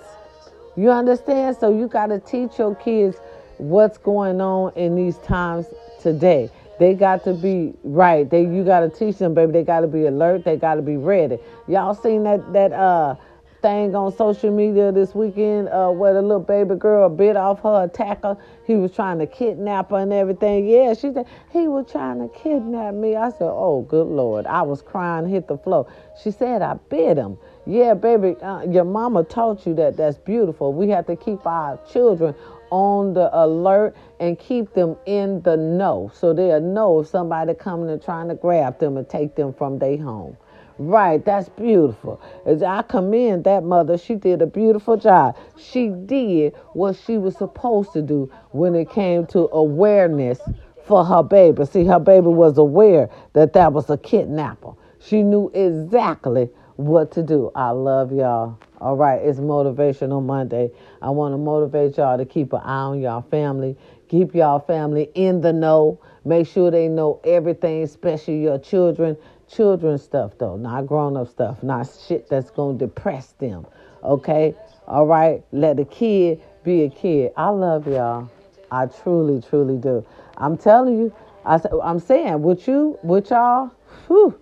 You 0.76 0.92
understand? 0.92 1.58
So 1.58 1.76
you 1.76 1.88
got 1.88 2.08
to 2.08 2.20
teach 2.20 2.60
your 2.60 2.76
kids 2.76 3.18
what's 3.58 3.98
going 3.98 4.40
on 4.42 4.74
in 4.76 4.96
these 4.96 5.18
times 5.20 5.66
today. 6.00 6.50
They 6.80 6.94
got 6.94 7.24
to 7.24 7.34
be 7.34 7.74
right. 7.84 8.30
They 8.30 8.42
you 8.42 8.64
got 8.64 8.82
to 8.82 8.90
teach 8.90 9.18
them, 9.18 9.34
baby. 9.34 9.52
They 9.52 9.64
got 9.64 9.82
to 9.82 9.88
be 9.88 10.06
alert. 10.06 10.44
They 10.44 10.58
got 10.58 10.76
to 10.76 10.84
be 10.84 10.96
ready. 10.96 11.40
Y'all 11.68 11.96
seen 11.96 12.24
that 12.24 12.54
that 12.54 12.72
uh 12.72 13.16
thing 13.62 13.96
on 13.96 14.16
social 14.16 14.52
media 14.52 14.92
this 14.92 15.16
weekend 15.16 15.70
uh, 15.70 15.90
where 15.90 16.14
the 16.14 16.22
little 16.22 16.40
baby 16.40 16.76
girl 16.76 17.10
bit 17.10 17.36
off 17.36 17.62
her 17.62 17.86
attacker. 17.86 18.38
He 18.66 18.76
was 18.76 18.92
trying 18.92 19.20
to 19.20 19.28
kidnap 19.28 19.92
her 19.92 19.98
and 19.98 20.14
everything. 20.14 20.68
Yeah, 20.68 20.94
she 20.94 21.14
said, 21.14 21.26
he 21.52 21.68
was 21.68 21.92
trying 21.92 22.20
to 22.20 22.28
kidnap 22.30 22.94
me. 22.94 23.16
I 23.16 23.30
said, 23.30 23.50
oh, 23.50 23.86
good 23.90 24.08
Lord. 24.08 24.46
I 24.46 24.62
was 24.62 24.82
crying, 24.82 25.28
hit 25.28 25.48
the 25.48 25.58
floor. 25.58 25.88
She 26.22 26.32
said, 26.32 26.62
I 26.62 26.76
bit 26.90 27.18
him. 27.18 27.38
Yeah, 27.66 27.94
baby, 27.94 28.36
uh, 28.42 28.62
your 28.64 28.86
mama 28.86 29.24
taught 29.24 29.66
you 29.66 29.74
that. 29.76 29.98
That's 29.98 30.18
beautiful. 30.18 30.74
We 30.74 30.90
have 30.90 31.06
to 31.08 31.16
keep 31.16 31.46
our 31.46 31.80
children 31.92 32.36
on 32.70 33.14
the 33.14 33.30
alert 33.38 33.96
and 34.20 34.38
keep 34.38 34.74
them 34.74 34.96
in 35.06 35.42
the 35.42 35.56
know 35.56 36.12
so 36.14 36.34
they'll 36.34 36.60
know 36.60 37.00
if 37.00 37.08
somebody 37.08 37.54
coming 37.54 37.90
and 37.90 38.02
trying 38.02 38.28
to 38.28 38.36
grab 38.36 38.80
them 38.80 38.98
and 38.98 39.08
take 39.08 39.36
them 39.36 39.54
from 39.54 39.80
their 39.80 39.98
home. 39.98 40.38
Right, 40.80 41.24
that's 41.26 41.50
beautiful. 41.50 42.22
As 42.46 42.62
I 42.62 42.84
commend 42.84 43.46
that 43.46 43.64
mother, 43.64 43.98
she 43.98 44.16
did 44.16 44.42
a 44.44 44.48
beautiful 44.48 44.96
job. 44.96 45.36
She 45.58 45.90
did 45.90 46.56
what 46.74 46.96
she 46.96 47.18
was 47.18 47.36
supposed 47.36 47.94
to 47.94 48.02
do 48.02 48.32
when 48.52 48.76
it 48.76 48.90
came 48.90 49.26
to 49.28 49.50
awareness 49.52 50.40
for 50.86 51.04
her 51.04 51.24
baby. 51.24 51.66
See, 51.66 51.86
her 51.86 52.00
baby 52.00 52.28
was 52.28 52.58
aware 52.60 53.10
that 53.34 53.54
that 53.54 53.74
was 53.74 53.90
a 53.90 53.98
kidnapper. 53.98 54.74
She 55.00 55.24
knew 55.24 55.50
exactly 55.54 56.50
what 56.76 57.12
to 57.14 57.24
do. 57.24 57.52
I 57.56 57.72
love 57.72 58.12
y'all. 58.12 58.60
All 58.80 58.96
right, 58.96 59.20
it's 59.22 59.40
Motivational 59.40 60.24
Monday. 60.24 60.70
I 61.02 61.10
want 61.10 61.34
to 61.34 61.38
motivate 61.38 61.98
y'all 61.98 62.18
to 62.20 62.26
keep 62.26 62.54
an 62.54 62.62
eye 62.64 62.82
on 62.82 63.02
y'all 63.02 63.24
family. 63.32 63.76
Keep 64.10 64.36
y'all 64.36 64.60
family 64.60 65.10
in 65.16 65.42
the 65.42 65.52
know. 65.52 66.00
Make 66.24 66.48
sure 66.48 66.70
they 66.70 66.88
know 66.88 67.20
everything, 67.24 67.84
especially 67.84 68.42
your 68.42 68.60
children. 68.60 69.18
Children 69.50 69.98
stuff, 69.98 70.34
though, 70.38 70.58
not 70.58 70.88
grown 70.88 71.16
up 71.16 71.30
stuff, 71.30 71.64
not 71.64 71.88
shit 72.08 72.30
that's 72.30 72.52
to 72.52 72.76
depress 72.78 73.28
them. 73.34 73.66
Okay? 74.04 74.56
All 74.88 75.06
right? 75.06 75.44
Let 75.52 75.80
a 75.80 75.86
kid 75.86 76.42
be 76.64 76.84
a 76.84 76.90
kid. 76.90 77.32
I 77.38 77.50
love 77.50 77.88
y'all. 77.88 78.30
I 78.72 78.88
truly, 78.88 79.42
truly 79.42 79.78
do. 79.78 80.06
I'm 80.38 80.58
telling 80.58 80.98
you, 80.98 81.14
I, 81.46 81.60
I'm 81.82 82.00
saying, 82.00 82.42
with 82.42 82.68
you, 82.68 83.00
with 83.04 83.30
y'all, 83.30 83.72
whew, 84.08 84.38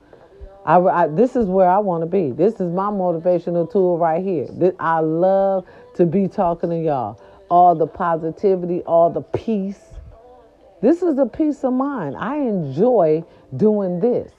I, 0.66 0.80
I, 0.80 1.08
this 1.08 1.36
is 1.36 1.46
where 1.46 1.70
I 1.70 1.78
want 1.78 2.02
to 2.02 2.08
be. 2.08 2.32
This 2.32 2.56
is 2.56 2.72
my 2.72 2.90
motivational 2.90 3.72
tool 3.72 4.00
right 4.00 4.24
here. 4.24 4.48
This, 4.52 4.74
I 4.80 5.00
love 5.00 5.66
to 5.96 6.06
be 6.06 6.28
talking 6.28 6.72
to 6.72 6.78
y'all. 6.78 7.22
All 7.50 7.76
the 7.76 7.86
positivity, 7.86 8.82
all 8.82 9.12
the 9.12 9.22
peace. 9.22 9.80
This 10.82 11.04
is 11.04 11.20
a 11.20 11.28
peace 11.28 11.64
of 11.64 11.74
mind. 11.74 12.18
I 12.18 12.38
enjoy 12.38 13.24
doing 13.56 14.00
this. 14.00 14.32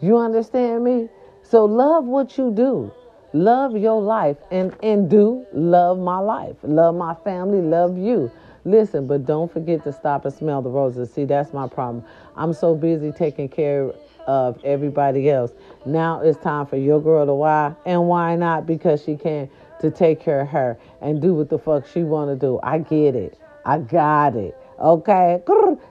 You 0.00 0.18
understand 0.18 0.84
me? 0.84 1.08
So 1.42 1.64
love 1.64 2.04
what 2.04 2.38
you 2.38 2.52
do. 2.52 2.92
Love 3.32 3.76
your 3.76 4.00
life 4.00 4.36
and, 4.50 4.74
and 4.82 5.10
do 5.10 5.46
love 5.52 5.98
my 5.98 6.18
life. 6.18 6.56
Love 6.62 6.94
my 6.94 7.14
family. 7.24 7.60
Love 7.60 7.98
you. 7.98 8.30
Listen, 8.64 9.06
but 9.06 9.26
don't 9.26 9.52
forget 9.52 9.82
to 9.84 9.92
stop 9.92 10.24
and 10.24 10.34
smell 10.34 10.62
the 10.62 10.70
roses. 10.70 11.12
See, 11.12 11.24
that's 11.24 11.52
my 11.52 11.68
problem. 11.68 12.04
I'm 12.36 12.52
so 12.52 12.74
busy 12.74 13.12
taking 13.12 13.48
care 13.48 13.92
of 14.26 14.62
everybody 14.64 15.30
else. 15.30 15.52
Now 15.86 16.20
it's 16.20 16.38
time 16.38 16.66
for 16.66 16.76
your 16.76 17.00
girl 17.00 17.26
to 17.26 17.34
why 17.34 17.74
and 17.86 18.08
why 18.08 18.36
not? 18.36 18.66
Because 18.66 19.02
she 19.02 19.16
can 19.16 19.48
to 19.80 19.90
take 19.90 20.20
care 20.20 20.42
of 20.42 20.48
her 20.48 20.78
and 21.00 21.20
do 21.20 21.34
what 21.34 21.48
the 21.48 21.58
fuck 21.58 21.86
she 21.86 22.02
want 22.02 22.30
to 22.30 22.36
do. 22.36 22.60
I 22.62 22.78
get 22.78 23.14
it. 23.14 23.38
I 23.64 23.78
got 23.78 24.36
it. 24.36 24.56
Okay, 24.80 25.42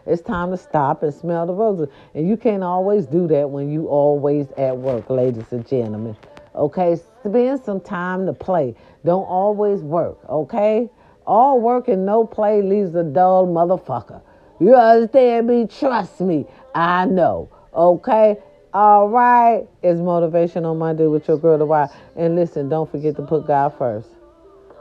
it's 0.05 0.21
time 0.21 0.51
to 0.51 0.57
stop 0.57 1.03
and 1.03 1.13
smell 1.13 1.45
the 1.45 1.53
roses. 1.53 1.89
And 2.13 2.27
you 2.27 2.38
can't 2.38 2.63
always 2.63 3.05
do 3.05 3.27
that 3.27 3.49
when 3.49 3.71
you 3.71 3.88
always 3.88 4.47
at 4.57 4.77
work, 4.77 5.09
ladies 5.09 5.51
and 5.51 5.67
gentlemen. 5.67 6.15
Okay, 6.55 6.97
spend 7.23 7.63
some 7.63 7.81
time 7.81 8.25
to 8.25 8.33
play. 8.33 8.75
Don't 9.03 9.25
always 9.25 9.81
work. 9.81 10.17
Okay, 10.29 10.89
all 11.25 11.59
work 11.59 11.89
and 11.89 12.05
no 12.05 12.25
play 12.25 12.61
leaves 12.61 12.95
a 12.95 13.03
dull 13.03 13.45
motherfucker. 13.45 14.21
You 14.59 14.75
understand 14.75 15.47
me? 15.47 15.67
Trust 15.67 16.21
me. 16.21 16.45
I 16.73 17.05
know. 17.05 17.49
Okay? 17.73 18.38
All 18.73 19.09
right. 19.09 19.67
It's 19.83 19.99
motivation 19.99 20.63
Motivational 20.63 20.77
Monday 20.77 21.07
with 21.07 21.27
your 21.27 21.38
girl, 21.38 21.57
The 21.57 21.65
Why. 21.65 21.89
And 22.15 22.35
listen, 22.35 22.69
don't 22.69 22.89
forget 22.89 23.15
to 23.17 23.21
put 23.21 23.45
God 23.45 23.77
first. 23.77 24.09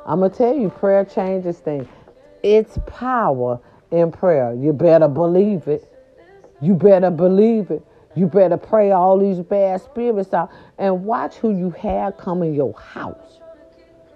I'm 0.06 0.20
going 0.20 0.30
to 0.30 0.36
tell 0.36 0.56
you, 0.56 0.70
prayer 0.70 1.04
changes 1.04 1.58
things. 1.58 1.86
It's 2.42 2.78
power 2.86 3.60
in 3.90 4.12
prayer. 4.12 4.54
You 4.54 4.72
better 4.72 5.08
believe 5.08 5.68
it. 5.68 5.90
You 6.60 6.74
better 6.74 7.10
believe 7.10 7.70
it. 7.70 7.82
You 8.14 8.26
better 8.26 8.56
pray 8.56 8.92
all 8.92 9.18
these 9.18 9.40
bad 9.40 9.82
spirits 9.82 10.32
out 10.32 10.50
and 10.78 11.04
watch 11.04 11.36
who 11.36 11.56
you 11.56 11.70
have 11.70 12.16
come 12.16 12.42
in 12.42 12.54
your 12.54 12.72
house. 12.78 13.40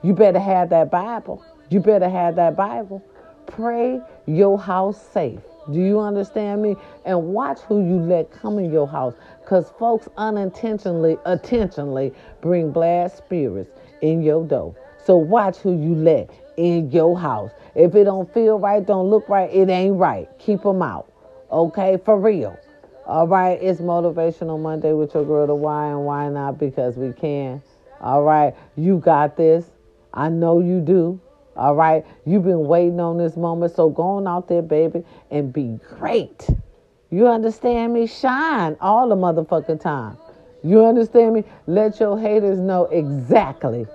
You 0.03 0.14
better 0.14 0.39
have 0.39 0.71
that 0.71 0.91
Bible. 0.91 1.45
You 1.68 1.81
better 1.81 2.09
have 2.09 2.37
that 2.37 2.57
Bible. 2.57 3.05
Pray 3.47 4.01
your 4.27 4.59
house 4.59 5.01
safe. 5.12 5.41
Do 5.71 5.79
you 5.79 6.01
understand 6.01 6.62
me? 6.62 6.77
And 7.05 7.29
watch 7.29 7.61
who 7.61 7.87
you 7.87 8.01
let 8.01 8.33
come 8.33 8.59
in 8.59 8.73
your 8.73 8.89
house. 8.89 9.14
Because 9.43 9.71
folks 9.79 10.09
unintentionally, 10.16 11.18
intentionally 11.27 12.12
bring 12.41 12.73
bad 12.73 13.12
spirits 13.12 13.71
in 14.01 14.23
your 14.23 14.45
door. 14.45 14.75
So 15.05 15.16
watch 15.16 15.59
who 15.59 15.73
you 15.73 15.95
let 15.95 16.31
in 16.57 16.91
your 16.91 17.18
house. 17.18 17.51
If 17.75 17.95
it 17.95 18.05
don't 18.05 18.33
feel 18.33 18.59
right, 18.59 18.85
don't 18.85 19.11
look 19.11 19.29
right, 19.29 19.53
it 19.53 19.68
ain't 19.68 19.97
right. 19.97 20.29
Keep 20.39 20.62
them 20.62 20.83
out. 20.83 21.11
Okay? 21.51 21.99
For 22.05 22.18
real. 22.18 22.59
All 23.07 23.27
right? 23.27 23.59
It's 23.62 23.81
Motivational 23.81 24.61
Monday 24.61 24.93
with 24.93 25.14
your 25.14 25.25
girl, 25.25 25.47
the 25.47 25.55
why 25.55 25.89
and 25.89 26.05
why 26.05 26.29
not? 26.29 26.59
Because 26.59 26.97
we 26.97 27.12
can. 27.12 27.62
All 28.01 28.23
right? 28.23 28.55
You 28.77 28.99
got 28.99 29.37
this. 29.37 29.66
I 30.12 30.29
know 30.29 30.61
you 30.61 30.81
do. 30.81 31.21
All 31.57 31.75
right. 31.75 32.05
You've 32.25 32.45
been 32.45 32.66
waiting 32.66 33.01
on 33.01 33.18
this 33.18 33.37
moment. 33.37 33.75
So 33.75 33.91
go 33.91 34.03
on 34.03 34.27
out 34.27 34.49
there, 34.49 34.62
baby, 34.62 35.05
and 35.31 35.53
be 35.53 35.79
great. 35.97 36.49
You 37.11 37.29
understand 37.29 37.93
me? 37.93 38.07
Shine 38.07 38.77
all 38.81 39.09
the 39.09 39.16
motherfucking 39.16 39.81
time. 39.81 40.16
You 40.62 40.85
understand 40.85 41.35
me? 41.35 41.45
Let 41.66 42.01
your 42.01 42.18
haters 42.18 42.59
know 42.59 42.85
exactly 42.87 43.87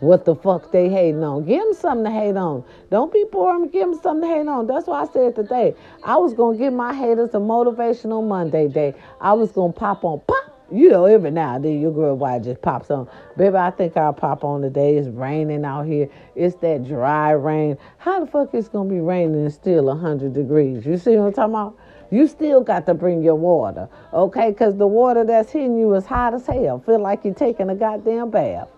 what 0.00 0.24
the 0.24 0.34
fuck 0.34 0.72
they 0.72 0.88
hating 0.88 1.24
on. 1.24 1.44
Give 1.44 1.62
them 1.62 1.74
something 1.74 2.04
to 2.04 2.10
hate 2.10 2.36
on. 2.36 2.64
Don't 2.90 3.12
be 3.12 3.24
boring. 3.30 3.68
Give 3.68 3.90
them 3.90 4.00
something 4.00 4.28
to 4.28 4.34
hate 4.34 4.48
on. 4.48 4.66
That's 4.66 4.86
why 4.86 5.02
I 5.02 5.06
said 5.06 5.34
today 5.34 5.74
I 6.04 6.16
was 6.16 6.34
gonna 6.34 6.58
give 6.58 6.72
my 6.72 6.94
haters 6.94 7.30
a 7.34 7.38
motivational 7.38 8.26
Monday 8.26 8.68
day. 8.68 8.94
I 9.20 9.32
was 9.32 9.52
gonna 9.52 9.72
pop 9.72 10.04
on 10.04 10.20
pop 10.26 10.56
you 10.70 10.88
know, 10.88 11.04
every 11.04 11.30
now 11.30 11.54
and 11.54 11.64
then 11.64 11.80
your 11.80 11.92
girl 11.92 12.16
wife 12.16 12.42
just 12.42 12.60
pops 12.60 12.90
on. 12.90 13.08
Baby, 13.36 13.56
I 13.56 13.70
think 13.70 13.96
I'll 13.96 14.12
pop 14.12 14.42
on 14.42 14.62
today. 14.62 14.96
It's 14.96 15.08
raining 15.08 15.64
out 15.64 15.86
here. 15.86 16.08
It's 16.34 16.56
that 16.56 16.84
dry 16.84 17.30
rain. 17.30 17.78
How 17.98 18.24
the 18.24 18.26
fuck 18.26 18.52
it's 18.52 18.68
gonna 18.68 18.90
be 18.90 19.00
raining 19.00 19.42
and 19.42 19.52
still 19.52 19.84
100 19.84 20.32
degrees? 20.32 20.84
You 20.84 20.96
see 20.96 21.16
what 21.16 21.26
I'm 21.26 21.32
talking 21.32 21.54
about? 21.54 21.78
You 22.10 22.26
still 22.28 22.62
got 22.62 22.86
to 22.86 22.94
bring 22.94 23.22
your 23.22 23.34
water, 23.34 23.88
okay? 24.12 24.50
Because 24.50 24.76
the 24.76 24.86
water 24.86 25.24
that's 25.24 25.50
hitting 25.50 25.76
you 25.76 25.94
is 25.94 26.06
hot 26.06 26.34
as 26.34 26.46
hell. 26.46 26.80
Feel 26.80 27.00
like 27.00 27.24
you're 27.24 27.34
taking 27.34 27.70
a 27.70 27.74
goddamn 27.74 28.30
bath. 28.30 28.68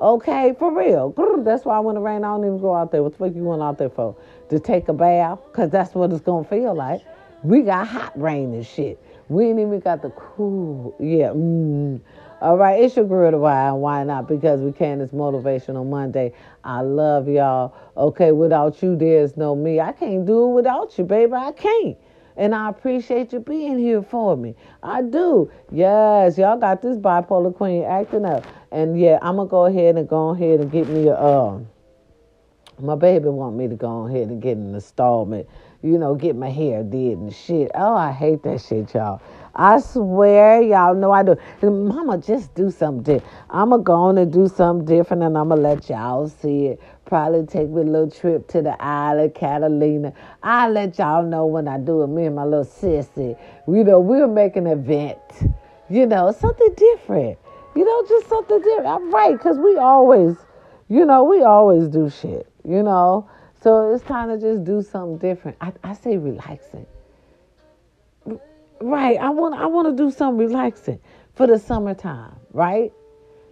Okay, 0.00 0.54
for 0.58 0.76
real. 0.76 1.12
That's 1.44 1.66
why 1.66 1.78
when 1.80 1.96
it 1.96 2.00
rain, 2.00 2.24
I 2.24 2.28
don't 2.28 2.44
even 2.44 2.58
go 2.58 2.74
out 2.74 2.90
there. 2.90 3.02
What 3.02 3.12
the 3.12 3.18
fuck 3.18 3.34
you 3.34 3.42
going 3.42 3.60
out 3.60 3.76
there 3.76 3.90
for? 3.90 4.16
To 4.48 4.58
take 4.58 4.88
a 4.88 4.94
bath? 4.94 5.40
Because 5.52 5.70
that's 5.70 5.94
what 5.94 6.10
it's 6.10 6.22
going 6.22 6.44
to 6.44 6.50
feel 6.50 6.74
like. 6.74 7.02
We 7.42 7.62
got 7.62 7.86
hot 7.86 8.18
rain 8.18 8.54
and 8.54 8.66
shit. 8.66 8.98
We 9.28 9.46
ain't 9.46 9.60
even 9.60 9.78
got 9.80 10.00
the 10.00 10.10
cool. 10.10 10.96
Yeah. 10.98 11.28
Mm. 11.28 12.00
All 12.40 12.56
right. 12.56 12.82
It's 12.82 12.96
your 12.96 13.04
girl, 13.04 13.38
why 13.40 13.70
why 13.72 14.02
not? 14.04 14.26
Because 14.26 14.60
we 14.60 14.72
can. 14.72 15.02
It's 15.02 15.12
motivational 15.12 15.86
Monday. 15.86 16.32
I 16.64 16.80
love 16.80 17.28
y'all. 17.28 17.74
Okay. 17.96 18.32
Without 18.32 18.82
you, 18.82 18.96
there's 18.96 19.36
no 19.36 19.54
me. 19.54 19.80
I 19.80 19.92
can't 19.92 20.24
do 20.24 20.50
it 20.50 20.54
without 20.54 20.96
you, 20.96 21.04
baby. 21.04 21.34
I 21.34 21.52
can't. 21.52 21.96
And 22.40 22.54
I 22.54 22.70
appreciate 22.70 23.34
you 23.34 23.40
being 23.40 23.78
here 23.78 24.02
for 24.02 24.34
me. 24.34 24.54
I 24.82 25.02
do. 25.02 25.50
Yes, 25.70 26.38
y'all 26.38 26.56
got 26.56 26.80
this 26.80 26.96
bipolar 26.96 27.54
queen 27.54 27.84
acting 27.84 28.24
up. 28.24 28.46
And 28.72 28.98
yeah, 28.98 29.18
I'm 29.20 29.36
gonna 29.36 29.46
go 29.46 29.66
ahead 29.66 29.96
and 29.96 30.08
go 30.08 30.30
ahead 30.30 30.58
and 30.58 30.72
get 30.72 30.88
me 30.88 31.08
a 31.08 31.20
um 31.20 31.68
my 32.78 32.94
baby 32.94 33.28
want 33.28 33.56
me 33.56 33.68
to 33.68 33.76
go 33.76 34.06
ahead 34.06 34.28
and 34.28 34.40
get 34.40 34.56
an 34.56 34.74
installment 34.74 35.46
you 35.82 35.96
know, 35.96 36.14
get 36.14 36.36
my 36.36 36.50
hair 36.50 36.82
did 36.82 37.18
and 37.18 37.34
shit. 37.34 37.70
Oh, 37.74 37.94
I 37.94 38.12
hate 38.12 38.42
that 38.42 38.60
shit, 38.60 38.92
y'all. 38.94 39.22
I 39.54 39.80
swear, 39.80 40.62
y'all 40.62 40.94
know 40.94 41.10
I 41.10 41.22
do. 41.22 41.36
Mama, 41.62 42.18
just 42.18 42.54
do 42.54 42.70
something. 42.70 43.20
I'm 43.50 43.70
going 43.70 43.80
to 43.80 43.84
go 43.84 43.94
on 43.94 44.18
and 44.18 44.32
do 44.32 44.48
something 44.48 44.86
different 44.86 45.22
and 45.22 45.36
I'm 45.36 45.48
going 45.48 45.62
to 45.62 45.68
let 45.68 45.88
y'all 45.88 46.28
see 46.28 46.66
it. 46.66 46.80
Probably 47.04 47.44
take 47.44 47.68
me 47.68 47.82
a 47.82 47.84
little 47.84 48.10
trip 48.10 48.46
to 48.48 48.62
the 48.62 48.80
Isle 48.80 49.24
of 49.24 49.34
Catalina. 49.34 50.12
I'll 50.42 50.70
let 50.70 50.98
y'all 50.98 51.24
know 51.24 51.46
when 51.46 51.66
I 51.66 51.78
do 51.78 52.02
it. 52.02 52.06
Me 52.06 52.26
and 52.26 52.36
my 52.36 52.44
little 52.44 52.64
sissy. 52.64 53.36
You 53.66 53.84
know, 53.84 53.98
we'll 53.98 54.28
make 54.28 54.56
an 54.56 54.66
event. 54.68 55.18
You 55.88 56.06
know, 56.06 56.30
something 56.30 56.72
different. 56.76 57.38
You 57.74 57.84
know, 57.84 58.04
just 58.08 58.28
something 58.28 58.60
different. 58.60 58.86
I'm 58.86 59.10
right, 59.12 59.32
because 59.36 59.58
we 59.58 59.76
always, 59.76 60.36
you 60.88 61.04
know, 61.04 61.24
we 61.24 61.42
always 61.42 61.88
do 61.88 62.08
shit, 62.08 62.48
you 62.64 62.82
know. 62.82 63.28
So 63.62 63.92
it's 63.92 64.04
time 64.04 64.28
to 64.28 64.38
just 64.38 64.64
do 64.64 64.82
something 64.82 65.18
different. 65.18 65.56
I, 65.60 65.72
I 65.82 65.94
say 65.94 66.16
relaxing. 66.16 66.86
Right. 68.80 69.18
I 69.18 69.28
want 69.30 69.54
I 69.54 69.66
want 69.66 69.94
to 69.94 70.02
do 70.02 70.10
something 70.10 70.38
relaxing 70.38 71.00
for 71.34 71.46
the 71.46 71.58
summertime, 71.58 72.34
right? 72.52 72.92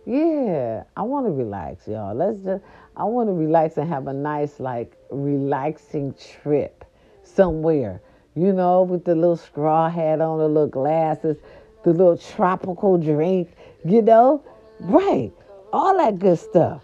Yeah, 0.06 0.84
I 0.96 1.02
want 1.02 1.26
to 1.26 1.32
relax, 1.32 1.86
y'all. 1.86 2.14
Let's 2.14 2.38
just 2.38 2.64
I 2.96 3.04
want 3.04 3.28
to 3.28 3.32
relax 3.32 3.76
and 3.76 3.88
have 3.88 4.06
a 4.06 4.12
nice 4.12 4.58
like 4.58 4.96
relaxing 5.10 6.14
trip 6.14 6.84
somewhere. 7.22 8.00
You 8.34 8.52
know, 8.52 8.82
with 8.82 9.04
the 9.04 9.14
little 9.14 9.36
straw 9.36 9.90
hat 9.90 10.20
on, 10.20 10.38
the 10.38 10.48
little 10.48 10.68
glasses, 10.68 11.36
the 11.84 11.90
little 11.90 12.16
tropical 12.16 12.96
drink, 12.96 13.50
you 13.84 14.00
know? 14.00 14.44
Right. 14.80 15.32
All 15.72 15.96
that 15.96 16.18
good 16.18 16.38
stuff. 16.38 16.82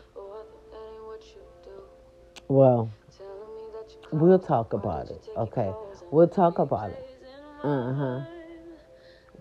Well, 2.49 2.91
we'll 4.13 4.39
talk 4.39 4.73
about 4.73 5.11
it. 5.11 5.29
Okay. 5.37 5.73
We'll 6.11 6.29
talk 6.29 6.59
about 6.59 6.91
it. 6.91 7.09
Uh 7.63 7.95
huh. 7.95 8.34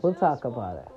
We'll 0.04 0.14
talk 0.14 0.44
about 0.44 0.76
it. 0.80 0.90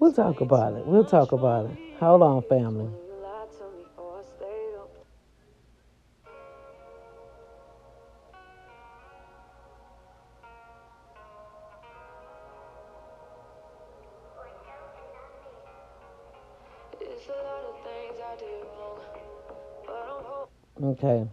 We'll 0.00 0.14
talk 0.14 0.40
about 0.40 0.72
it. 0.72 0.86
We'll 0.86 1.04
talk 1.04 1.32
about 1.32 1.66
it. 1.66 1.76
Hold 1.98 2.22
on, 2.22 2.42
family. 2.44 2.88
Okay. 20.82 21.28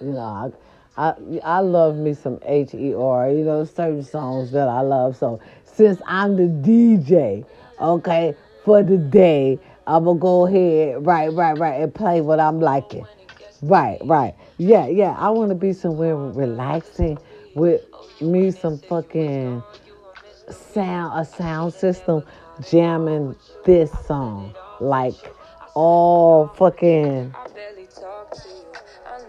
You 0.00 0.12
know, 0.12 0.18
I, 0.18 0.50
I 0.96 1.14
I 1.42 1.60
love 1.60 1.96
me 1.96 2.14
some 2.14 2.38
H 2.44 2.74
E 2.74 2.94
R. 2.94 3.30
You 3.30 3.44
know, 3.44 3.64
certain 3.64 4.02
songs 4.02 4.52
that 4.52 4.68
I 4.68 4.80
love. 4.80 5.16
So 5.16 5.40
since 5.64 6.00
I'm 6.06 6.36
the 6.36 6.44
DJ, 6.44 7.44
okay, 7.80 8.34
for 8.64 8.82
the 8.82 8.98
day, 8.98 9.58
I'm 9.86 10.04
gonna 10.04 10.18
go 10.18 10.46
ahead, 10.46 11.04
right, 11.04 11.32
right, 11.32 11.56
right, 11.56 11.80
and 11.80 11.94
play 11.94 12.20
what 12.20 12.40
I'm 12.40 12.60
liking. 12.60 13.06
Right, 13.62 13.98
right. 14.04 14.34
Yeah, 14.58 14.86
yeah. 14.86 15.14
I 15.18 15.30
want 15.30 15.48
to 15.50 15.54
be 15.54 15.72
somewhere 15.72 16.16
relaxing 16.16 17.18
with 17.54 17.82
me 18.20 18.50
some 18.50 18.78
fucking 18.78 19.62
sound, 20.50 21.20
a 21.20 21.24
sound 21.24 21.72
system 21.72 22.22
jamming 22.70 23.34
this 23.64 23.90
song 24.06 24.54
like 24.80 25.14
all 25.74 26.48
fucking 26.48 27.34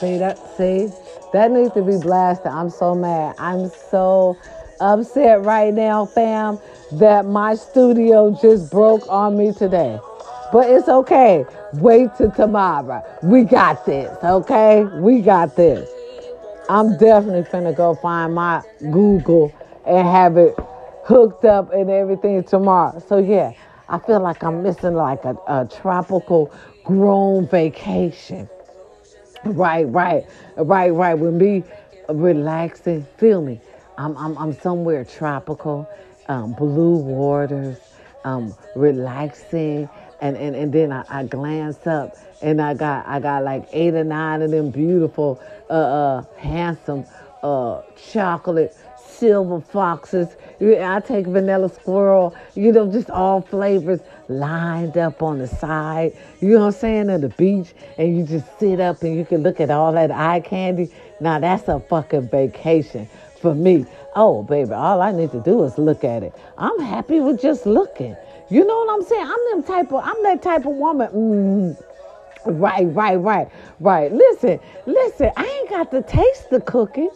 See 0.00 0.18
that? 0.18 0.38
See? 0.56 0.90
That 1.32 1.50
needs 1.50 1.72
to 1.74 1.82
be 1.82 1.96
blasted. 1.98 2.48
I'm 2.48 2.70
so 2.70 2.94
mad. 2.94 3.34
I'm 3.38 3.70
so 3.90 4.38
upset 4.80 5.42
right 5.42 5.72
now, 5.72 6.06
fam, 6.06 6.58
that 6.92 7.24
my 7.24 7.54
studio 7.54 8.36
just 8.40 8.70
broke 8.70 9.08
on 9.08 9.38
me 9.38 9.52
today. 9.52 9.98
But 10.52 10.70
it's 10.70 10.88
okay. 10.88 11.44
Wait 11.74 12.10
till 12.16 12.30
tomorrow. 12.30 13.02
We 13.22 13.44
got 13.44 13.84
this, 13.86 14.16
okay? 14.22 14.84
We 14.84 15.20
got 15.20 15.56
this. 15.56 15.88
I'm 16.68 16.96
definitely 16.98 17.42
finna 17.42 17.74
go 17.76 17.94
find 17.94 18.34
my 18.34 18.62
Google 18.90 19.52
and 19.86 20.06
have 20.06 20.36
it 20.36 20.54
hooked 21.04 21.44
up 21.44 21.72
and 21.72 21.90
everything 21.90 22.42
tomorrow. 22.44 22.98
So 23.08 23.18
yeah, 23.18 23.52
I 23.88 23.98
feel 23.98 24.20
like 24.20 24.42
I'm 24.44 24.62
missing 24.62 24.94
like 24.94 25.24
a, 25.24 25.36
a 25.48 25.68
tropical 25.70 26.52
grown 26.84 27.48
vacation. 27.48 28.48
Right, 29.54 29.84
right, 29.84 30.26
right, 30.56 30.90
right. 30.90 31.14
With 31.14 31.34
me 31.34 31.64
relaxing, 32.08 33.06
feel 33.16 33.42
me. 33.42 33.60
I'm, 33.98 34.16
I'm, 34.16 34.36
I'm 34.38 34.52
somewhere 34.52 35.04
tropical, 35.04 35.88
um, 36.28 36.52
blue 36.52 36.96
waters, 36.96 37.78
um, 38.24 38.54
relaxing, 38.74 39.88
and, 40.20 40.36
and, 40.36 40.56
and 40.56 40.72
then 40.72 40.92
I, 40.92 41.04
I 41.08 41.24
glance 41.24 41.86
up 41.86 42.16
and 42.42 42.60
I 42.60 42.74
got 42.74 43.06
I 43.06 43.20
got 43.20 43.44
like 43.44 43.66
eight 43.72 43.94
or 43.94 44.04
nine 44.04 44.42
of 44.42 44.50
them 44.50 44.70
beautiful, 44.70 45.40
uh, 45.70 45.72
uh, 45.72 46.24
handsome, 46.36 47.06
uh, 47.42 47.82
chocolate 48.12 48.76
silver 49.18 49.60
foxes. 49.60 50.36
I 50.60 51.00
take 51.00 51.26
vanilla 51.26 51.68
squirrel, 51.68 52.34
you 52.54 52.72
know, 52.72 52.90
just 52.90 53.10
all 53.10 53.40
flavors 53.40 54.00
lined 54.28 54.96
up 54.96 55.22
on 55.22 55.38
the 55.38 55.46
side, 55.46 56.16
you 56.40 56.50
know 56.54 56.60
what 56.60 56.66
I'm 56.66 56.72
saying, 56.72 57.10
of 57.10 57.20
the 57.20 57.28
beach, 57.30 57.74
and 57.98 58.16
you 58.16 58.24
just 58.24 58.58
sit 58.58 58.80
up 58.80 59.02
and 59.02 59.16
you 59.16 59.24
can 59.24 59.42
look 59.42 59.60
at 59.60 59.70
all 59.70 59.92
that 59.92 60.10
eye 60.10 60.40
candy. 60.40 60.90
Now 61.20 61.38
that's 61.38 61.68
a 61.68 61.80
fucking 61.80 62.28
vacation 62.28 63.08
for 63.40 63.54
me. 63.54 63.86
Oh, 64.14 64.42
baby, 64.42 64.72
all 64.72 65.02
I 65.02 65.12
need 65.12 65.30
to 65.32 65.40
do 65.40 65.62
is 65.64 65.76
look 65.78 66.04
at 66.04 66.22
it. 66.22 66.34
I'm 66.56 66.80
happy 66.80 67.20
with 67.20 67.40
just 67.40 67.66
looking. 67.66 68.16
You 68.48 68.64
know 68.64 68.76
what 68.78 68.94
I'm 68.94 69.02
saying? 69.02 69.26
I'm 69.26 69.50
them 69.50 69.62
type 69.62 69.92
of 69.92 70.02
I'm 70.04 70.22
that 70.22 70.42
type 70.42 70.66
of 70.66 70.72
woman. 70.72 71.08
Mm, 71.08 71.84
right, 72.46 72.86
right, 72.86 73.16
right, 73.16 73.48
right. 73.80 74.12
Listen, 74.12 74.60
listen, 74.86 75.30
I 75.36 75.44
ain't 75.44 75.70
got 75.70 75.90
to 75.90 76.02
taste 76.02 76.50
the 76.50 76.60
cookie. 76.60 77.08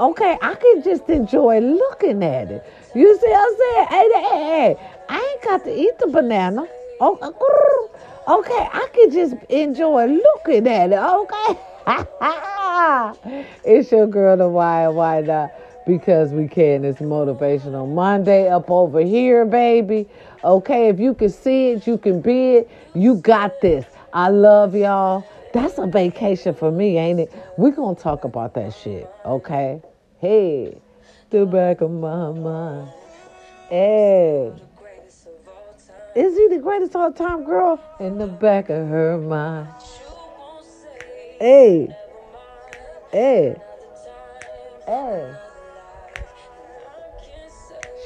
Okay, 0.00 0.38
I 0.40 0.54
can 0.54 0.82
just 0.82 1.10
enjoy 1.10 1.60
looking 1.60 2.24
at 2.24 2.50
it. 2.50 2.64
You 2.94 3.18
see 3.18 3.28
what 3.28 3.50
I'm 3.50 3.56
saying? 3.58 3.86
Hey, 3.90 4.08
hey, 4.14 4.44
hey, 4.46 4.76
I 5.10 5.18
ain't 5.18 5.42
got 5.42 5.62
to 5.64 5.78
eat 5.78 5.98
the 5.98 6.06
banana. 6.06 6.66
Oh, 7.00 7.18
uh, 7.20 8.38
okay, 8.38 8.66
I 8.72 8.88
can 8.94 9.10
just 9.10 9.34
enjoy 9.50 10.06
looking 10.06 10.66
at 10.68 10.92
it. 10.92 10.98
Okay. 10.98 11.60
it's 13.64 13.92
your 13.92 14.06
girl, 14.06 14.38
the 14.38 14.48
why 14.48 14.88
why 14.88 15.20
not? 15.20 15.52
Because 15.86 16.32
we 16.32 16.48
can. 16.48 16.82
It's 16.82 17.00
motivational 17.00 17.86
Monday 17.86 18.48
up 18.48 18.70
over 18.70 19.00
here, 19.00 19.44
baby. 19.44 20.08
Okay, 20.42 20.88
if 20.88 20.98
you 20.98 21.12
can 21.12 21.28
see 21.28 21.72
it, 21.72 21.86
you 21.86 21.98
can 21.98 22.22
be 22.22 22.56
it. 22.56 22.70
You 22.94 23.16
got 23.16 23.60
this. 23.60 23.84
I 24.14 24.30
love 24.30 24.74
y'all. 24.74 25.26
That's 25.52 25.76
a 25.76 25.86
vacation 25.86 26.54
for 26.54 26.70
me, 26.70 26.96
ain't 26.96 27.20
it? 27.20 27.30
We're 27.58 27.72
going 27.72 27.96
to 27.96 28.02
talk 28.02 28.24
about 28.24 28.54
that 28.54 28.72
shit, 28.72 29.06
okay? 29.26 29.82
Hey, 30.20 30.76
the 31.30 31.46
back 31.46 31.80
of 31.80 31.90
my 31.90 32.30
mind. 32.32 32.90
Hey. 33.70 34.52
Is 36.14 36.36
he 36.36 36.48
the 36.48 36.58
greatest 36.62 36.94
of 36.94 37.00
all 37.00 37.12
time, 37.12 37.44
girl? 37.44 37.82
In 38.00 38.18
the 38.18 38.26
back 38.26 38.68
of 38.68 38.86
her 38.86 39.16
mind. 39.16 39.68
Hey. 41.38 41.88
Hey. 43.10 43.56
Hey. 44.84 45.34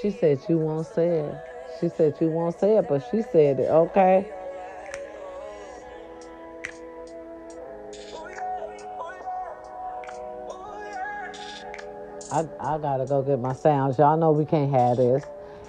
She 0.00 0.12
said 0.12 0.38
you 0.48 0.58
won't 0.58 0.86
say 0.86 1.08
it. 1.08 1.34
She 1.80 1.88
said 1.88 2.14
you 2.20 2.28
won't 2.28 2.60
say 2.60 2.76
it, 2.76 2.86
but 2.88 3.02
she 3.10 3.22
said 3.22 3.58
it, 3.58 3.68
okay? 3.70 4.30
I, 12.34 12.40
I 12.58 12.78
gotta 12.78 13.06
go 13.06 13.22
get 13.22 13.38
my 13.38 13.52
sounds. 13.52 13.96
Y'all 13.96 14.16
know 14.16 14.32
we 14.32 14.44
can't 14.44 14.72
have 14.72 14.96
this. 14.96 15.22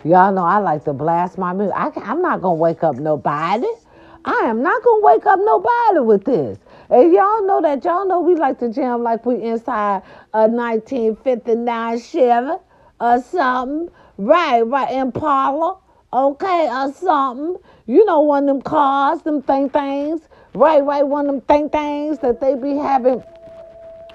Y'all 0.03 0.33
know 0.33 0.43
I 0.43 0.57
like 0.57 0.83
to 0.85 0.93
blast 0.93 1.37
my 1.37 1.53
music. 1.53 1.75
I, 1.77 1.91
I'm 1.97 2.23
not 2.23 2.41
gonna 2.41 2.55
wake 2.55 2.83
up 2.83 2.95
nobody. 2.95 3.67
I 4.25 4.33
am 4.45 4.63
not 4.63 4.81
gonna 4.81 5.05
wake 5.05 5.27
up 5.27 5.39
nobody 5.43 5.99
with 5.99 6.25
this. 6.25 6.57
And 6.89 7.13
y'all 7.13 7.45
know 7.45 7.61
that 7.61 7.85
y'all 7.85 8.07
know 8.07 8.19
we 8.19 8.33
like 8.33 8.57
to 8.61 8.73
jam 8.73 9.03
like 9.03 9.27
we 9.27 9.35
inside 9.43 10.01
a 10.33 10.47
1959 10.47 11.99
Chevy 11.99 12.53
or 12.99 13.21
something. 13.21 13.91
Right, 14.17 14.61
right, 14.61 14.91
Impala, 14.91 15.77
okay, 16.11 16.67
or 16.67 16.91
something. 16.93 17.57
You 17.85 18.05
know, 18.05 18.21
one 18.21 18.49
of 18.49 18.55
them 18.55 18.61
cars, 18.63 19.21
them 19.21 19.43
thing 19.43 19.69
things. 19.69 20.21
Right, 20.55 20.83
right, 20.83 21.05
one 21.05 21.27
of 21.27 21.31
them 21.35 21.41
thing 21.41 21.69
things 21.69 22.17
that 22.19 22.41
they 22.41 22.55
be 22.55 22.75
having. 22.75 23.21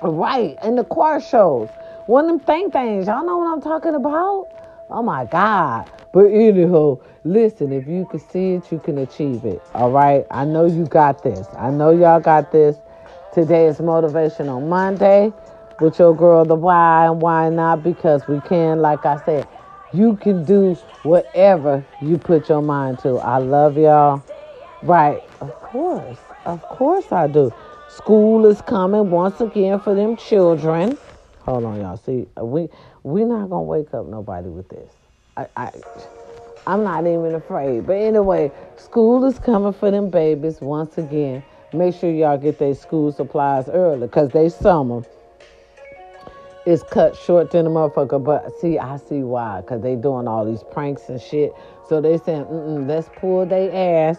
Right, 0.03 0.57
in 0.65 0.75
the 0.75 0.85
car 0.85 1.21
shows. 1.21 1.69
One 2.11 2.25
of 2.25 2.31
them 2.31 2.41
thing 2.41 2.73
things. 2.73 3.07
Y'all 3.07 3.25
know 3.25 3.39
what 3.39 3.47
I'm 3.53 3.61
talking 3.61 3.95
about? 3.95 4.49
Oh 4.91 5.01
my 5.01 5.27
God. 5.27 5.89
But 6.13 6.25
anyhow, 6.25 6.99
listen, 7.23 7.73
if 7.73 7.87
you 7.87 8.05
can 8.05 8.19
see 8.19 8.55
it, 8.55 8.73
you 8.73 8.81
can 8.81 8.99
achieve 8.99 9.45
it. 9.45 9.63
All 9.75 9.93
right. 9.93 10.27
I 10.29 10.45
know 10.45 10.67
you 10.67 10.87
got 10.87 11.23
this. 11.23 11.47
I 11.57 11.71
know 11.71 11.93
y'all 11.93 12.19
got 12.19 12.51
this. 12.51 12.79
Today 13.33 13.67
is 13.67 13.79
Motivational 13.79 14.61
Monday 14.61 15.33
with 15.79 16.01
your 16.01 16.17
girl, 16.17 16.45
the 16.45 16.57
why 16.57 17.07
and 17.07 17.23
why 17.23 17.49
not, 17.49 17.85
because 17.85 18.27
we 18.27 18.41
can, 18.41 18.81
like 18.81 19.07
I 19.07 19.25
said, 19.25 19.47
you 19.93 20.17
can 20.17 20.45
do 20.45 20.75
whatever 21.05 21.85
you 22.03 22.19
put 22.19 22.49
your 22.49 22.61
mind 22.61 22.99
to. 23.05 23.19
I 23.19 23.39
love 23.39 23.79
y'all. 23.79 24.25
Right. 24.83 25.23
Of 25.41 25.53
course. 25.61 26.19
Of 26.45 26.61
course 26.63 27.13
I 27.13 27.29
do. 27.29 27.53
School 27.87 28.47
is 28.47 28.61
coming 28.63 29.11
once 29.11 29.41
again 29.41 29.79
for 29.79 29.95
them 29.95 30.17
children. 30.17 30.99
Hold 31.51 31.65
on, 31.65 31.81
y'all. 31.81 31.97
See, 31.97 32.29
uh, 32.39 32.45
we 32.45 32.69
we 33.03 33.25
not 33.25 33.51
gonna 33.51 33.63
wake 33.63 33.93
up 33.93 34.07
nobody 34.07 34.49
with 34.49 34.69
this. 34.69 34.93
I, 35.37 35.49
I 35.57 35.73
I'm 36.65 36.85
not 36.85 37.09
even 37.09 37.35
afraid. 37.35 37.89
But 37.89 37.95
anyway, 37.95 38.53
school 38.77 39.25
is 39.25 39.37
coming 39.41 39.73
for 39.73 39.91
them 39.91 40.11
babies 40.11 40.61
once 40.61 40.97
again. 40.97 41.43
Make 41.73 41.97
sure 41.97 42.09
y'all 42.09 42.39
get 42.39 42.61
their 42.61 42.77
school 42.77 43.11
supplies 43.11 43.69
early 43.69 44.07
because 44.07 44.31
they 44.31 44.49
summer 44.49 45.03
is 46.67 46.85
cut 46.85 47.17
short 47.17 47.51
to 47.51 47.65
the 47.65 47.69
motherfucker. 47.69 48.23
But 48.23 48.57
see, 48.61 48.79
I 48.79 48.99
see 48.99 49.25
why. 49.25 49.63
Because 49.63 49.83
they 49.83 49.97
doing 49.97 50.29
all 50.29 50.45
these 50.45 50.63
pranks 50.71 51.09
and 51.09 51.21
shit. 51.21 51.53
So 51.89 52.01
they 52.01 52.19
saying, 52.19 52.45
Mm-mm, 52.45 52.87
let's 52.87 53.11
pull 53.17 53.45
their 53.45 53.75
ass 54.09 54.19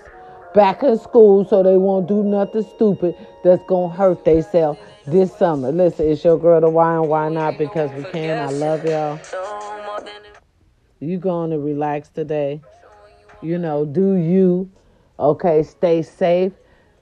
back 0.53 0.83
in 0.83 0.99
school 0.99 1.45
so 1.45 1.63
they 1.63 1.77
won't 1.77 2.09
do 2.09 2.23
nothing 2.23 2.63
stupid 2.63 3.15
that's 3.41 3.63
to 3.69 3.87
hurt 3.87 4.25
themselves 4.25 4.77
this 5.05 5.35
summer. 5.35 5.71
Listen, 5.71 6.09
it's 6.09 6.23
your 6.23 6.37
girl, 6.37 6.61
the 6.61 6.69
why 6.69 6.95
and 6.95 7.07
why 7.07 7.29
not? 7.29 7.57
Because 7.57 7.91
we 7.91 8.03
can. 8.03 8.47
I 8.47 8.51
love 8.51 8.85
y'all. 8.85 9.19
You 10.99 11.17
going 11.17 11.49
to 11.49 11.59
relax 11.59 12.09
today. 12.09 12.61
You 13.41 13.57
know, 13.57 13.85
do 13.85 14.15
you. 14.15 14.71
Okay, 15.19 15.63
stay 15.63 16.01
safe. 16.01 16.53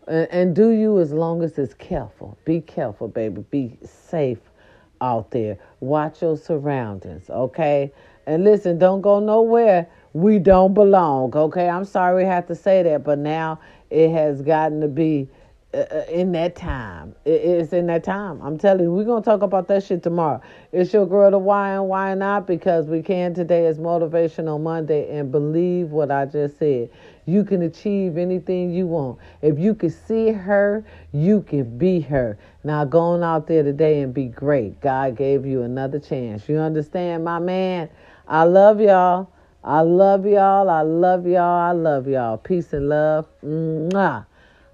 And, 0.08 0.56
do 0.56 0.70
you 0.70 1.00
as 1.00 1.14
long 1.14 1.44
as 1.44 1.60
it's 1.60 1.76
careful. 1.76 2.38
Be 2.44 2.62
careful, 2.62 3.08
baby. 3.08 3.46
Be 3.52 3.78
safe 3.86 4.40
out 5.02 5.30
there. 5.32 5.60
Watch 5.82 6.24
your 6.24 6.36
surroundings, 6.36 7.30
okay? 7.30 7.92
And 8.26 8.44
listen, 8.44 8.80
don't 8.80 9.02
go 9.02 9.20
nowhere. 9.20 9.88
We 10.14 10.40
don't 10.40 10.74
belong, 10.74 11.36
okay? 11.36 11.70
I'm 11.70 11.86
sorry 11.86 12.24
we 12.24 12.28
have 12.28 12.48
to 12.48 12.56
say 12.56 12.82
that, 12.84 13.04
but 13.04 13.20
now 13.20 13.60
it 13.92 14.10
has 14.12 14.42
gotten 14.42 14.82
to 14.82 14.88
be 14.88 15.30
Uh, 15.72 16.04
in 16.10 16.32
that 16.32 16.56
time. 16.56 17.14
it's 17.26 17.74
in 17.74 17.86
that 17.86 18.04
time. 18.04 18.42
I'm 18.42 18.58
telling 18.58 18.86
you, 18.86 18.92
we're 18.92 19.04
going 19.04 19.22
to 19.22 19.26
talk 19.30 19.44
about 19.44 19.68
that 19.68 19.84
shit 19.84 20.02
tomorrow. 20.02 20.42
It's 20.72 20.92
your 20.92 21.06
girl, 21.06 21.30
the 21.30 21.38
why 21.38 21.74
and 21.74 21.88
why 21.88 22.16
not? 22.16 22.48
Because 22.48 22.88
we 22.88 23.04
can. 23.04 23.36
Today 23.36 23.68
is 23.68 23.78
Motivational 23.78 24.60
Monday, 24.60 25.16
and 25.16 25.32
believe 25.32 25.92
what 25.92 26.10
I 26.10 26.26
just 26.26 26.58
said. 26.58 26.90
You 27.28 27.44
can 27.44 27.62
achieve 27.62 28.18
anything 28.18 28.74
you 28.74 28.88
want. 28.88 29.20
If 29.44 29.60
you 29.60 29.76
can 29.76 29.92
see 29.92 30.32
her, 30.32 30.84
you 31.12 31.44
can 31.44 31.78
be 31.78 32.00
her. 32.00 32.40
Now, 32.64 32.84
going 32.84 33.22
out 33.22 33.46
there 33.46 33.62
today 33.62 34.02
and 34.02 34.12
be 34.12 34.26
great. 34.26 34.82
God 34.82 35.16
gave 35.16 35.46
you 35.46 35.62
another 35.62 36.00
chance. 36.00 36.50
You 36.50 36.58
understand, 36.58 37.24
my 37.24 37.38
man? 37.38 37.90
I 38.28 38.46
love 38.46 38.82
y'all. 38.82 39.30
I 39.64 39.82
love 39.82 40.26
y'all. 40.26 40.68
I 40.68 40.82
love 40.82 41.28
y'all. 41.28 41.62
I 41.62 41.74
love 41.74 42.08
y'all. 42.08 42.38
Peace 42.38 42.74
and 42.74 42.90
love. 42.90 43.28
Mwah. 43.44 44.26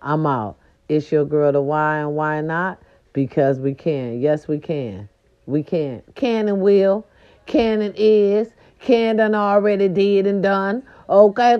I'm 0.02 0.26
out. 0.26 0.56
It's 0.88 1.12
your 1.12 1.26
girl, 1.26 1.52
the 1.52 1.62
why 1.62 1.98
and 1.98 2.16
why 2.16 2.42
not? 2.42 2.82
Because 3.14 3.60
we 3.60 3.74
can. 3.74 4.20
Yes, 4.20 4.48
we 4.48 4.60
can. 4.60 5.10
We 5.46 5.64
can. 5.64 6.04
Can 6.16 6.48
and 6.48 6.62
will. 6.62 7.08
Can 7.46 7.82
and 7.82 7.94
is. 7.98 8.50
Can 8.80 9.18
done 9.18 9.34
already 9.34 9.88
did 9.88 10.28
and 10.28 10.44
done. 10.44 10.84
Okay. 11.10 11.58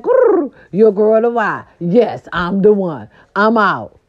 Your 0.72 0.92
girl, 0.92 1.22
the 1.22 1.30
why. 1.30 1.66
Yes, 1.80 2.28
I'm 2.34 2.62
the 2.62 2.74
one. 2.74 3.10
I'm 3.36 3.58
out. 3.58 4.00